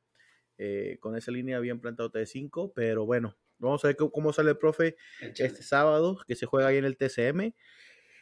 Eh, 0.64 0.98
con 1.00 1.16
esa 1.16 1.32
línea 1.32 1.60
bien 1.60 1.80
plantado 1.80 2.10
de 2.10 2.28
5, 2.28 2.74
pero 2.76 3.04
bueno, 3.04 3.36
Vamos 3.62 3.86
a 3.86 3.90
ver 3.90 3.96
cómo 3.96 4.34
sale 4.34 4.50
el 4.50 4.58
profe 4.58 4.98
este 5.22 5.62
sábado, 5.62 6.18
que 6.28 6.36
se 6.36 6.48
juega 6.48 6.70
ahí 6.70 6.78
en 6.78 6.86
el 6.86 6.98
TCM. 6.98 7.54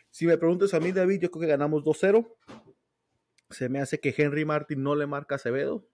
Si 0.09 0.27
me 0.27 0.37
preguntas 0.37 0.73
a 0.73 0.81
mí, 0.81 0.91
David, 0.91 1.21
yo 1.21 1.31
creo 1.31 1.41
que 1.41 1.47
ganamos 1.47 1.81
2-0. 1.83 2.35
Se 3.49 3.69
me 3.69 3.79
hace 3.79 4.01
que 4.01 4.13
Henry 4.15 4.43
Martin 4.43 4.83
no 4.83 4.95
le 4.95 5.07
marca 5.07 5.35
a 5.35 5.37
Acevedo. 5.37 5.87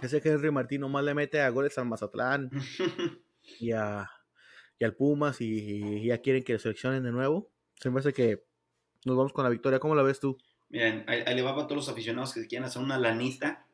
Ese 0.00 0.22
Henry 0.24 0.52
Martin 0.52 0.82
nomás 0.82 1.04
le 1.04 1.12
mete 1.12 1.40
a 1.40 1.48
goles 1.50 1.76
al 1.76 1.86
Mazatlán 1.86 2.50
y, 3.58 3.72
a, 3.72 4.08
y 4.78 4.84
al 4.84 4.94
Pumas 4.94 5.40
y, 5.40 6.06
ya 6.06 6.18
quieren 6.18 6.44
que 6.44 6.56
seleccionen 6.60 7.02
de 7.02 7.10
nuevo. 7.10 7.50
Se 7.80 7.90
me 7.90 7.98
hace 7.98 8.12
que 8.12 8.44
nos 9.04 9.16
vamos 9.16 9.32
con 9.32 9.42
la 9.42 9.50
victoria. 9.50 9.80
¿Cómo 9.80 9.96
la 9.96 10.04
ves 10.04 10.20
tú? 10.20 10.38
Miren, 10.68 11.04
ahí, 11.08 11.34
le 11.34 11.42
va 11.42 11.56
para 11.56 11.66
todos 11.66 11.78
los 11.78 11.88
aficionados 11.88 12.32
que 12.32 12.46
quieran 12.46 12.68
hacer 12.68 12.80
una 12.80 12.96
lanita 12.96 13.66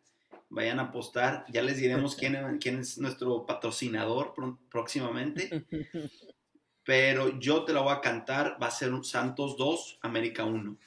vayan 0.48 0.78
a 0.78 0.84
apostar. 0.84 1.44
Ya 1.48 1.62
les 1.62 1.78
diremos 1.78 2.16
quién, 2.16 2.36
quién 2.60 2.80
es 2.80 2.98
nuestro 2.98 3.46
patrocinador 3.46 4.34
próximamente. 4.70 5.66
Pero 6.84 7.40
yo 7.40 7.64
te 7.64 7.72
lo 7.72 7.82
voy 7.82 7.92
a 7.92 8.00
cantar, 8.00 8.56
va 8.62 8.68
a 8.68 8.70
ser 8.70 8.94
un 8.94 9.02
Santos 9.02 9.56
2, 9.56 9.98
América 10.02 10.44
1. 10.44 10.78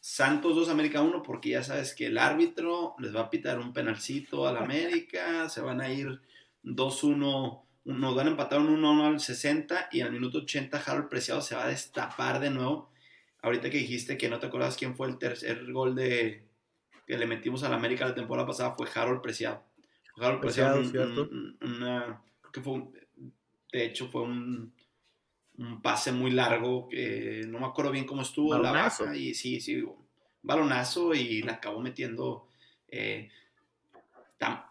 Santos 0.00 0.56
2, 0.56 0.68
América 0.68 1.02
1, 1.02 1.22
porque 1.22 1.50
ya 1.50 1.62
sabes 1.62 1.94
que 1.94 2.06
el 2.06 2.18
árbitro 2.18 2.96
les 2.98 3.14
va 3.14 3.20
a 3.20 3.30
pitar 3.30 3.60
un 3.60 3.72
penalcito 3.72 4.46
al 4.46 4.56
América, 4.56 5.48
se 5.48 5.60
van 5.60 5.80
a 5.80 5.90
ir 5.90 6.20
2-1, 6.64 7.62
nos 7.84 8.14
van 8.14 8.26
a 8.26 8.30
empatar 8.30 8.58
un 8.58 8.82
1-1 8.82 9.06
al 9.06 9.20
60 9.20 9.88
y 9.92 10.00
al 10.00 10.10
minuto 10.10 10.38
80 10.38 10.82
Harold 10.84 11.08
Preciado 11.08 11.40
se 11.40 11.54
va 11.54 11.64
a 11.64 11.68
destapar 11.68 12.40
de 12.40 12.50
nuevo. 12.50 12.90
Ahorita 13.40 13.70
que 13.70 13.78
dijiste 13.78 14.18
que 14.18 14.28
no 14.28 14.40
te 14.40 14.46
acuerdas 14.46 14.76
quién 14.76 14.96
fue 14.96 15.06
el 15.06 15.18
tercer 15.18 15.70
gol 15.70 15.94
de, 15.94 16.44
que 17.06 17.18
le 17.18 17.26
metimos 17.26 17.62
a 17.62 17.68
la 17.68 17.76
América 17.76 18.06
la 18.06 18.14
temporada 18.14 18.46
pasada 18.46 18.72
fue 18.72 18.88
Harold 18.94 19.20
Preciado. 19.20 19.62
Harold 20.16 20.40
Preciado, 20.40 20.84
¿cierto? 20.84 21.28
que 22.52 22.60
fue 22.60 22.84
de 23.72 23.84
hecho 23.86 24.08
fue 24.08 24.22
un, 24.22 24.72
un, 25.58 25.82
pase 25.82 26.12
muy 26.12 26.30
largo, 26.30 26.88
que 26.88 27.42
no 27.48 27.58
me 27.58 27.66
acuerdo 27.66 27.90
bien 27.90 28.06
cómo 28.06 28.22
estuvo 28.22 28.50
balonazo. 28.50 29.04
la 29.04 29.10
baja, 29.10 29.18
y 29.18 29.34
sí, 29.34 29.60
sí, 29.60 29.84
balonazo 30.42 31.12
y 31.14 31.42
la 31.42 31.54
acabó 31.54 31.80
metiendo. 31.80 32.46
Eh, 32.88 33.28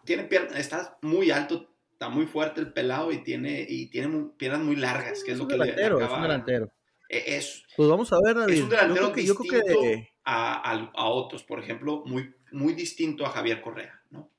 tiene 0.04 0.28
está 0.56 0.98
muy 1.02 1.30
alto, 1.30 1.68
está 1.92 2.08
muy 2.08 2.26
fuerte 2.26 2.60
el 2.60 2.72
pelado 2.72 3.12
y 3.12 3.18
tiene, 3.22 3.66
y 3.68 3.86
tiene 3.86 4.30
piernas 4.38 4.62
muy 4.62 4.76
largas, 4.76 5.22
que 5.22 5.32
es, 5.32 5.38
lo 5.38 5.46
que 5.46 5.56
delantero, 5.56 5.98
le, 5.98 6.04
acaba, 6.04 6.16
Es 6.16 6.22
un 6.22 6.28
delantero. 6.28 6.72
E, 7.08 7.36
es, 7.36 7.64
pues 7.76 7.88
vamos 7.88 8.10
a 8.12 8.18
ver, 8.24 8.50
Es 8.50 8.62
un 8.62 8.68
delantero 8.70 9.12
que, 9.12 9.26
yo 9.26 9.34
creo 9.34 9.62
que 9.62 10.13
a, 10.24 11.08
otros, 11.08 11.42
por 11.42 11.60
ejemplo, 11.60 12.02
muy, 12.06 12.34
muy 12.52 12.74
distinto 12.74 13.26
a 13.26 13.30
Javier 13.30 13.60
Correa, 13.60 14.02
¿no? 14.10 14.30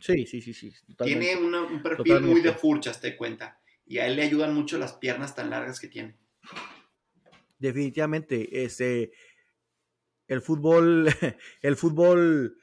Sí, 0.00 0.26
sí, 0.26 0.42
sí, 0.42 0.52
sí. 0.52 0.72
Tiene 1.02 1.36
un 1.36 1.82
perfil 1.82 2.20
muy 2.20 2.40
de 2.40 2.52
furchas, 2.52 3.00
te 3.00 3.16
cuenta. 3.16 3.58
Y 3.86 3.98
a 3.98 4.06
él 4.06 4.16
le 4.16 4.22
ayudan 4.22 4.54
mucho 4.54 4.78
las 4.78 4.94
piernas 4.94 5.34
tan 5.34 5.50
largas 5.50 5.80
que 5.80 5.88
tiene. 5.88 6.16
Definitivamente, 7.58 8.64
ese, 8.64 9.12
el 10.28 10.42
fútbol, 10.42 11.08
el 11.62 11.76
fútbol 11.76 12.58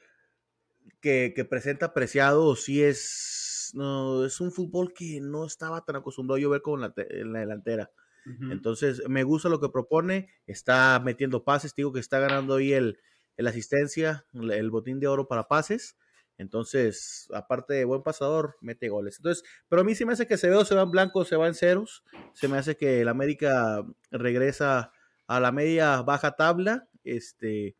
que, 1.00 1.46
presenta 1.48 1.92
Preciado 1.92 2.54
sí 2.54 2.82
es 2.82 3.72
no, 3.74 4.24
es 4.24 4.40
un 4.40 4.52
fútbol 4.52 4.92
que 4.92 5.20
no 5.20 5.46
estaba 5.46 5.84
tan 5.84 5.96
acostumbrado 5.96 6.38
yo 6.38 6.50
ver 6.50 6.62
como 6.62 6.76
en 6.76 6.82
la, 6.82 6.94
en 7.08 7.32
la 7.32 7.40
delantera. 7.40 7.90
Entonces, 8.24 9.02
me 9.08 9.24
gusta 9.24 9.48
lo 9.48 9.60
que 9.60 9.68
propone. 9.68 10.28
Está 10.46 11.00
metiendo 11.04 11.44
pases. 11.44 11.74
Digo 11.74 11.92
que 11.92 12.00
está 12.00 12.20
ganando 12.20 12.56
ahí 12.56 12.72
el, 12.72 12.98
el 13.36 13.46
asistencia, 13.46 14.26
el 14.32 14.70
botín 14.70 15.00
de 15.00 15.08
oro 15.08 15.26
para 15.28 15.48
pases. 15.48 15.96
Entonces, 16.38 17.28
aparte 17.32 17.74
de 17.74 17.84
buen 17.84 18.02
pasador, 18.02 18.56
mete 18.60 18.88
goles. 18.88 19.16
Entonces, 19.18 19.44
pero 19.68 19.82
a 19.82 19.84
mí 19.84 19.94
sí 19.94 20.04
me 20.04 20.12
hace 20.12 20.26
que 20.26 20.36
se 20.36 20.48
veo, 20.48 20.64
se 20.64 20.74
va 20.74 20.82
en 20.82 20.90
blanco, 20.90 21.24
se 21.24 21.36
va 21.36 21.46
en 21.46 21.54
ceros. 21.54 22.04
Se 22.32 22.48
me 22.48 22.58
hace 22.58 22.76
que 22.76 23.00
el 23.00 23.08
América 23.08 23.84
regresa 24.10 24.92
a 25.26 25.40
la 25.40 25.52
media 25.52 26.02
baja 26.02 26.32
tabla. 26.32 26.88
Este, 27.04 27.76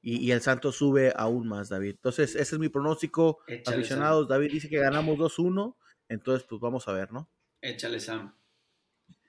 y, 0.00 0.30
el 0.32 0.40
Santos 0.40 0.76
sube 0.76 1.12
aún 1.16 1.46
más, 1.48 1.68
David. 1.68 1.90
Entonces, 1.90 2.34
ese 2.34 2.56
es 2.56 2.58
mi 2.58 2.68
pronóstico. 2.68 3.38
Aficionados, 3.66 4.26
David 4.26 4.52
dice 4.52 4.68
que 4.68 4.78
ganamos 4.78 5.18
2-1. 5.18 5.76
Entonces, 6.08 6.46
pues 6.48 6.60
vamos 6.60 6.88
a 6.88 6.92
ver, 6.92 7.12
¿no? 7.12 7.30
Échale, 7.60 8.00
Sam 8.00 8.34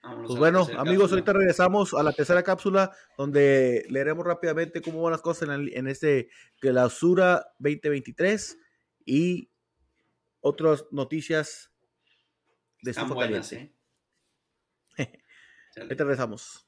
pues 0.04 0.38
bueno, 0.38 0.68
amigos, 0.78 1.12
ahorita 1.12 1.32
regresamos 1.32 1.94
a 1.94 2.04
la 2.04 2.12
tercera 2.12 2.44
cápsula 2.44 2.92
donde 3.18 3.86
leeremos 3.90 4.26
rápidamente 4.26 4.82
cómo 4.82 5.02
van 5.02 5.12
las 5.12 5.22
cosas 5.22 5.48
en, 5.48 5.70
en 5.74 5.88
este 5.88 6.30
clausura 6.60 7.54
2023 7.60 8.58
y 9.06 9.50
otras 10.42 10.86
noticias 10.92 11.72
de 12.82 12.92
Están 12.92 13.10
buenas, 13.10 13.54
¿eh? 13.54 13.74
ahorita 15.78 16.04
regresamos. 16.04 16.68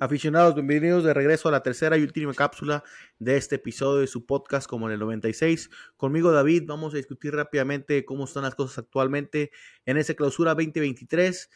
Aficionados, 0.00 0.54
bienvenidos 0.54 1.02
de 1.02 1.12
regreso 1.12 1.48
a 1.48 1.52
la 1.52 1.64
tercera 1.64 1.98
y 1.98 2.02
última 2.02 2.32
cápsula 2.32 2.84
de 3.18 3.36
este 3.36 3.56
episodio 3.56 3.98
de 3.98 4.06
su 4.06 4.26
podcast 4.26 4.68
como 4.68 4.86
en 4.86 4.92
el 4.92 5.00
96. 5.00 5.70
Conmigo 5.96 6.30
David, 6.30 6.62
vamos 6.66 6.94
a 6.94 6.98
discutir 6.98 7.34
rápidamente 7.34 8.04
cómo 8.04 8.26
están 8.26 8.44
las 8.44 8.54
cosas 8.54 8.78
actualmente 8.78 9.50
en 9.86 9.96
esa 9.96 10.14
clausura 10.14 10.54
2023 10.54 11.50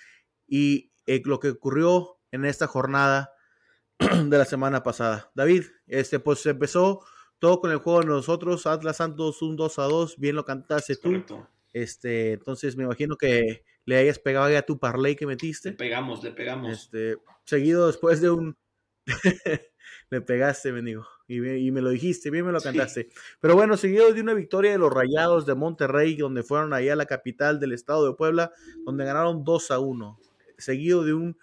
y 0.49 0.91
eh, 1.07 1.23
lo 1.25 1.39
que 1.39 1.51
ocurrió 1.51 2.19
en 2.33 2.45
esta 2.45 2.67
jornada 2.67 3.31
de 4.01 4.39
la 4.39 4.45
semana 4.45 4.83
pasada. 4.83 5.31
David, 5.37 5.67
este 5.87 6.19
pues 6.19 6.45
empezó 6.47 7.05
todo 7.39 7.61
con 7.61 7.71
el 7.71 7.79
juego 7.79 8.01
de 8.01 8.07
nosotros, 8.07 8.67
Atlas 8.67 8.97
Santos 8.97 9.41
un 9.43 9.55
2 9.55 9.79
a 9.79 9.85
2, 9.85 10.19
bien 10.19 10.35
lo 10.35 10.45
cantaste 10.45 10.97
tú. 10.97 11.25
Este, 11.73 12.33
entonces 12.33 12.75
me 12.77 12.83
imagino 12.83 13.17
que 13.17 13.63
le 13.85 13.97
hayas 13.97 14.19
pegado 14.19 14.51
ya 14.51 14.63
tu 14.63 14.79
parlay 14.79 15.17
que 15.17 15.27
metiste. 15.27 15.71
Le 15.71 15.77
pegamos, 15.77 16.23
le 16.23 16.33
pegamos. 16.33 16.73
Este, 16.73 17.17
seguido 17.45 17.87
después 17.87 18.21
de 18.21 18.31
un... 18.31 18.57
le 20.11 20.21
pegaste, 20.21 20.73
me 20.73 20.83
digo. 20.83 21.07
Y 21.27 21.71
me, 21.71 21.81
lo 21.81 21.89
dijiste, 21.89 22.31
bien 22.31 22.45
me 22.45 22.53
lo 22.53 22.61
cantaste. 22.61 23.09
Pero 23.41 23.55
bueno, 23.55 23.79
seguido 23.79 24.13
de 24.13 24.21
una 24.21 24.35
victoria 24.35 24.73
de 24.73 24.79
los 24.79 24.93
Rayados 24.93 25.47
de 25.47 25.55
Monterrey, 25.55 26.15
donde 26.15 26.43
fueron 26.43 26.75
ahí 26.75 26.91
a 26.91 26.97
la 26.97 27.07
capital 27.07 27.59
del 27.59 27.73
estado 27.73 28.07
de 28.07 28.15
Puebla, 28.15 28.53
donde 28.85 29.07
ganaron 29.07 29.43
2 29.43 29.71
a 29.71 29.79
1. 29.79 30.19
Seguido 30.59 31.05
de 31.05 31.15
un 31.15 31.39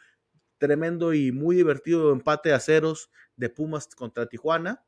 tremendo 0.60 1.14
y 1.16 1.32
muy 1.32 1.56
divertido 1.56 2.12
empate 2.12 2.54
a 2.54 2.60
ceros 2.60 3.10
de 3.36 3.50
Pumas 3.50 3.88
contra 3.96 4.28
Tijuana. 4.28 4.86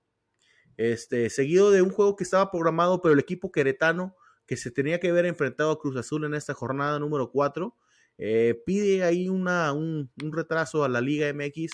Este, 0.78 1.32
seguido 1.32 1.72
de 1.72 1.82
un 1.82 1.90
juego 1.90 2.16
que 2.16 2.24
estaba 2.24 2.52
programado, 2.52 3.02
pero 3.02 3.14
el 3.14 3.20
equipo 3.20 3.52
queretano 3.52 4.16
que 4.52 4.58
se 4.58 4.70
tenía 4.70 5.00
que 5.00 5.14
ver 5.14 5.26
enfrentado 5.26 5.72
a 5.72 5.80
Cruz 5.80 5.96
Azul 5.96 6.26
en 6.26 6.34
esta 6.34 6.54
jornada 6.54 7.00
número 7.00 7.32
4. 7.32 7.74
Eh, 8.18 8.62
pide 8.66 9.06
ahí 9.06 9.30
una, 9.30 9.72
un, 9.72 10.12
retraso 10.18 10.84
a 10.84 10.90
la 10.90 11.00
Liga 11.00 11.32
MX 11.34 11.72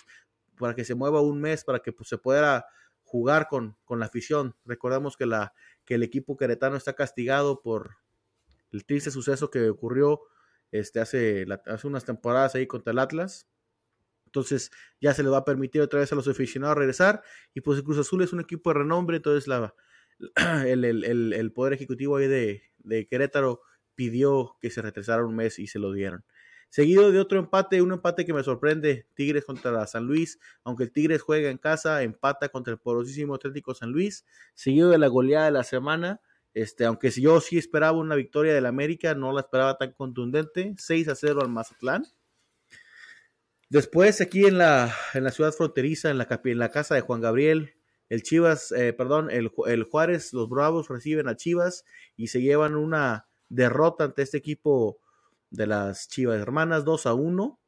para 0.60 0.76
que 0.76 0.86
se 0.86 0.94
mueva 0.94 1.20
un 1.20 1.42
mes, 1.42 1.64
para 1.64 1.80
que 1.80 1.92
pues, 1.92 2.08
se 2.08 2.20
pueda 2.20 2.68
jugar 3.02 3.48
con, 3.48 3.76
con, 3.84 4.00
la 4.00 4.06
afición. 4.06 4.56
Recordamos 4.64 5.18
que, 5.18 5.26
la, 5.26 5.56
que 5.86 5.96
el 5.96 6.04
equipo 6.04 6.38
queretano 6.38 6.78
está 6.78 6.94
castigado 6.94 7.64
por 7.64 7.96
el 8.72 8.86
triste 8.86 9.10
suceso 9.10 9.50
que 9.50 9.72
ocurrió 9.72 10.22
este, 10.72 11.00
hace, 11.00 11.48
hace 11.66 11.88
unas 11.88 12.06
temporadas 12.06 12.54
ahí 12.54 12.68
contra 12.68 12.94
el 12.94 13.00
Atlas. 13.00 13.48
Entonces 14.28 14.70
ya 15.02 15.16
se 15.16 15.24
le 15.24 15.30
va 15.30 15.38
a 15.38 15.46
permitir 15.46 15.82
otra 15.82 16.00
vez 16.00 16.12
a 16.12 16.16
los 16.16 16.28
aficionados 16.28 16.78
regresar. 16.78 17.24
Y 17.56 17.62
pues 17.62 17.80
el 17.80 17.84
Cruz 17.84 17.98
Azul 17.98 18.22
es 18.22 18.34
un 18.34 18.40
equipo 18.40 18.70
de 18.70 18.76
renombre, 18.76 19.18
entonces 19.18 19.48
la, 19.48 19.74
el, 20.66 21.52
Poder 21.54 21.74
Ejecutivo 21.74 22.18
ahí 22.18 22.28
de, 22.28 23.08
Querétaro 23.08 23.62
pidió 23.96 24.56
que 24.62 24.70
se 24.70 24.82
retrasara 24.82 25.26
un 25.26 25.36
mes 25.36 25.60
y 25.60 25.68
se 25.68 25.80
lo 25.80 25.92
dieron. 25.92 26.24
Seguido 26.70 27.12
de 27.12 27.20
otro 27.20 27.40
empate, 27.40 27.82
un 27.82 27.94
empate 27.94 28.26
que 28.26 28.34
me 28.34 28.44
sorprende, 28.44 29.08
Tigres 29.14 29.46
contra 29.46 29.88
San 29.88 30.06
Luis, 30.06 30.38
aunque 30.64 30.84
el 30.84 30.92
Tigres 30.92 31.22
juega 31.22 31.50
en 31.50 31.58
casa, 31.58 32.04
empata 32.04 32.50
contra 32.50 32.74
el 32.74 32.80
poderosísimo 32.80 33.36
Atlético 33.36 33.74
San 33.74 33.92
Luis, 33.92 34.26
seguido 34.54 34.90
de 34.90 34.98
la 34.98 35.08
goleada 35.08 35.46
de 35.46 35.52
la 35.52 35.64
semana, 35.64 36.22
este, 36.54 36.86
aunque 36.86 37.10
yo 37.12 37.40
sí 37.40 37.58
esperaba 37.58 37.98
una 37.98 38.16
victoria 38.16 38.54
del 38.54 38.66
América, 38.66 39.14
no 39.16 39.32
la 39.32 39.42
esperaba 39.42 39.78
tan 39.78 39.94
contundente, 39.94 40.74
6 40.78 41.08
a 41.08 41.16
0 41.16 41.42
al 41.42 41.50
Mazatlán. 41.50 42.06
Después 43.70 44.22
aquí 44.22 44.46
en 44.46 44.58
la, 44.58 44.94
en 45.14 45.24
la 45.24 45.32
ciudad 45.32 45.54
fronteriza, 45.54 46.10
en 46.10 46.18
la 46.18 46.72
casa 46.72 46.96
de 46.96 47.02
Juan 47.02 47.22
Gabriel, 47.22 47.77
el 48.10 48.24
Chivas, 48.24 48.72
eh, 48.72 48.94
perdón, 48.94 49.30
el, 49.32 49.52
el, 49.66 49.84
Juárez, 49.84 50.34
los 50.34 50.48
Bravos 50.50 50.88
reciben 50.88 51.28
a 51.28 51.36
Chivas 51.36 51.84
y 52.16 52.28
se 52.28 52.42
llevan 52.42 52.76
una 52.76 53.28
derrota 53.50 54.06
ante 54.06 54.22
este 54.22 54.38
equipo 54.38 55.00
de 55.50 55.68
las 55.68 56.08
Chivas 56.08 56.40
Hermanas, 56.40 56.86
2 56.86 57.06
a 57.06 57.14
1. 57.14 57.60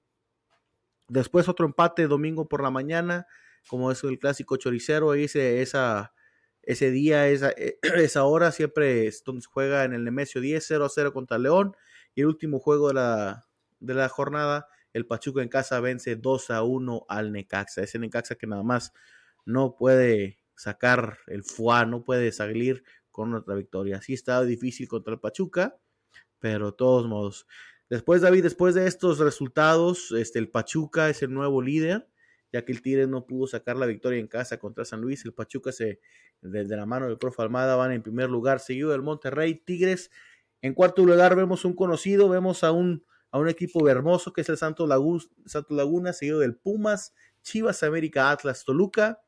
Después 1.09 1.49
otro 1.49 1.65
empate 1.65 2.07
domingo 2.07 2.47
por 2.47 2.63
la 2.63 2.69
mañana, 2.69 3.27
como 3.67 3.91
es 3.91 4.03
el 4.03 4.19
clásico 4.19 4.57
choricero, 4.57 5.13
ese, 5.13 5.61
esa, 5.61 6.13
ese 6.61 6.91
día, 6.91 7.27
esa, 7.27 7.51
esa 7.97 8.23
hora 8.23 8.51
siempre 8.51 9.11
se 9.11 9.23
juega 9.51 9.83
en 9.83 9.93
el 9.93 10.05
Nemesio 10.05 10.39
10, 10.39 10.63
0 10.65 10.85
a 10.85 10.89
0 10.89 11.13
contra 11.13 11.37
León. 11.37 11.75
Y 12.15 12.21
el 12.21 12.27
último 12.27 12.59
juego 12.59 12.89
de 12.89 12.93
la, 12.95 13.47
de 13.79 13.93
la 13.93 14.07
jornada, 14.07 14.67
el 14.93 15.05
Pachuca 15.05 15.41
en 15.41 15.49
casa 15.49 15.79
vence 15.79 16.15
2 16.15 16.49
a 16.51 16.63
1 16.63 17.05
al 17.09 17.31
Necaxa. 17.31 17.81
Ese 17.81 17.99
Necaxa 17.99 18.35
que 18.35 18.47
nada 18.47 18.63
más 18.63 18.93
no 19.49 19.75
puede 19.75 20.37
sacar 20.55 21.17
el 21.27 21.43
FUA, 21.43 21.85
no 21.85 22.03
puede 22.03 22.31
salir 22.31 22.83
con 23.09 23.33
otra 23.33 23.55
victoria. 23.55 24.01
Sí 24.01 24.13
está 24.13 24.43
difícil 24.43 24.87
contra 24.87 25.13
el 25.13 25.19
Pachuca, 25.19 25.79
pero 26.37 26.67
de 26.67 26.77
todos 26.77 27.07
modos. 27.07 27.47
Después, 27.89 28.21
David, 28.21 28.43
después 28.43 28.75
de 28.75 28.85
estos 28.85 29.17
resultados, 29.17 30.11
este, 30.11 30.37
el 30.37 30.49
Pachuca 30.49 31.09
es 31.09 31.23
el 31.23 31.33
nuevo 31.33 31.63
líder, 31.63 32.07
ya 32.51 32.63
que 32.63 32.71
el 32.71 32.83
Tigres 32.83 33.07
no 33.07 33.25
pudo 33.25 33.47
sacar 33.47 33.75
la 33.75 33.87
victoria 33.87 34.19
en 34.19 34.27
casa 34.27 34.59
contra 34.59 34.85
San 34.85 35.01
Luis. 35.01 35.25
El 35.25 35.33
Pachuca 35.33 35.71
se, 35.71 35.99
desde 36.41 36.77
la 36.77 36.85
mano 36.85 37.07
del 37.07 37.17
profe 37.17 37.41
Almada, 37.41 37.75
van 37.75 37.91
en 37.91 38.03
primer 38.03 38.29
lugar, 38.29 38.59
seguido 38.59 38.91
del 38.91 39.01
Monterrey. 39.01 39.55
Tigres, 39.55 40.11
en 40.61 40.75
cuarto 40.75 41.03
lugar, 41.03 41.35
vemos 41.35 41.65
un 41.65 41.73
conocido, 41.73 42.29
vemos 42.29 42.63
a 42.63 42.71
un, 42.71 43.03
a 43.31 43.39
un 43.39 43.49
equipo 43.49 43.89
hermoso 43.89 44.31
que 44.31 44.41
es 44.41 44.49
el 44.49 44.57
Santo 44.57 44.85
Laguna, 44.85 46.13
seguido 46.13 46.39
del 46.39 46.55
Pumas, 46.55 47.15
Chivas 47.41 47.81
América, 47.81 48.29
Atlas, 48.29 48.63
Toluca. 48.63 49.19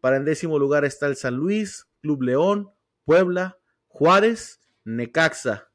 Para 0.00 0.16
el 0.16 0.24
décimo 0.24 0.58
lugar 0.58 0.84
está 0.84 1.06
el 1.06 1.16
San 1.16 1.34
Luis, 1.34 1.86
Club 2.00 2.22
León, 2.22 2.70
Puebla, 3.04 3.58
Juárez, 3.88 4.60
Necaxa, 4.84 5.70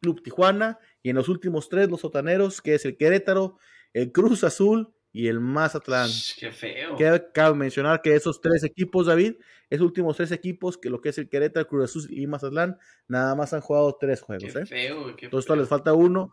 Club 0.00 0.22
Tijuana. 0.22 0.78
Y 1.02 1.10
en 1.10 1.16
los 1.16 1.28
últimos 1.28 1.68
tres, 1.68 1.90
los 1.90 2.00
sotaneros, 2.00 2.62
que 2.62 2.74
es 2.74 2.84
el 2.84 2.96
Querétaro, 2.96 3.58
el 3.92 4.12
Cruz 4.12 4.44
Azul 4.44 4.94
y 5.12 5.28
el 5.28 5.38
Mazatlán. 5.38 6.10
Qué 6.38 6.50
feo. 6.50 6.96
Cabe 7.32 7.54
mencionar 7.56 8.02
que 8.02 8.14
esos 8.14 8.40
tres 8.40 8.64
equipos, 8.64 9.06
David, 9.06 9.34
esos 9.70 9.86
últimos 9.86 10.16
tres 10.16 10.32
equipos, 10.32 10.76
que 10.76 10.90
lo 10.90 11.00
que 11.00 11.10
es 11.10 11.18
el 11.18 11.28
Querétaro, 11.28 11.68
Cruz 11.68 11.84
Azul 11.84 12.06
y 12.10 12.26
Mazatlán, 12.26 12.78
nada 13.06 13.34
más 13.34 13.52
han 13.52 13.60
jugado 13.60 13.96
tres 13.98 14.20
juegos. 14.20 14.52
Qué 14.52 14.58
¿eh? 14.58 14.66
feo, 14.66 15.14
qué 15.16 15.26
Entonces, 15.26 15.56
les 15.56 15.68
falta 15.68 15.92
uno. 15.92 16.32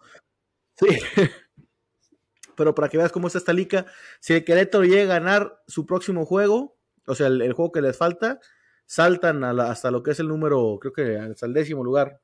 Sí. 0.75 0.87
Pero 2.57 2.73
para 2.75 2.89
que 2.89 2.97
veas 2.97 3.11
cómo 3.11 3.27
está 3.27 3.39
esta 3.39 3.53
liga, 3.53 3.85
si 4.19 4.33
el 4.33 4.43
Querétaro 4.43 4.83
llega 4.83 5.03
a 5.03 5.19
ganar 5.19 5.61
su 5.67 5.85
próximo 5.85 6.25
juego, 6.25 6.77
o 7.07 7.15
sea, 7.15 7.27
el, 7.27 7.53
juego 7.53 7.71
que 7.71 7.81
les 7.81 7.97
falta, 7.97 8.39
saltan 8.85 9.43
hasta 9.43 9.91
lo 9.91 10.03
que 10.03 10.11
es 10.11 10.19
el 10.19 10.27
número, 10.27 10.77
creo 10.79 10.93
que 10.93 11.17
hasta 11.17 11.45
el 11.45 11.53
décimo 11.53 11.83
lugar. 11.83 12.21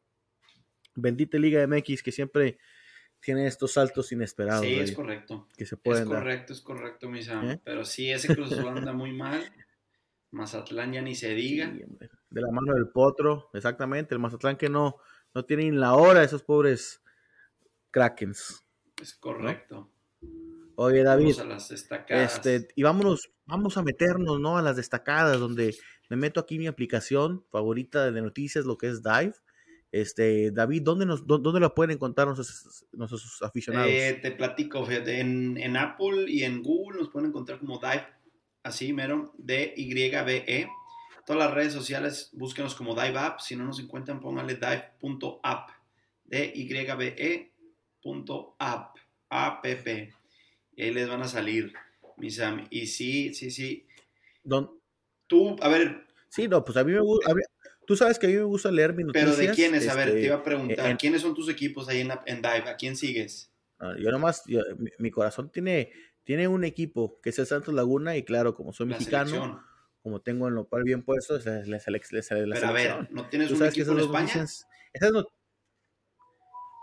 Bendita 0.96 1.38
Liga 1.38 1.66
MX 1.68 2.02
que 2.02 2.12
siempre 2.12 2.58
tiene 3.20 3.48
estos 3.48 3.74
saltos 3.74 4.12
inesperados. 4.12 4.66
Sí, 4.66 4.74
es 4.76 4.92
correcto. 4.94 5.48
Que 5.56 5.66
se 5.66 5.78
pueden 5.78 6.04
es 6.04 6.10
correcto, 6.10 6.54
es 6.54 6.62
correcto, 6.62 7.10
mi 7.10 7.20
¿Eh? 7.20 7.62
Pero 7.64 7.86
sí, 7.86 8.12
ese 8.12 8.36
Cruz 8.36 8.52
anda 8.54 8.94
muy 8.94 9.14
mal. 9.14 9.44
Mazatlán 10.32 10.94
ya 10.94 11.02
ni 11.02 11.16
se 11.16 11.34
diga. 11.34 11.72
de 11.72 12.42
la 12.42 12.52
mano 12.52 12.74
del 12.74 12.90
potro, 12.90 13.50
exactamente. 13.54 14.14
El 14.14 14.20
Mazatlán 14.20 14.58
que 14.58 14.70
no, 14.70 14.98
no 15.34 15.46
tienen 15.46 15.80
la 15.80 15.94
hora, 15.94 16.24
esos 16.24 16.44
pobres 16.44 17.02
Krakens. 17.92 18.66
Es 19.02 19.14
correcto. 19.16 19.92
Oye, 20.80 21.02
David. 21.02 21.36
Vamos 21.38 21.40
a 21.40 21.46
las 21.46 21.70
destacadas. 21.70 22.36
Este, 22.36 22.68
y 22.76 22.84
vámonos, 22.84 23.32
vamos 23.48 23.78
a 23.78 23.82
meternos, 23.82 24.40
¿no? 24.40 24.60
A 24.60 24.62
las 24.62 24.76
destacadas, 24.76 25.40
donde 25.40 25.76
me 26.08 26.18
meto 26.18 26.40
aquí 26.40 26.60
mi 26.60 26.68
aplicación 26.68 27.44
favorita 27.50 28.12
de 28.12 28.22
noticias, 28.22 28.64
lo 28.64 28.78
que 28.78 28.90
es 28.90 29.02
Dive. 29.02 29.34
Este, 29.92 30.52
David, 30.52 30.84
¿dónde, 30.84 31.08
nos, 31.08 31.26
dónde 31.26 31.60
lo 31.60 31.74
pueden 31.74 31.96
encontrar 31.96 32.28
nuestros, 32.28 32.86
nuestros 32.92 33.42
aficionados? 33.42 33.90
Eh, 33.90 34.20
te 34.22 34.30
platico, 34.30 34.86
fíjate, 34.86 35.20
en, 35.20 35.58
en, 35.58 35.78
Apple 35.78 36.26
y 36.28 36.44
en 36.44 36.62
Google 36.62 37.00
nos 37.00 37.10
pueden 37.10 37.30
encontrar 37.30 37.58
como 37.58 37.80
Dive, 37.80 38.06
así 38.62 38.94
mero, 38.94 39.34
D-Y-B-E. 39.40 40.70
Todas 41.26 41.44
las 41.44 41.56
redes 41.56 41.74
sociales, 41.74 42.30
búsquenos 42.34 42.76
como 42.76 42.94
Dive 42.94 43.18
App. 43.18 43.40
Si 43.40 43.56
no 43.56 43.66
nos 43.66 43.80
encuentran, 43.80 44.20
pónganle 44.20 44.54
dive.app. 44.54 45.72
D-Y-B-E.app. 46.26 47.58
A-P-P. 49.30 50.17
Y 50.78 50.84
ahí 50.84 50.94
les 50.94 51.10
van 51.10 51.24
a 51.24 51.28
salir, 51.28 51.74
mi 52.18 52.30
Sam. 52.30 52.68
Y 52.70 52.86
sí, 52.86 53.34
sí, 53.34 53.50
sí. 53.50 53.88
Don... 54.44 54.80
Tú, 55.26 55.58
a 55.60 55.68
ver. 55.68 56.06
Sí, 56.30 56.48
no, 56.48 56.64
pues 56.64 56.78
a 56.78 56.84
mí 56.84 56.94
me 56.94 57.02
gusta. 57.02 57.34
Tú 57.86 57.98
sabes 57.98 58.20
que 58.20 58.28
a 58.28 58.30
mí 58.30 58.36
me 58.36 58.44
gusta 58.44 58.70
leer 58.70 58.94
mi 58.94 59.04
noticias. 59.04 59.36
Pero 59.36 59.50
de 59.50 59.56
quiénes, 59.56 59.88
a 59.90 59.96
ver, 59.96 60.12
te 60.12 60.22
iba 60.22 60.36
a 60.36 60.38
este, 60.38 60.50
preguntar, 60.50 60.98
¿quiénes 60.98 61.22
son 61.22 61.34
tus 61.34 61.50
equipos 61.50 61.90
ahí 61.90 62.02
en, 62.02 62.12
en 62.26 62.42
Dive? 62.42 62.70
¿A 62.70 62.76
quién 62.78 62.96
sigues? 62.96 63.52
Ah, 63.80 63.96
yo 64.00 64.12
nomás, 64.12 64.44
mi, 65.00 65.10
corazón 65.10 65.50
tiene, 65.52 65.92
tiene 66.24 66.48
un 66.48 66.64
equipo 66.64 67.20
que 67.22 67.32
es 67.32 67.40
el 67.40 67.48
Santos 67.48 67.74
Laguna 67.74 68.16
y 68.16 68.24
claro, 68.24 68.54
como 68.54 68.72
soy 68.72 68.86
mexicano, 68.86 69.64
como 70.04 70.22
tengo 70.22 70.48
en 70.48 70.56
lo 70.56 70.68
cual 70.68 70.84
bien 70.84 71.04
puesto, 71.04 71.38
es 71.38 71.46
la, 71.46 71.60
la, 71.66 71.80
Pero 71.80 72.68
a 72.68 72.72
ver, 72.72 73.12
¿no 73.12 73.28
tienes 73.28 73.52
un 73.52 73.66
equipo 73.66 73.92
en 73.94 74.00
España? 74.00 74.46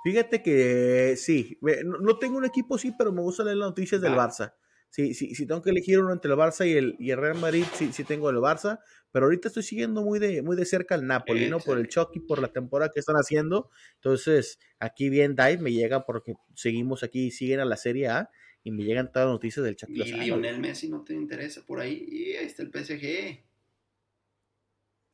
Fíjate 0.05 0.43
que 0.43 1.17
sí, 1.17 1.59
no, 1.83 2.19
tengo 2.19 2.37
un 2.37 2.45
equipo 2.45 2.77
sí, 2.77 2.93
pero 2.97 3.11
me 3.11 3.23
gusta 3.23 3.43
leer 3.43 3.57
las 3.57 3.71
noticias 3.71 4.03
del 4.03 4.13
Barça. 4.13 4.53
Sí, 4.91 5.15
sí, 5.15 5.35
si 5.35 5.47
tengo 5.47 5.63
que 5.63 5.71
elegir 5.71 5.99
uno 5.99 6.13
entre 6.13 6.31
el 6.31 6.39
Barça 6.39 6.69
y 6.69 6.75
el, 6.75 6.95
y 6.99 7.11
el 7.11 7.17
Real 7.17 7.39
Madrid, 7.39 7.65
sí, 7.73 7.91
sí 7.91 8.05
tengo 8.05 8.29
el 8.29 8.37
Barça, 8.37 8.81
pero 9.11 9.25
ahorita 9.25 9.49
estoy 9.49 9.63
siguiendo 9.63 10.03
muy 10.03 10.19
de, 10.19 10.43
muy 10.43 10.57
de 10.57 10.67
cerca 10.67 10.95
al 10.95 11.07
Napoli, 11.07 11.49
¿no? 11.49 11.59
Por 11.59 11.79
el 11.79 11.89
Chucky, 11.89 12.21
por 12.21 12.43
la 12.43 12.49
temporada 12.49 12.91
que 12.93 13.01
están 13.01 13.17
haciendo. 13.17 13.71
Entonces, 13.95 14.59
aquí 14.79 15.09
bien 15.09 15.35
Dive 15.35 15.57
me 15.57 15.73
llega 15.73 16.05
porque 16.05 16.35
seguimos 16.55 17.03
aquí, 17.03 17.31
siguen 17.31 17.61
a 17.61 17.65
la 17.65 17.79
Serie 17.79 18.09
A 18.09 18.31
y 18.63 18.73
me 18.73 18.85
llegan 18.85 19.11
todas 19.11 19.27
las 19.27 19.33
noticias 19.33 19.65
del 19.65 19.77
Chucky. 19.77 20.03
Y 20.03 20.13
Lionel 20.13 20.61
Messi 20.61 20.91
no 20.91 21.03
te 21.03 21.15
interesa 21.15 21.63
por 21.67 21.81
ahí, 21.81 22.07
y 22.07 22.37
ahí 22.37 22.45
está 22.45 22.63
el 22.63 22.71
PSG. 22.71 23.43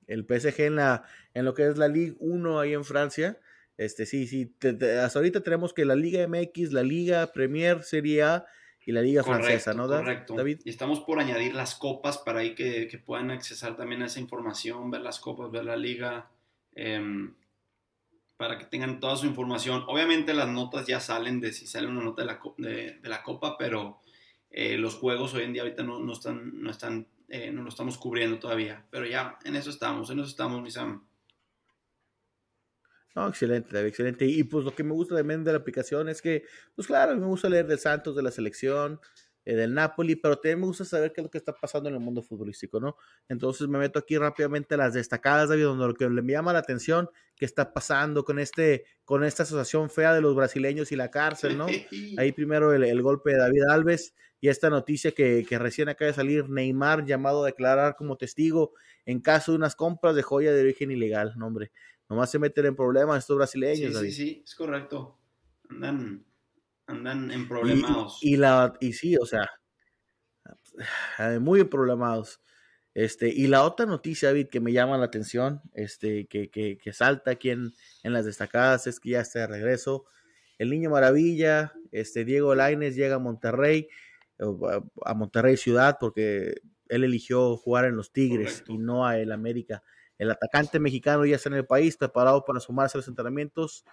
El 0.08 0.26
PSG 0.26 0.62
en, 0.62 0.74
la, 0.74 1.04
en 1.32 1.44
lo 1.44 1.54
que 1.54 1.68
es 1.68 1.78
la 1.78 1.86
Ligue 1.86 2.16
1 2.18 2.58
ahí 2.58 2.72
en 2.72 2.84
Francia. 2.84 3.38
Este, 3.80 4.04
sí, 4.04 4.26
sí, 4.26 4.54
hasta 5.02 5.18
ahorita 5.18 5.40
tenemos 5.40 5.72
que 5.72 5.86
la 5.86 5.96
Liga 5.96 6.28
MX, 6.28 6.72
la 6.72 6.82
Liga 6.82 7.32
Premier, 7.32 7.82
Serie 7.82 8.22
A 8.22 8.44
y 8.84 8.92
la 8.92 9.00
Liga 9.00 9.24
Francesa, 9.24 9.72
¿no, 9.72 9.86
correcto. 9.86 10.34
David? 10.34 10.60
Y 10.66 10.68
estamos 10.68 11.00
por 11.00 11.18
añadir 11.18 11.54
las 11.54 11.76
copas 11.76 12.18
para 12.18 12.40
ahí 12.40 12.54
que, 12.54 12.88
que, 12.88 12.98
puedan 12.98 13.30
accesar 13.30 13.78
también 13.78 14.02
a 14.02 14.06
esa 14.06 14.20
información, 14.20 14.90
ver 14.90 15.00
las 15.00 15.18
copas, 15.18 15.50
ver 15.50 15.64
la 15.64 15.76
liga, 15.76 16.28
em, 16.74 17.32
para 18.36 18.58
que 18.58 18.66
tengan 18.66 19.00
toda 19.00 19.16
su 19.16 19.24
información. 19.24 19.82
Obviamente 19.88 20.34
las 20.34 20.48
notas 20.48 20.86
ya 20.86 21.00
salen 21.00 21.40
de 21.40 21.54
si 21.54 21.66
sale 21.66 21.86
una 21.86 22.02
nota 22.02 22.20
de 22.20 22.26
la, 22.26 22.40
de, 22.58 22.98
de 23.00 23.08
la 23.08 23.22
copa, 23.22 23.56
pero 23.56 24.02
eh, 24.50 24.76
los 24.76 24.96
juegos 24.96 25.32
hoy 25.32 25.44
en 25.44 25.54
día 25.54 25.62
ahorita 25.62 25.84
no, 25.84 26.00
no 26.00 26.12
están, 26.12 26.62
no 26.62 26.70
están, 26.70 27.06
eh, 27.30 27.50
no 27.50 27.62
lo 27.62 27.70
estamos 27.70 27.96
cubriendo 27.96 28.38
todavía. 28.38 28.84
Pero 28.90 29.06
ya, 29.06 29.38
en 29.42 29.56
eso 29.56 29.70
estamos, 29.70 30.10
en 30.10 30.18
eso 30.18 30.28
estamos, 30.28 30.60
mis 30.60 30.76
amigos. 30.76 31.09
No, 33.14 33.28
excelente, 33.28 33.70
David, 33.72 33.88
excelente. 33.88 34.24
Y 34.24 34.44
pues 34.44 34.64
lo 34.64 34.74
que 34.74 34.84
me 34.84 34.92
gusta 34.92 35.16
también 35.16 35.42
de 35.42 35.52
la 35.52 35.58
aplicación 35.58 36.08
es 36.08 36.22
que, 36.22 36.44
pues 36.74 36.86
claro, 36.86 37.16
me 37.16 37.26
gusta 37.26 37.48
leer 37.48 37.66
del 37.66 37.78
Santos, 37.78 38.14
de 38.14 38.22
la 38.22 38.30
selección, 38.30 39.00
eh, 39.46 39.54
del 39.54 39.72
Napoli, 39.72 40.16
pero 40.16 40.36
también 40.36 40.60
me 40.60 40.66
gusta 40.66 40.84
saber 40.84 41.12
qué 41.12 41.22
es 41.22 41.24
lo 41.24 41.30
que 41.30 41.38
está 41.38 41.54
pasando 41.54 41.88
en 41.88 41.94
el 41.94 42.00
mundo 42.00 42.22
futbolístico, 42.22 42.78
¿no? 42.78 42.96
Entonces 43.26 43.66
me 43.68 43.78
meto 43.78 43.98
aquí 43.98 44.18
rápidamente 44.18 44.74
a 44.74 44.78
las 44.78 44.92
destacadas, 44.92 45.48
David, 45.48 45.64
donde 45.64 45.86
lo 45.86 45.94
que 45.94 46.08
me 46.08 46.32
llama 46.32 46.52
la 46.52 46.58
atención, 46.58 47.08
qué 47.36 47.46
está 47.46 47.72
pasando 47.72 48.22
con 48.24 48.38
este, 48.38 48.84
con 49.04 49.24
esta 49.24 49.44
asociación 49.44 49.88
fea 49.88 50.12
de 50.12 50.20
los 50.20 50.36
brasileños 50.36 50.92
y 50.92 50.96
la 50.96 51.10
cárcel, 51.10 51.56
¿no? 51.56 51.66
Ahí 52.18 52.32
primero 52.32 52.74
el, 52.74 53.02
golpe 53.02 53.32
de 53.32 53.38
David 53.38 53.62
Alves 53.70 54.14
y 54.42 54.48
esta 54.48 54.68
noticia 54.68 55.12
que, 55.12 55.46
que, 55.48 55.58
recién 55.58 55.88
acaba 55.88 56.08
de 56.08 56.14
salir, 56.14 56.48
Neymar 56.50 57.06
llamado 57.06 57.42
a 57.42 57.46
declarar 57.46 57.96
como 57.96 58.18
testigo 58.18 58.74
en 59.06 59.20
caso 59.20 59.52
de 59.52 59.58
unas 59.58 59.74
compras 59.74 60.14
de 60.14 60.22
joya 60.22 60.52
de 60.52 60.60
origen 60.60 60.90
ilegal, 60.90 61.32
no 61.36 61.46
hombre. 61.46 61.72
Nomás 62.10 62.30
se 62.30 62.40
meten 62.40 62.66
en 62.66 62.74
problemas 62.74 63.20
estos 63.20 63.36
brasileños. 63.36 63.96
Sí, 64.00 64.10
sí, 64.10 64.12
sí, 64.12 64.42
es 64.44 64.54
correcto. 64.56 65.16
Andan, 65.68 66.26
andan 66.86 67.30
en 67.30 67.46
problemados. 67.46 68.18
Y, 68.20 68.36
la, 68.36 68.74
y 68.80 68.92
sí, 68.92 69.16
o 69.16 69.24
sea, 69.24 69.48
muy 71.40 71.62
problemados. 71.62 72.40
Este, 72.94 73.28
y 73.28 73.46
la 73.46 73.62
otra 73.62 73.86
noticia, 73.86 74.30
David, 74.30 74.48
que 74.48 74.58
me 74.58 74.72
llama 74.72 74.98
la 74.98 75.04
atención, 75.04 75.62
este, 75.72 76.26
que, 76.26 76.50
que, 76.50 76.78
que 76.78 76.92
salta 76.92 77.30
aquí 77.30 77.50
en, 77.50 77.72
en, 78.02 78.12
las 78.12 78.24
destacadas, 78.24 78.88
es 78.88 78.98
que 78.98 79.10
ya 79.10 79.20
está 79.20 79.38
de 79.38 79.46
regreso. 79.46 80.06
El 80.58 80.70
niño 80.70 80.90
maravilla, 80.90 81.72
este, 81.92 82.24
Diego 82.24 82.56
Laines 82.56 82.96
llega 82.96 83.14
a 83.14 83.20
Monterrey, 83.20 83.88
a 85.04 85.14
Monterrey 85.14 85.56
Ciudad, 85.56 85.96
porque 86.00 86.60
él 86.88 87.04
eligió 87.04 87.56
jugar 87.56 87.84
en 87.84 87.94
los 87.94 88.12
Tigres 88.12 88.64
y 88.66 88.78
no 88.78 89.06
a 89.06 89.16
el 89.16 89.30
América. 89.30 89.80
El 90.20 90.30
atacante 90.30 90.78
mexicano 90.78 91.24
ya 91.24 91.36
está 91.36 91.48
en 91.48 91.54
el 91.54 91.64
país, 91.64 91.96
preparado 91.96 92.44
para 92.44 92.60
sumarse 92.60 92.98
a 92.98 93.00
los 93.00 93.08
entrenamientos 93.08 93.86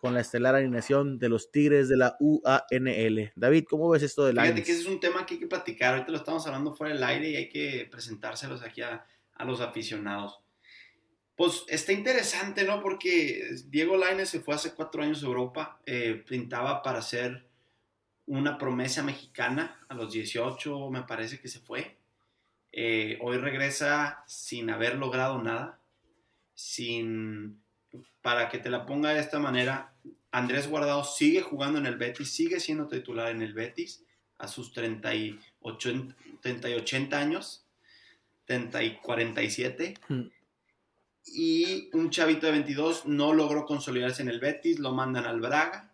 con 0.00 0.12
la 0.12 0.20
estelar 0.20 0.56
alineación 0.56 1.20
de 1.20 1.28
los 1.28 1.52
Tigres 1.52 1.88
de 1.88 1.96
la 1.96 2.16
UANL. 2.18 3.32
David, 3.36 3.64
¿cómo 3.70 3.88
ves 3.88 4.02
esto 4.02 4.26
del 4.26 4.40
Fíjate 4.40 4.64
que 4.64 4.72
ese 4.72 4.80
es 4.80 4.88
un 4.88 4.98
tema 4.98 5.24
que 5.24 5.34
hay 5.34 5.40
que 5.40 5.46
platicar. 5.46 5.94
Ahorita 5.94 6.10
lo 6.10 6.18
estamos 6.18 6.44
hablando 6.48 6.74
fuera 6.74 6.92
del 6.92 7.04
aire 7.04 7.30
y 7.30 7.36
hay 7.36 7.48
que 7.48 7.86
presentárselos 7.88 8.60
aquí 8.64 8.82
a, 8.82 9.06
los 9.46 9.60
aficionados. 9.60 10.40
Pues 11.36 11.62
está 11.68 11.92
interesante, 11.92 12.64
¿no? 12.64 12.82
Porque 12.82 13.48
Diego 13.66 13.96
Lainez 13.96 14.30
se 14.30 14.40
fue 14.40 14.56
hace 14.56 14.74
cuatro 14.74 15.04
años 15.04 15.22
a 15.22 15.26
Europa, 15.26 15.80
eh, 15.86 16.24
pintaba 16.26 16.82
para 16.82 17.02
ser 17.02 17.46
una 18.26 18.58
promesa 18.58 19.04
mexicana 19.04 19.78
a 19.88 19.94
los 19.94 20.12
18, 20.12 20.90
me 20.90 21.04
parece 21.04 21.38
que 21.38 21.46
se 21.46 21.60
fue. 21.60 21.97
Eh, 22.72 23.18
hoy 23.20 23.38
regresa 23.38 24.22
sin 24.26 24.70
haber 24.70 24.96
logrado 24.96 25.42
nada, 25.42 25.80
sin, 26.54 27.62
para 28.22 28.48
que 28.48 28.58
te 28.58 28.70
la 28.70 28.86
ponga 28.86 29.10
de 29.10 29.20
esta 29.20 29.38
manera, 29.38 29.94
Andrés 30.30 30.68
Guardado 30.68 31.04
sigue 31.04 31.40
jugando 31.40 31.78
en 31.78 31.86
el 31.86 31.96
Betis, 31.96 32.30
sigue 32.30 32.60
siendo 32.60 32.88
titular 32.88 33.30
en 33.30 33.42
el 33.42 33.54
Betis 33.54 34.04
a 34.38 34.46
sus 34.46 34.72
30 34.72 35.14
y 35.14 35.38
80, 35.60 37.18
años, 37.18 37.64
30 38.44 38.82
y 38.82 38.96
47. 38.98 39.94
Hmm. 40.08 40.28
Y 41.24 41.90
un 41.94 42.10
chavito 42.10 42.46
de 42.46 42.52
22 42.52 43.06
no 43.06 43.32
logró 43.32 43.64
consolidarse 43.64 44.22
en 44.22 44.28
el 44.28 44.40
Betis, 44.40 44.78
lo 44.78 44.92
mandan 44.92 45.26
al 45.26 45.40
Braga 45.40 45.92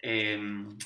em, 0.00 0.76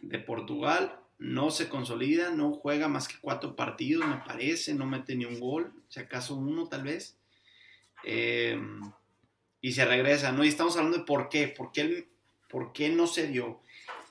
de 0.00 0.18
Portugal 0.18 1.00
no 1.18 1.50
se 1.50 1.68
consolida, 1.68 2.30
no 2.30 2.52
juega 2.52 2.88
más 2.88 3.08
que 3.08 3.16
cuatro 3.20 3.56
partidos, 3.56 4.06
me 4.06 4.18
parece, 4.18 4.74
no 4.74 4.86
mete 4.86 5.16
ni 5.16 5.24
un 5.24 5.40
gol, 5.40 5.72
si 5.88 6.00
acaso 6.00 6.34
uno 6.34 6.68
tal 6.68 6.82
vez. 6.82 7.16
Em, 8.04 8.80
y 9.60 9.72
se 9.72 9.84
regresa, 9.84 10.32
¿no? 10.32 10.44
Y 10.44 10.48
estamos 10.48 10.76
hablando 10.76 10.98
de 10.98 11.04
por 11.04 11.28
qué, 11.28 11.48
por 11.48 11.72
qué, 11.72 12.08
por 12.48 12.72
qué 12.72 12.90
no 12.90 13.06
se 13.06 13.26
dio. 13.26 13.60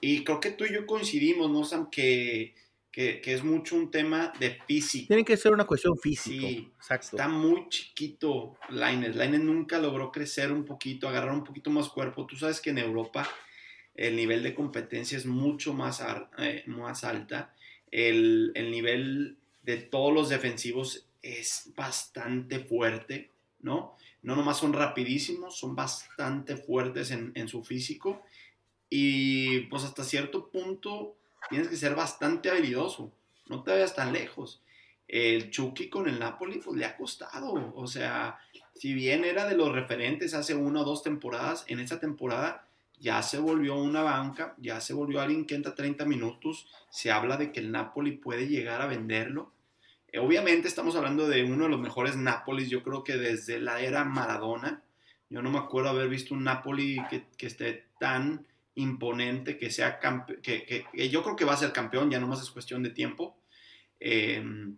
Y 0.02 0.24
creo 0.24 0.40
que 0.40 0.52
tú 0.52 0.66
y 0.66 0.74
yo 0.74 0.86
coincidimos, 0.86 1.50
¿no, 1.50 1.64
Sam? 1.64 1.90
Que, 1.90 2.56
que, 2.92 3.22
es 3.26 3.44
mucho 3.44 3.76
un 3.76 3.92
tema 3.92 4.32
de 4.40 4.58
físico. 4.66 5.08
Tiene 5.08 5.26
que 5.26 5.38
ser 5.38 5.52
una 5.52 5.66
cuestión 5.66 5.98
física. 5.98 6.48
Sí, 6.48 6.72
exacto. 6.76 7.18
Está 7.18 7.28
muy 7.28 7.68
chiquito 7.70 8.58
Laines. 8.70 9.16
Laines 9.16 9.42
nunca 9.42 9.80
logró 9.80 10.12
crecer 10.12 10.52
un 10.52 10.64
poquito, 10.64 11.08
agarrar 11.08 11.34
un 11.34 11.44
poquito 11.44 11.70
más 11.70 11.90
cuerpo. 11.90 12.26
Tú 12.26 12.38
sabes 12.38 12.62
que 12.62 12.70
en 12.70 12.78
Europa 12.78 13.30
el 13.96 14.16
nivel 14.16 14.44
de 14.44 14.54
competencia 14.54 15.18
es 15.18 15.26
mucho 15.26 15.74
más, 15.74 16.04
eh, 16.38 16.64
más 16.68 17.04
alta, 17.04 17.54
el, 17.92 18.54
nivel 18.54 19.38
de 19.64 19.78
todos 19.78 20.14
los 20.14 20.30
defensivos 20.30 21.08
es 21.22 21.72
bastante 21.76 22.60
fuerte, 22.60 23.32
¿no? 23.62 23.96
No 24.22 24.36
nomás 24.36 24.58
son 24.58 24.74
rapidísimos, 24.74 25.58
son 25.58 25.76
bastante 25.76 26.58
fuertes 26.58 27.12
en, 27.12 27.48
su 27.48 27.64
físico 27.64 28.24
y 28.90 29.62
pues 29.62 29.84
hasta 29.84 30.04
cierto 30.04 30.50
punto 30.50 31.16
tienes 31.50 31.68
que 31.68 31.78
ser 31.78 31.96
bastante 31.96 32.50
habilidoso, 32.50 33.12
no 33.48 33.64
te 33.64 33.72
vayas 33.72 33.96
tan 33.96 34.14
lejos. 34.14 34.62
El 35.08 35.52
Chucky 35.52 35.90
con 35.90 36.10
el 36.10 36.20
Napoli 36.20 36.58
pues 36.58 36.76
le 36.76 36.86
ha 36.86 36.98
costado, 36.98 37.72
o 37.76 37.88
sea, 37.88 38.40
si 38.74 38.94
bien 38.94 39.24
era 39.24 39.48
de 39.48 39.56
los 39.56 39.72
referentes 39.72 40.34
hace 40.34 40.56
una 40.56 40.82
o 40.82 40.84
dos 40.84 41.04
temporadas, 41.04 41.64
en 41.68 41.80
esa 41.80 42.00
temporada 42.00 42.68
ya 43.00 43.22
se 43.22 43.40
volvió 43.40 43.76
una 43.76 44.02
banca, 44.02 44.56
ya 44.58 44.82
se 44.82 44.94
volvió 44.94 45.22
alguien 45.22 45.46
que 45.46 45.56
entra 45.56 45.76
30 45.76 46.06
minutos, 46.06 46.68
se 46.90 47.12
habla 47.12 47.38
de 47.38 47.52
que 47.52 47.60
el 47.60 47.72
Napoli 47.72 48.12
puede 48.12 48.48
llegar 48.48 48.82
a 48.82 48.88
venderlo. 48.88 49.52
Eh, 50.12 50.20
obviamente 50.20 50.68
estamos 50.68 50.96
hablando 50.96 51.28
de 51.28 51.44
uno 51.44 51.66
de 51.66 51.70
los 51.72 51.80
mejores 51.80 52.16
Napolis, 52.16 52.70
yo 52.70 52.84
creo 52.84 53.04
que 53.04 53.18
desde 53.18 53.60
la 53.60 53.82
era 53.82 54.04
Maradona, 54.06 54.82
yo 55.30 55.42
no 55.42 55.52
me 55.52 55.60
acuerdo 55.60 55.90
haber 55.90 56.08
visto 56.08 56.34
un 56.34 56.44
Napoli 56.44 57.02
que, 57.10 57.46
esté 57.46 57.86
tan 58.00 58.46
imponente, 58.76 59.58
que 59.58 59.70
sea 59.70 60.00
que, 60.42 60.86
que, 60.94 61.10
yo 61.10 61.24
creo 61.24 61.36
que 61.36 61.46
va 61.46 61.54
a 61.54 61.58
ser 61.58 61.72
campeón, 61.72 62.12
ya 62.12 62.20
nomás 62.20 62.42
es 62.42 62.52
cuestión 62.52 62.84
de 62.84 62.92
tiempo. 62.92 63.36
Em, 64.00 64.78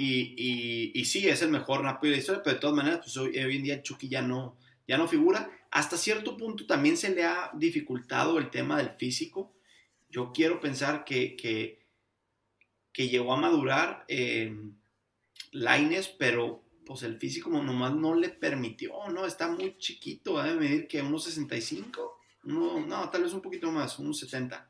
y, 0.00 0.92
y, 0.94 1.04
sí, 1.06 1.28
es 1.28 1.42
el 1.42 1.50
mejor 1.50 1.82
rápido 1.82 2.10
de 2.10 2.16
la 2.16 2.20
historia, 2.20 2.42
pero 2.44 2.54
de 2.54 2.60
todas 2.60 2.76
maneras, 2.76 3.00
pues 3.02 3.16
hoy, 3.16 3.32
en 3.34 3.62
día 3.64 3.82
Chucky 3.82 4.08
ya 4.08 4.22
no, 4.22 4.56
ya 4.86 4.96
no 4.96 5.08
figura. 5.08 5.50
Hasta 5.70 5.96
cierto 5.96 6.36
punto 6.36 6.66
también 6.66 6.96
se 6.96 7.10
le 7.10 7.24
ha 7.24 7.50
dificultado 7.54 8.38
el 8.38 8.50
tema 8.50 8.78
del 8.78 8.90
físico. 8.90 9.54
Yo 10.08 10.32
quiero 10.32 10.60
pensar 10.60 11.04
que, 11.04 11.36
que, 11.36 11.78
llegó 12.94 13.32
a 13.32 13.36
madurar 13.36 14.04
eh, 14.08 14.56
Laines, 15.52 16.08
pero 16.08 16.64
pues 16.84 17.04
el 17.04 17.16
físico 17.16 17.50
nomás 17.50 17.94
no 17.94 18.14
le 18.14 18.28
permitió, 18.28 19.08
¿no? 19.10 19.24
Está 19.24 19.48
muy 19.48 19.76
chiquito, 19.78 20.42
debe 20.42 20.58
medir 20.58 20.88
que 20.88 21.00
unos 21.00 21.24
65, 21.24 22.18
no, 22.44 22.80
no, 22.80 23.08
tal 23.10 23.22
vez 23.22 23.32
un 23.34 23.42
poquito 23.42 23.70
más, 23.70 23.98
unos 23.98 24.18
70. 24.18 24.68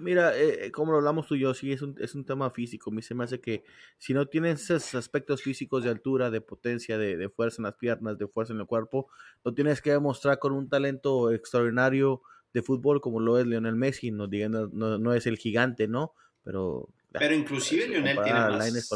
Mira, 0.00 0.36
eh, 0.36 0.70
como 0.72 0.92
lo 0.92 0.98
hablamos 0.98 1.26
tú 1.26 1.34
y 1.34 1.40
yo, 1.40 1.54
sí, 1.54 1.72
es 1.72 1.82
un, 1.82 1.96
es 2.00 2.14
un 2.14 2.24
tema 2.24 2.50
físico. 2.50 2.90
A 2.90 2.92
mí 2.92 3.02
se 3.02 3.14
me 3.14 3.24
hace 3.24 3.40
que 3.40 3.64
si 3.98 4.14
no 4.14 4.26
tienes 4.26 4.62
esos 4.70 4.94
aspectos 4.94 5.42
físicos 5.42 5.84
de 5.84 5.90
altura, 5.90 6.30
de 6.30 6.40
potencia, 6.40 6.98
de, 6.98 7.28
fuerza 7.28 7.56
en 7.58 7.64
las 7.64 7.74
piernas, 7.74 8.18
de 8.18 8.28
fuerza 8.28 8.52
en 8.52 8.60
el 8.60 8.66
cuerpo, 8.66 9.08
lo 9.44 9.54
tienes 9.54 9.80
que 9.80 9.90
demostrar 9.90 10.38
con 10.38 10.52
un 10.52 10.68
talento 10.68 11.32
extraordinario 11.32 12.22
de 12.52 12.62
fútbol 12.62 13.00
como 13.00 13.20
lo 13.20 13.38
es 13.38 13.46
Lionel 13.46 13.76
Messi. 13.76 14.10
No, 14.10 14.26
no, 14.26 14.98
no 14.98 15.14
es 15.14 15.26
el 15.26 15.38
gigante, 15.38 15.88
¿no? 15.88 16.12
Pero, 16.42 16.88
Pero 17.12 17.34
inclusive 17.34 17.88
Lionel 17.88 18.18
tiene 18.22 18.40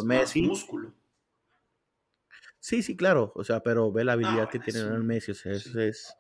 más, 0.05 0.37
músculo. 0.37 0.95
Sí, 2.59 2.83
sí, 2.83 2.97
claro. 2.97 3.33
O 3.35 3.45
sea, 3.45 3.61
pero 3.63 3.91
ve 3.91 4.05
la 4.05 4.13
habilidad 4.13 4.49
que 4.49 4.59
tiene 4.59 4.81
Lionel 4.81 5.05
Messi. 5.05 5.33
O 5.33 5.35
sea, 5.35 5.53
es, 5.53 6.15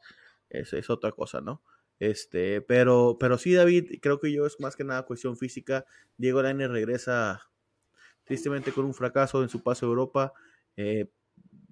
eso 0.50 0.76
es 0.76 0.90
otra 0.90 1.12
cosa, 1.12 1.40
¿no? 1.40 1.62
Este, 2.00 2.62
pero, 2.62 3.18
pero 3.20 3.36
sí, 3.36 3.52
David, 3.52 3.98
creo 4.00 4.18
que 4.18 4.32
yo 4.32 4.46
es 4.46 4.58
más 4.58 4.74
que 4.74 4.84
nada 4.84 5.04
cuestión 5.04 5.36
física. 5.36 5.84
Diego 6.16 6.42
Lainez 6.42 6.70
regresa 6.70 7.42
tristemente 8.24 8.72
con 8.72 8.86
un 8.86 8.94
fracaso 8.94 9.42
en 9.42 9.50
su 9.50 9.62
paso 9.62 9.84
a 9.84 9.90
Europa. 9.90 10.32
Eh, 10.76 11.10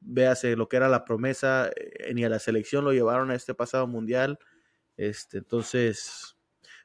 véase 0.02 0.54
lo 0.54 0.68
que 0.68 0.76
era 0.76 0.88
la 0.90 1.06
promesa, 1.06 1.70
eh, 1.74 2.12
ni 2.14 2.24
a 2.24 2.28
la 2.28 2.38
selección 2.38 2.84
lo 2.84 2.92
llevaron 2.92 3.30
a 3.30 3.34
este 3.34 3.54
pasado 3.54 3.86
mundial. 3.86 4.38
Este, 4.98 5.38
entonces, 5.38 6.36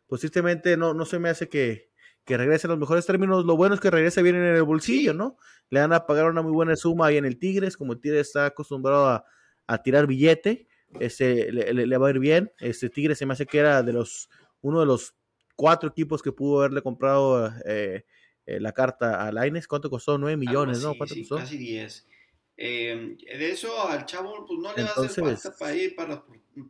pues 0.07 0.21
tristemente 0.21 0.77
no, 0.77 0.93
no 0.93 1.05
se 1.05 1.19
me 1.19 1.27
hace 1.27 1.49
que, 1.49 1.91
que 2.23 2.37
regrese 2.37 2.67
en 2.67 2.71
los 2.71 2.79
mejores 2.79 3.05
términos. 3.05 3.43
Lo 3.43 3.57
bueno 3.57 3.75
es 3.75 3.81
que 3.81 3.91
regrese 3.91 4.21
bien 4.21 4.37
en 4.37 4.55
el 4.55 4.63
bolsillo, 4.63 5.13
¿no? 5.13 5.37
Le 5.69 5.81
van 5.81 5.91
a 5.91 6.05
pagar 6.05 6.29
una 6.29 6.41
muy 6.41 6.53
buena 6.53 6.77
suma 6.77 7.07
ahí 7.07 7.17
en 7.17 7.25
el 7.25 7.39
Tigres, 7.39 7.75
como 7.75 7.91
el 7.91 7.99
Tigres 7.99 8.27
está 8.27 8.45
acostumbrado 8.45 9.07
a, 9.07 9.25
a 9.67 9.83
tirar 9.83 10.07
billete 10.07 10.69
este, 10.99 11.51
le, 11.51 11.97
va 11.97 12.07
a 12.07 12.09
ir 12.11 12.19
bien. 12.19 12.51
Este 12.59 12.89
Tigre 12.89 13.15
se 13.15 13.25
me 13.25 13.33
hace 13.33 13.45
que 13.45 13.59
era 13.59 13.83
de 13.83 13.93
los 13.93 14.29
uno 14.61 14.79
de 14.79 14.85
los 14.85 15.15
cuatro 15.55 15.89
equipos 15.89 16.21
que 16.21 16.31
pudo 16.31 16.59
haberle 16.59 16.81
comprado 16.81 17.51
eh, 17.65 18.05
eh, 18.45 18.59
la 18.59 18.71
carta 18.71 19.25
a 19.25 19.31
Laines. 19.31 19.67
¿Cuánto 19.67 19.89
costó? 19.89 20.17
9 20.17 20.37
millones, 20.37 20.81
¿no? 20.81 20.95
¿Cuánto 20.95 21.15
costó? 21.15 21.37
Casi 21.37 21.57
10. 21.57 22.07
Em, 22.55 23.17
de 23.17 23.51
eso 23.51 23.87
al 23.87 24.05
chavo, 24.05 24.45
pues 24.45 24.59
no 24.59 24.73
le 24.75 24.83
va 24.83 24.89
a 24.89 25.05
hacer 25.05 25.23
falta 25.23 25.55
para 25.57 25.75
ir 25.75 25.95
para, 25.95 26.23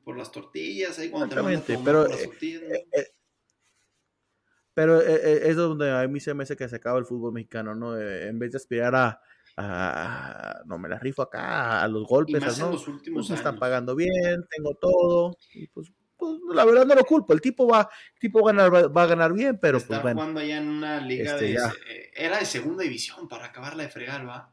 por, 0.04 0.18
las 0.18 0.32
tortillas. 0.32 0.98
Ahí 1.00 1.10
cuando 1.10 1.26
exactamente, 1.26 1.78
pero. 1.84 2.08
Eh, 2.10 3.12
pero 4.76 5.00
es 5.02 5.56
donde 5.56 5.92
a 5.92 6.08
mí 6.08 6.20
se 6.20 6.34
me 6.34 6.44
hace 6.44 6.56
que 6.56 6.68
se 6.68 6.78
acaba 6.78 6.98
el 6.98 7.06
fútbol 7.06 7.32
mexicano, 7.32 7.76
¿no? 7.76 7.96
en 7.96 8.40
vez 8.40 8.54
de 8.54 8.58
aspirar 8.58 8.96
a, 8.96 9.22
no 9.58 10.80
me 10.80 10.90
la 10.90 11.00
rifo 11.00 11.22
acá 11.22 11.82
a 11.82 11.88
los 11.88 12.08
golpes, 12.08 12.58
¿no? 12.60 12.72
Los 12.72 12.88
últimos 12.88 13.22
pues 13.22 13.30
me 13.30 13.36
están 13.36 13.60
pagando 13.60 13.96
bien, 13.96 14.46
tengo 14.50 14.76
todo, 14.76 15.38
y 15.54 15.68
pues, 15.68 15.92
pues, 16.18 16.40
la 16.54 16.66
verdad 16.66 16.86
no 16.86 16.96
lo 16.96 17.04
culpo, 17.04 17.34
el 17.34 17.42
tipo 17.42 17.68
va, 17.68 17.90
el 18.14 18.20
tipo 18.20 18.42
va 18.42 18.52
a 18.52 18.54
ganar, 18.54 18.98
va, 18.98 19.04
a 19.04 19.08
ganar 19.08 19.34
bien, 19.34 19.60
pero 19.62 19.78
Está 19.78 20.02
pues 20.02 20.14
jugando 20.14 20.40
allá 20.40 20.58
en 20.58 20.68
una 20.68 21.00
liga 21.02 21.34
este, 21.34 21.46
de, 21.46 21.54
eh, 21.54 22.12
era 22.16 22.40
de 22.40 22.46
segunda 22.46 22.84
división 22.84 23.28
para 23.28 23.46
acabarla 23.46 23.84
de 23.84 23.90
fregar, 23.90 24.28
¿va? 24.28 24.52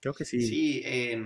Creo 0.00 0.14
que 0.14 0.24
sí. 0.24 0.40
Sí, 0.40 0.82
eh, 0.84 1.22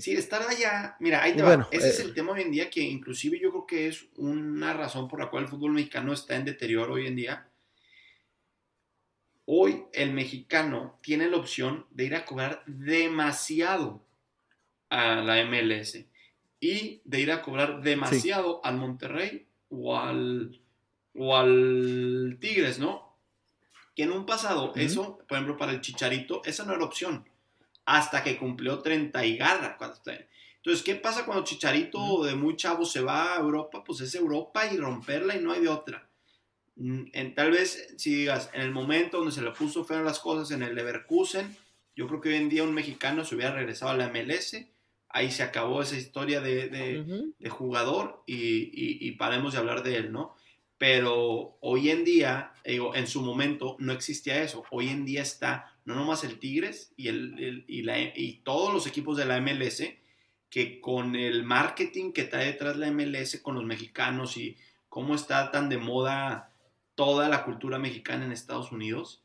sí. 0.00 0.12
estar 0.12 0.42
allá, 0.42 0.96
mira, 1.00 1.22
ahí 1.22 1.34
te 1.34 1.42
va. 1.42 1.68
Ese 1.70 1.90
es 1.90 2.00
eh, 2.00 2.04
el 2.04 2.14
tema 2.14 2.32
hoy 2.32 2.42
en 2.42 2.50
día 2.50 2.70
que 2.70 2.80
inclusive 2.80 3.38
yo 3.38 3.50
creo 3.50 3.66
que 3.66 3.88
es 3.88 4.06
una 4.16 4.72
razón 4.72 5.08
por 5.08 5.20
la 5.20 5.28
cual 5.28 5.44
el 5.44 5.50
fútbol 5.50 5.72
mexicano 5.72 6.14
está 6.14 6.36
en 6.36 6.46
deterioro 6.46 6.94
hoy 6.94 7.06
en 7.06 7.16
día 7.16 7.51
Hoy 9.44 9.84
el 9.92 10.12
mexicano 10.12 10.98
tiene 11.02 11.28
la 11.28 11.36
opción 11.36 11.86
de 11.90 12.04
ir 12.04 12.14
a 12.14 12.24
cobrar 12.24 12.62
demasiado 12.66 14.04
a 14.88 15.16
la 15.16 15.44
MLS 15.44 16.04
y 16.60 17.00
de 17.04 17.20
ir 17.20 17.32
a 17.32 17.42
cobrar 17.42 17.82
demasiado 17.82 18.64
al 18.64 18.76
Monterrey 18.76 19.46
o 19.68 19.98
al, 19.98 20.60
o 21.14 21.36
al 21.36 22.38
Tigres, 22.40 22.78
¿no? 22.78 23.16
Que 23.96 24.04
en 24.04 24.12
un 24.12 24.26
pasado, 24.26 24.72
eso, 24.76 25.18
por 25.26 25.36
ejemplo, 25.36 25.56
para 25.56 25.72
el 25.72 25.80
Chicharito, 25.80 26.42
esa 26.44 26.64
no 26.64 26.74
era 26.74 26.84
opción. 26.84 27.28
Hasta 27.84 28.22
que 28.22 28.38
cumplió 28.38 28.78
30 28.78 29.26
y 29.26 29.36
garra. 29.36 29.76
Entonces, 30.56 30.84
¿qué 30.84 30.94
pasa 30.94 31.26
cuando 31.26 31.42
Chicharito 31.42 32.22
de 32.22 32.36
muy 32.36 32.54
chavo 32.54 32.84
se 32.84 33.00
va 33.00 33.34
a 33.34 33.40
Europa? 33.40 33.82
Pues 33.82 34.00
es 34.00 34.14
Europa 34.14 34.72
y 34.72 34.76
romperla 34.76 35.34
y 35.34 35.40
no 35.40 35.52
hay 35.52 35.62
de 35.62 35.68
otra. 35.68 36.08
Mm, 36.76 37.04
en, 37.12 37.34
tal 37.34 37.50
vez, 37.50 37.94
si 37.96 38.14
digas, 38.14 38.50
en 38.54 38.62
el 38.62 38.70
momento 38.70 39.18
donde 39.18 39.32
se 39.32 39.42
le 39.42 39.50
puso 39.50 39.84
feo 39.84 40.02
las 40.02 40.18
cosas 40.18 40.50
en 40.50 40.62
el 40.62 40.74
Leverkusen, 40.74 41.56
yo 41.94 42.06
creo 42.06 42.20
que 42.20 42.30
hoy 42.30 42.36
en 42.36 42.48
día 42.48 42.64
un 42.64 42.74
mexicano 42.74 43.24
se 43.24 43.34
hubiera 43.34 43.54
regresado 43.54 43.90
a 43.90 43.96
la 43.96 44.08
MLS, 44.08 44.56
ahí 45.08 45.30
se 45.30 45.42
acabó 45.42 45.82
esa 45.82 45.96
historia 45.96 46.40
de, 46.40 46.68
de, 47.38 47.50
jugador 47.50 48.22
y, 48.26 49.06
y, 49.06 49.12
paremos 49.12 49.52
de 49.52 49.58
hablar 49.58 49.82
de 49.82 49.96
él, 49.96 50.12
¿no? 50.12 50.34
Pero 50.78 51.58
hoy 51.60 51.90
en 51.90 52.02
día, 52.04 52.54
en 52.64 53.06
su 53.06 53.20
momento, 53.20 53.76
no 53.78 53.92
existía 53.92 54.42
eso. 54.42 54.64
Hoy 54.70 54.88
en 54.88 55.04
día 55.04 55.20
está 55.20 55.72
no 55.84 55.94
nomás 55.94 56.24
el 56.24 56.38
Tigres 56.38 56.92
y, 56.96 57.08
el, 57.08 57.64
y, 57.66 57.82
la, 57.82 57.98
y 58.00 58.40
todos 58.44 58.72
los 58.72 58.86
equipos 58.86 59.16
de 59.16 59.24
la 59.24 59.40
MLS, 59.40 59.82
que 60.48 60.80
con 60.80 61.16
el 61.16 61.44
marketing 61.44 62.12
que 62.12 62.24
trae 62.24 62.46
detrás 62.46 62.76
la 62.76 62.90
MLS 62.90 63.40
con 63.42 63.54
los 63.54 63.64
mexicanos 63.64 64.36
y 64.36 64.56
cómo 64.88 65.14
está 65.14 65.50
tan 65.50 65.68
de 65.68 65.78
moda 65.78 66.51
toda 66.94 67.28
la 67.28 67.44
cultura 67.44 67.78
mexicana 67.78 68.24
en 68.24 68.32
Estados 68.32 68.72
Unidos, 68.72 69.22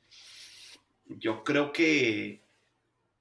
yo 1.05 1.43
creo 1.43 1.71
que, 1.71 2.41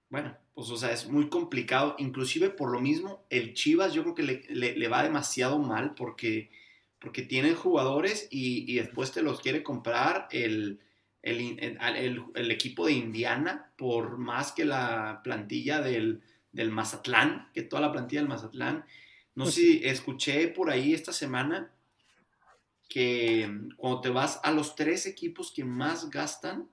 bueno, 0.08 0.36
pues 0.54 0.70
o 0.70 0.76
sea, 0.76 0.92
es 0.92 1.08
muy 1.08 1.28
complicado, 1.28 1.96
inclusive 1.98 2.50
por 2.50 2.70
lo 2.70 2.80
mismo, 2.80 3.24
el 3.30 3.54
Chivas 3.54 3.92
yo 3.92 4.02
creo 4.02 4.14
que 4.14 4.22
le, 4.22 4.88
va 4.88 5.02
demasiado 5.02 5.58
mal 5.58 5.94
porque, 5.94 6.50
porque 6.98 7.22
tienen 7.22 7.54
jugadores 7.54 8.28
y, 8.30 8.74
después 8.74 9.12
te 9.12 9.22
los 9.22 9.40
quiere 9.40 9.62
comprar 9.62 10.28
el, 10.30 10.80
el, 11.22 12.50
equipo 12.50 12.86
de 12.86 12.92
Indiana 12.92 13.70
por 13.76 14.16
más 14.16 14.52
que 14.52 14.64
la 14.64 15.20
plantilla 15.22 15.80
del, 15.80 16.22
del 16.52 16.70
Mazatlán, 16.70 17.50
que 17.52 17.62
toda 17.62 17.82
la 17.82 17.92
plantilla 17.92 18.22
del 18.22 18.30
Mazatlán. 18.30 18.84
No 19.34 19.44
sé 19.44 19.52
si 19.52 19.80
escuché 19.84 20.48
por 20.48 20.70
ahí 20.70 20.94
esta 20.94 21.12
semana 21.12 21.70
que 22.88 23.50
cuando 23.76 24.00
te 24.00 24.10
vas 24.10 24.40
a 24.42 24.50
los 24.52 24.76
tres 24.76 25.06
equipos 25.06 25.52
que 25.52 25.64
más 25.64 26.10
gastan, 26.10 26.68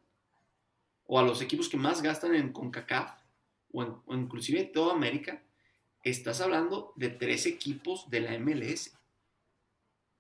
o 1.06 1.20
a 1.20 1.24
los 1.24 1.42
equipos 1.42 1.70
que 1.70 1.78
más 1.78 2.02
gastan 2.02 2.36
en 2.36 2.54
CONCACAF, 2.54 3.12
o, 3.72 4.04
inclusive 4.14 4.62
en 4.62 4.72
toda 4.72 4.94
América, 4.94 5.44
estás 6.04 6.42
hablando 6.42 6.94
de 6.96 7.10
tres 7.10 7.46
equipos 7.46 8.10
de 8.10 8.22
la 8.22 8.38
MLS. 8.40 8.98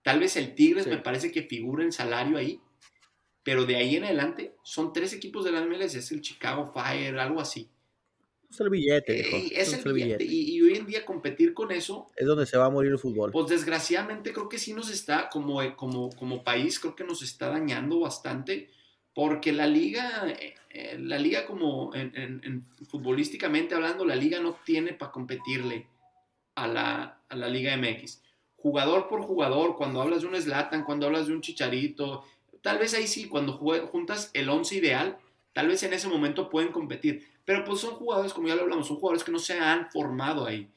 Tal 0.01 0.19
vez 0.19 0.35
el 0.35 0.55
Tigres 0.55 0.87
me 0.87 0.97
parece 0.97 1.31
que 1.31 1.43
figura 1.43 1.83
en 1.83 1.91
salario 1.91 2.37
ahí, 2.37 2.59
pero 3.43 3.65
de 3.65 3.75
ahí 3.75 3.95
en 3.95 4.05
adelante 4.05 4.55
son 4.63 4.93
tres 4.93 5.13
equipos 5.13 5.45
de 5.45 5.51
la 5.51 5.65
MLS, 5.65 5.95
es 5.95 6.11
el 6.11 6.21
Chicago 6.21 6.71
Fire, 6.73 7.19
algo 7.19 7.39
así. 7.39 7.69
Es 8.53 8.59
el 8.59 8.69
billete, 8.69 9.59
es, 9.59 9.73
el, 9.73 9.93
billete. 9.93 10.23
Y, 10.23 10.61
hoy 10.61 10.75
en 10.75 10.85
día 10.85 11.03
competir 11.03 11.55
con 11.55 11.71
eso. 11.71 12.11
Es 12.15 12.27
donde 12.27 12.45
se 12.45 12.55
va 12.55 12.65
a 12.65 12.69
morir 12.69 12.91
el 12.91 12.99
fútbol. 12.99 13.31
Pues 13.31 13.47
desgraciadamente 13.47 14.31
creo 14.31 14.47
que 14.47 14.59
sí 14.59 14.73
nos 14.73 14.91
está, 14.91 15.27
como, 15.29 15.59
como, 15.75 16.11
como 16.11 16.43
país, 16.43 16.79
creo 16.79 16.95
que 16.95 17.03
nos 17.03 17.23
está 17.23 17.49
dañando 17.49 18.01
bastante. 18.01 18.69
Porque 19.15 19.53
la 19.53 19.65
liga, 19.65 20.29
eh, 20.29 20.53
eh, 20.69 20.97
la 20.99 21.17
liga 21.17 21.47
como 21.47 21.95
en, 21.95 22.63
futbolísticamente 22.87 23.73
hablando, 23.73 24.05
la 24.05 24.15
liga 24.15 24.39
no 24.39 24.55
tiene 24.63 24.93
para 24.93 25.11
competirle 25.11 25.87
a 26.53 26.67
la, 26.67 27.21
a 27.29 27.35
la 27.35 27.47
Liga 27.47 27.75
MX. 27.75 28.21
Jugador 28.55 29.07
por 29.07 29.23
jugador, 29.23 29.75
cuando 29.75 29.99
hablas 29.99 30.21
de 30.21 30.27
un 30.27 30.39
Slatan, 30.39 30.83
cuando 30.83 31.07
hablas 31.07 31.25
de 31.25 31.33
un 31.33 31.41
Chicharito, 31.41 32.23
tal 32.61 32.77
vez 32.77 32.93
ahí 32.93 33.07
sí, 33.07 33.27
cuando 33.27 33.53
juntas 33.53 34.29
el 34.35 34.47
11 34.47 34.75
ideal, 34.75 35.17
tal 35.53 35.69
vez 35.69 35.81
en 35.81 35.93
ese 35.93 36.07
momento 36.07 36.51
pueden 36.51 36.71
competir 36.71 37.32
pero 37.45 37.63
pues 37.65 37.79
son 37.79 37.95
jugadores, 37.95 38.33
como 38.33 38.47
ya 38.47 38.55
lo 38.55 38.63
hablamos, 38.63 38.87
son 38.87 38.97
jugadores 38.97 39.23
que 39.23 39.31
no 39.31 39.39
se 39.39 39.59
han 39.59 39.91
formado 39.91 40.45
ahí. 40.45 40.69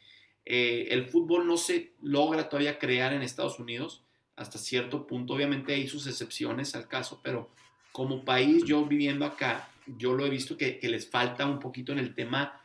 Eh, 0.44 0.88
el 0.90 1.04
fútbol 1.04 1.46
no 1.46 1.56
se 1.56 1.92
logra 2.02 2.48
todavía 2.48 2.78
crear 2.78 3.12
en 3.12 3.22
Estados 3.22 3.58
Unidos 3.58 4.04
hasta 4.36 4.58
cierto 4.58 5.06
punto. 5.06 5.34
Obviamente 5.34 5.74
hay 5.74 5.88
sus 5.88 6.06
excepciones 6.06 6.74
al 6.74 6.88
caso, 6.88 7.20
pero 7.22 7.50
como 7.92 8.24
país, 8.24 8.64
yo 8.64 8.84
viviendo 8.84 9.24
acá, 9.24 9.68
yo 9.86 10.14
lo 10.14 10.26
he 10.26 10.30
visto 10.30 10.56
que, 10.56 10.78
les 10.82 11.08
falta 11.08 11.46
un 11.46 11.58
poquito 11.58 11.92
en 11.92 11.98
el 11.98 12.14
tema 12.14 12.60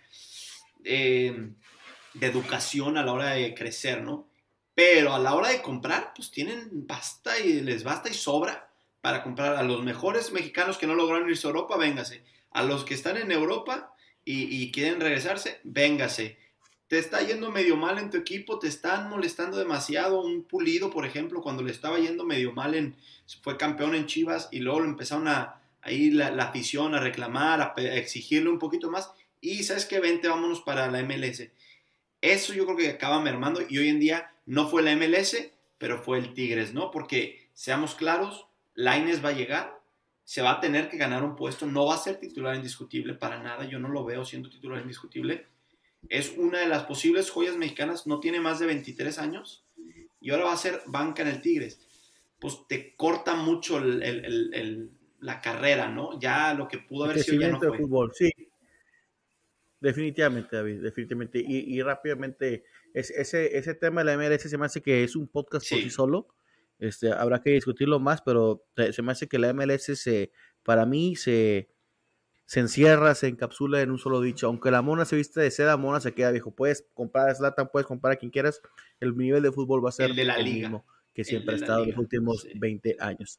eh, 0.83 1.51
de 2.13 2.27
educación 2.27 2.97
a 2.97 3.05
la 3.05 3.13
hora 3.13 3.29
de 3.31 3.53
crecer, 3.53 4.03
¿no? 4.03 4.27
Pero 4.73 5.13
a 5.13 5.19
la 5.19 5.33
hora 5.33 5.49
de 5.49 5.61
comprar, 5.61 6.13
pues 6.15 6.31
tienen 6.31 6.87
basta 6.87 7.39
y 7.39 7.61
les 7.61 7.83
basta 7.83 8.09
y 8.09 8.13
sobra 8.13 8.69
para 9.01 9.23
comprar 9.23 9.55
a 9.55 9.63
los 9.63 9.83
mejores 9.83 10.31
mexicanos 10.31 10.77
que 10.77 10.87
no 10.87 10.95
lograron 10.95 11.29
irse 11.29 11.47
a 11.47 11.49
Europa, 11.49 11.77
véngase. 11.77 12.23
A 12.51 12.63
los 12.63 12.83
que 12.83 12.93
están 12.93 13.17
en 13.17 13.31
Europa 13.31 13.90
y, 14.23 14.71
quieren 14.71 15.01
regresarse, 15.01 15.59
véngase. 15.63 16.37
Te 16.87 16.99
está 16.99 17.21
yendo 17.21 17.51
medio 17.51 17.75
mal 17.75 17.97
en 17.97 18.09
tu 18.09 18.17
equipo, 18.17 18.59
te 18.59 18.67
están 18.67 19.09
molestando 19.09 19.57
demasiado. 19.57 20.21
Un 20.21 20.43
pulido, 20.43 20.91
por 20.91 21.05
ejemplo, 21.05 21.41
cuando 21.41 21.63
le 21.63 21.71
estaba 21.71 21.99
yendo 21.99 22.25
medio 22.25 22.51
mal 22.51 22.75
en. 22.75 22.95
fue 23.41 23.57
campeón 23.57 23.95
en 23.95 24.05
Chivas 24.05 24.49
y 24.51 24.59
luego 24.59 24.81
lo 24.81 24.85
empezaron 24.85 25.27
a. 25.27 25.61
Ahí 25.81 26.11
la, 26.11 26.27
afición 26.43 26.93
a 26.93 26.99
reclamar, 26.99 27.61
a, 27.61 27.73
exigirle 27.95 28.49
un 28.49 28.59
poquito 28.59 28.91
más. 28.91 29.11
Y 29.39 29.63
sabes 29.63 29.85
que 29.85 29.99
vente, 29.99 30.27
vámonos 30.27 30.61
para 30.61 30.91
la 30.91 31.01
MLS. 31.01 31.49
Eso 32.21 32.53
yo 32.53 32.65
creo 32.65 32.77
que 32.77 32.89
acaba 32.89 33.19
mermando 33.19 33.61
y 33.67 33.79
hoy 33.79 33.89
en 33.89 33.99
día 33.99 34.31
no 34.45 34.69
fue 34.69 34.83
la 34.83 34.95
MLS, 34.95 35.37
pero 35.79 36.03
fue 36.03 36.19
el 36.19 36.35
Tigres, 36.35 36.73
¿no? 36.73 36.91
Porque 36.91 37.49
seamos 37.53 37.95
claros, 37.95 38.45
Laines 38.75 39.25
va 39.25 39.29
a 39.29 39.33
llegar, 39.33 39.80
se 40.23 40.41
va 40.41 40.51
a 40.51 40.59
tener 40.59 40.89
que 40.89 40.97
ganar 40.97 41.23
un 41.23 41.35
puesto, 41.35 41.65
no 41.65 41.85
va 41.85 41.95
a 41.95 41.97
ser 41.97 42.17
titular 42.17 42.55
indiscutible 42.55 43.13
para 43.13 43.41
nada, 43.41 43.65
yo 43.65 43.79
no 43.79 43.89
lo 43.89 44.05
veo 44.05 44.23
siendo 44.25 44.49
titular 44.49 44.81
indiscutible. 44.81 45.47
Es 46.09 46.35
una 46.37 46.59
de 46.59 46.67
las 46.67 46.83
posibles 46.83 47.29
joyas 47.29 47.57
mexicanas, 47.57 48.07
no 48.07 48.19
tiene 48.19 48.39
más 48.39 48.59
de 48.59 48.65
23 48.65 49.19
años 49.19 49.65
y 50.19 50.31
ahora 50.31 50.45
va 50.45 50.53
a 50.53 50.57
ser 50.57 50.81
banca 50.87 51.21
en 51.21 51.27
el 51.27 51.41
Tigres. 51.41 51.79
Pues 52.39 52.65
te 52.67 52.95
corta 52.95 53.35
mucho 53.35 53.79
la 53.79 55.41
carrera, 55.41 55.89
¿no? 55.89 56.19
Ya 56.19 56.53
lo 56.53 56.67
que 56.67 56.79
pudo 56.79 57.05
haber 57.05 57.19
sido 57.19 57.41
ya 57.41 57.49
no 57.49 57.59
fue. 57.59 57.77
fútbol, 57.77 58.11
sí. 58.13 58.31
Definitivamente, 59.79 60.55
David, 60.55 60.81
definitivamente. 60.81 61.43
Y, 61.45 61.81
rápidamente, 61.81 62.63
ese, 62.93 63.57
ese 63.57 63.73
tema 63.75 64.03
de 64.03 64.15
la 64.15 64.17
MLS 64.17 64.49
se 64.49 64.57
me 64.57 64.65
hace 64.65 64.81
que 64.81 65.03
es 65.03 65.15
un 65.15 65.27
podcast 65.27 65.69
por 65.69 65.79
sí 65.79 65.89
solo 65.89 66.27
este, 66.81 67.13
habrá 67.13 67.41
que 67.41 67.51
discutirlo 67.51 67.99
más, 67.99 68.23
pero 68.23 68.65
se 68.91 69.01
me 69.03 69.11
hace 69.11 69.27
que 69.27 69.37
la 69.37 69.53
MLS 69.53 69.99
se, 69.99 70.31
para 70.63 70.87
mí 70.87 71.15
se, 71.15 71.69
se 72.45 72.59
encierra, 72.59 73.13
se 73.13 73.27
encapsula 73.27 73.81
en 73.81 73.91
un 73.91 73.99
solo 73.99 74.19
dicho. 74.19 74.47
Aunque 74.47 74.71
la 74.71 74.81
mona 74.81 75.05
se 75.05 75.15
viste 75.15 75.39
de 75.39 75.51
seda, 75.51 75.77
mona 75.77 75.99
se 76.01 76.15
queda 76.15 76.31
viejo. 76.31 76.55
Puedes 76.55 76.87
comprar 76.95 77.29
a 77.29 77.35
Zlatan, 77.35 77.69
puedes 77.71 77.85
comprar 77.85 78.13
a 78.13 78.15
quien 78.15 78.31
quieras. 78.31 78.61
El 78.99 79.15
nivel 79.15 79.43
de 79.43 79.51
fútbol 79.51 79.85
va 79.85 79.89
a 79.89 79.91
ser 79.91 80.09
el, 80.09 80.15
de 80.15 80.25
la 80.25 80.39
mismo 80.39 80.83
que 81.13 81.23
siempre 81.23 81.53
ha 81.53 81.57
estado 81.57 81.83
en 81.83 81.89
los 81.89 81.99
últimos 81.99 82.47
20 82.55 82.97
años. 82.99 83.37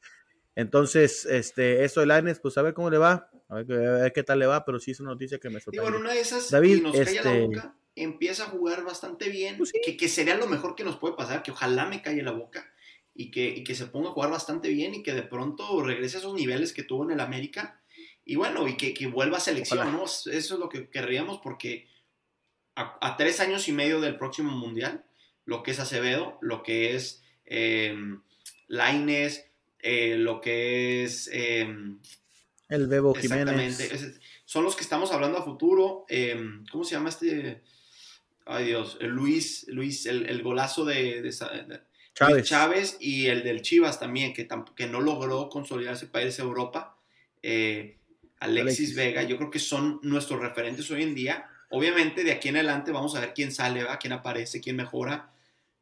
Entonces, 0.55 1.25
este, 1.25 1.83
esto 1.83 1.99
de 1.99 2.05
Lanes, 2.05 2.39
pues 2.39 2.57
a 2.57 2.61
ver 2.61 2.73
cómo 2.73 2.89
le 2.89 2.97
va, 2.97 3.29
a 3.49 3.55
ver, 3.55 4.13
qué 4.13 4.23
tal 4.23 4.39
le 4.39 4.45
va, 4.45 4.63
pero 4.63 4.79
sí 4.79 4.91
es 4.91 5.01
una 5.01 5.09
noticia 5.09 5.37
que 5.37 5.49
me 5.49 5.59
sorprende. 5.59 5.85
Y 5.85 5.91
bueno, 5.91 5.99
una 5.99 6.13
de 6.13 6.21
esas 6.21 6.49
David, 6.49 6.81
nos 6.81 6.95
la 6.95 7.01
este 7.01 7.41
boca, 7.41 7.75
empieza 7.95 8.43
a 8.43 8.47
jugar 8.47 8.85
bastante 8.85 9.27
bien, 9.29 9.57
pues 9.57 9.73
que, 9.73 9.97
que, 9.97 10.07
sería 10.07 10.37
lo 10.37 10.47
mejor 10.47 10.75
que 10.75 10.83
nos 10.83 10.97
puede 10.97 11.15
pasar, 11.15 11.43
que 11.43 11.51
ojalá 11.51 11.87
me 11.87 12.01
calle 12.01 12.21
la 12.21 12.31
boca 12.31 12.72
y 13.15 13.31
que, 13.31 13.63
que, 13.63 13.75
se 13.75 13.87
ponga 13.87 14.09
a 14.09 14.13
jugar 14.13 14.31
bastante 14.31 14.69
bien 14.69 14.95
y 14.95 15.03
que 15.03 15.13
de 15.13 15.23
pronto 15.23 15.81
regrese 15.83 16.17
a 16.17 16.19
esos 16.19 16.33
niveles 16.33 16.73
que 16.73 16.83
tuvo 16.83 17.03
en 17.03 17.11
el 17.11 17.19
América. 17.19 17.81
Y 18.25 18.35
bueno, 18.35 18.67
y 18.67 18.75
que, 18.75 18.93
que 18.93 19.07
vuelva 19.07 19.37
a 19.37 19.41
selección, 19.41 19.91
¿no? 19.91 20.05
Eso 20.05 20.31
es 20.31 20.49
lo 20.51 20.69
que 20.69 20.89
querríamos 20.89 21.39
porque 21.43 21.87
a, 22.75 23.15
tres 23.17 23.39
años 23.39 23.67
y 23.67 23.71
medio 23.71 24.01
del 24.01 24.17
próximo 24.17 24.51
Mundial, 24.51 25.05
lo 25.45 25.61
que 25.61 25.71
es 25.71 25.79
Acevedo, 25.79 26.39
lo 26.41 26.63
que 26.63 26.95
es 26.95 27.21
eh, 27.45 27.95
Laines, 28.67 29.45
eh, 29.79 30.17
lo 30.17 30.41
que 30.41 31.03
es... 31.03 31.29
Em, 31.31 31.99
el 32.69 32.87
Bebo 32.87 33.13
Jiménez. 33.13 33.79
Exactamente. 33.79 34.19
son 34.45 34.63
los 34.63 34.75
que 34.75 34.83
estamos 34.83 35.11
hablando 35.11 35.37
a 35.37 35.43
futuro. 35.43 36.05
Em, 36.07 36.65
¿Cómo 36.71 36.83
se 36.83 36.95
llama 36.95 37.09
este? 37.09 37.61
Ay 38.45 38.65
Dios, 38.65 38.97
Luis, 39.01 39.65
Luis, 39.67 40.05
el, 40.05 40.25
el 40.25 40.41
golazo 40.41 40.83
de, 40.83 41.21
de 41.21 41.31
Chávez. 42.13 42.47
Chávez 42.47 42.97
y 42.99 43.27
el 43.27 43.43
del 43.43 43.61
Chivas 43.61 43.99
también, 43.99 44.33
que, 44.33 44.47
que 44.75 44.87
no 44.87 45.01
logró 45.01 45.49
consolidarse 45.49 46.07
para 46.07 46.25
irse 46.25 46.41
a 46.41 46.45
Europa. 46.45 46.97
Eh, 47.41 47.97
Alexis, 48.39 48.95
Vega, 48.95 49.23
yo 49.23 49.37
creo 49.37 49.49
que 49.49 49.59
son 49.59 49.99
nuestros 50.03 50.39
referentes 50.39 50.89
hoy 50.91 51.03
en 51.03 51.15
día. 51.15 51.47
Obviamente, 51.69 52.23
de 52.23 52.31
aquí 52.31 52.49
en 52.49 52.57
adelante 52.57 52.91
vamos 52.91 53.15
a 53.15 53.21
ver 53.21 53.33
quién 53.33 53.51
sale, 53.51 53.83
¿va? 53.83 53.97
quién 53.97 54.13
aparece, 54.13 54.61
quién 54.61 54.75
mejora. 54.75 55.31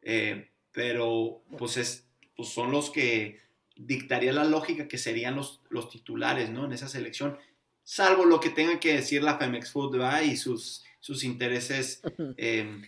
Eh, 0.01 0.47
pero 0.71 1.41
pues, 1.57 1.77
es, 1.77 2.05
pues 2.35 2.49
son 2.49 2.71
los 2.71 2.91
que 2.91 3.39
dictaría 3.75 4.31
la 4.31 4.45
lógica 4.45 4.87
que 4.87 4.97
serían 4.97 5.35
los, 5.35 5.61
los 5.69 5.89
titulares 5.89 6.49
¿no? 6.49 6.65
en 6.65 6.73
esa 6.73 6.87
selección. 6.87 7.37
Salvo 7.83 8.25
lo 8.25 8.39
que 8.39 8.51
tenga 8.51 8.79
que 8.79 8.93
decir 8.93 9.23
la 9.23 9.37
Femex 9.37 9.71
Food 9.71 9.99
y 10.23 10.37
sus, 10.37 10.83
sus 10.99 11.23
intereses 11.23 12.01
eh, 12.37 12.81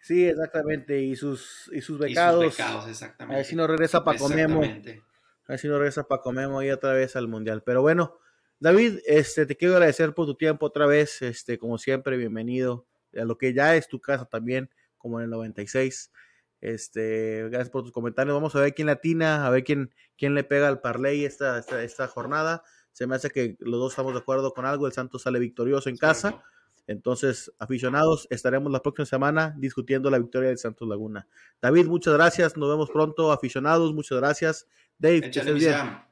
Sí, 0.00 0.26
exactamente. 0.26 1.00
Y 1.00 1.16
sus, 1.16 1.70
y 1.72 1.80
sus 1.80 1.98
becados. 1.98 2.44
Y 2.44 2.48
sus 2.48 2.58
becados, 2.58 2.88
exactamente. 2.88 3.34
A 3.34 3.36
ver 3.38 3.46
si 3.46 3.56
no 3.56 3.66
regresa 3.66 4.02
para 4.02 4.18
Comemo. 4.18 4.62
A 4.62 5.52
ver 5.52 5.58
si 5.58 5.68
no 5.68 5.78
regresa 5.78 6.04
para 6.04 6.22
Comemo 6.22 6.62
y 6.62 6.70
otra 6.70 6.92
vez 6.92 7.16
al 7.16 7.28
Mundial. 7.28 7.62
Pero 7.64 7.82
bueno, 7.82 8.18
David, 8.58 9.00
este, 9.06 9.46
te 9.46 9.56
quiero 9.56 9.74
agradecer 9.74 10.14
por 10.14 10.26
tu 10.26 10.34
tiempo 10.34 10.66
otra 10.66 10.86
vez. 10.86 11.22
Este, 11.22 11.58
como 11.58 11.78
siempre, 11.78 12.16
bienvenido 12.16 12.86
a 13.14 13.24
lo 13.24 13.36
que 13.36 13.52
ya 13.52 13.76
es 13.76 13.88
tu 13.88 14.00
casa 14.00 14.26
también, 14.26 14.70
como 14.96 15.18
en 15.18 15.24
el 15.24 15.30
96. 15.30 16.12
Este, 16.60 17.48
gracias 17.48 17.70
por 17.70 17.82
tus 17.82 17.92
comentarios. 17.92 18.34
Vamos 18.34 18.54
a 18.54 18.60
ver 18.60 18.74
quién 18.74 18.86
latina, 18.86 19.46
a 19.46 19.50
ver 19.50 19.64
quién, 19.64 19.94
quién 20.16 20.34
le 20.34 20.44
pega 20.44 20.68
al 20.68 20.80
parlay 20.80 21.24
esta, 21.24 21.58
esta, 21.58 21.82
esta 21.82 22.06
jornada. 22.06 22.62
Se 22.92 23.06
me 23.06 23.16
hace 23.16 23.30
que 23.30 23.56
los 23.60 23.80
dos 23.80 23.92
estamos 23.92 24.12
de 24.12 24.20
acuerdo 24.20 24.52
con 24.52 24.66
algo. 24.66 24.86
El 24.86 24.92
Santos 24.92 25.22
sale 25.22 25.38
victorioso 25.38 25.88
en 25.88 25.96
casa. 25.96 26.42
Entonces, 26.90 27.52
aficionados, 27.60 28.26
estaremos 28.30 28.72
la 28.72 28.82
próxima 28.82 29.06
semana 29.06 29.54
discutiendo 29.56 30.10
la 30.10 30.18
victoria 30.18 30.48
del 30.48 30.58
Santos 30.58 30.88
Laguna. 30.88 31.28
David, 31.62 31.86
muchas 31.86 32.14
gracias. 32.14 32.56
Nos 32.56 32.68
vemos 32.68 32.90
pronto. 32.90 33.30
Aficionados, 33.30 33.94
muchas 33.94 34.18
gracias. 34.18 34.66
Dave, 34.98 35.20
que 35.20 35.38
estés 35.38 35.54
bien. 35.54 36.09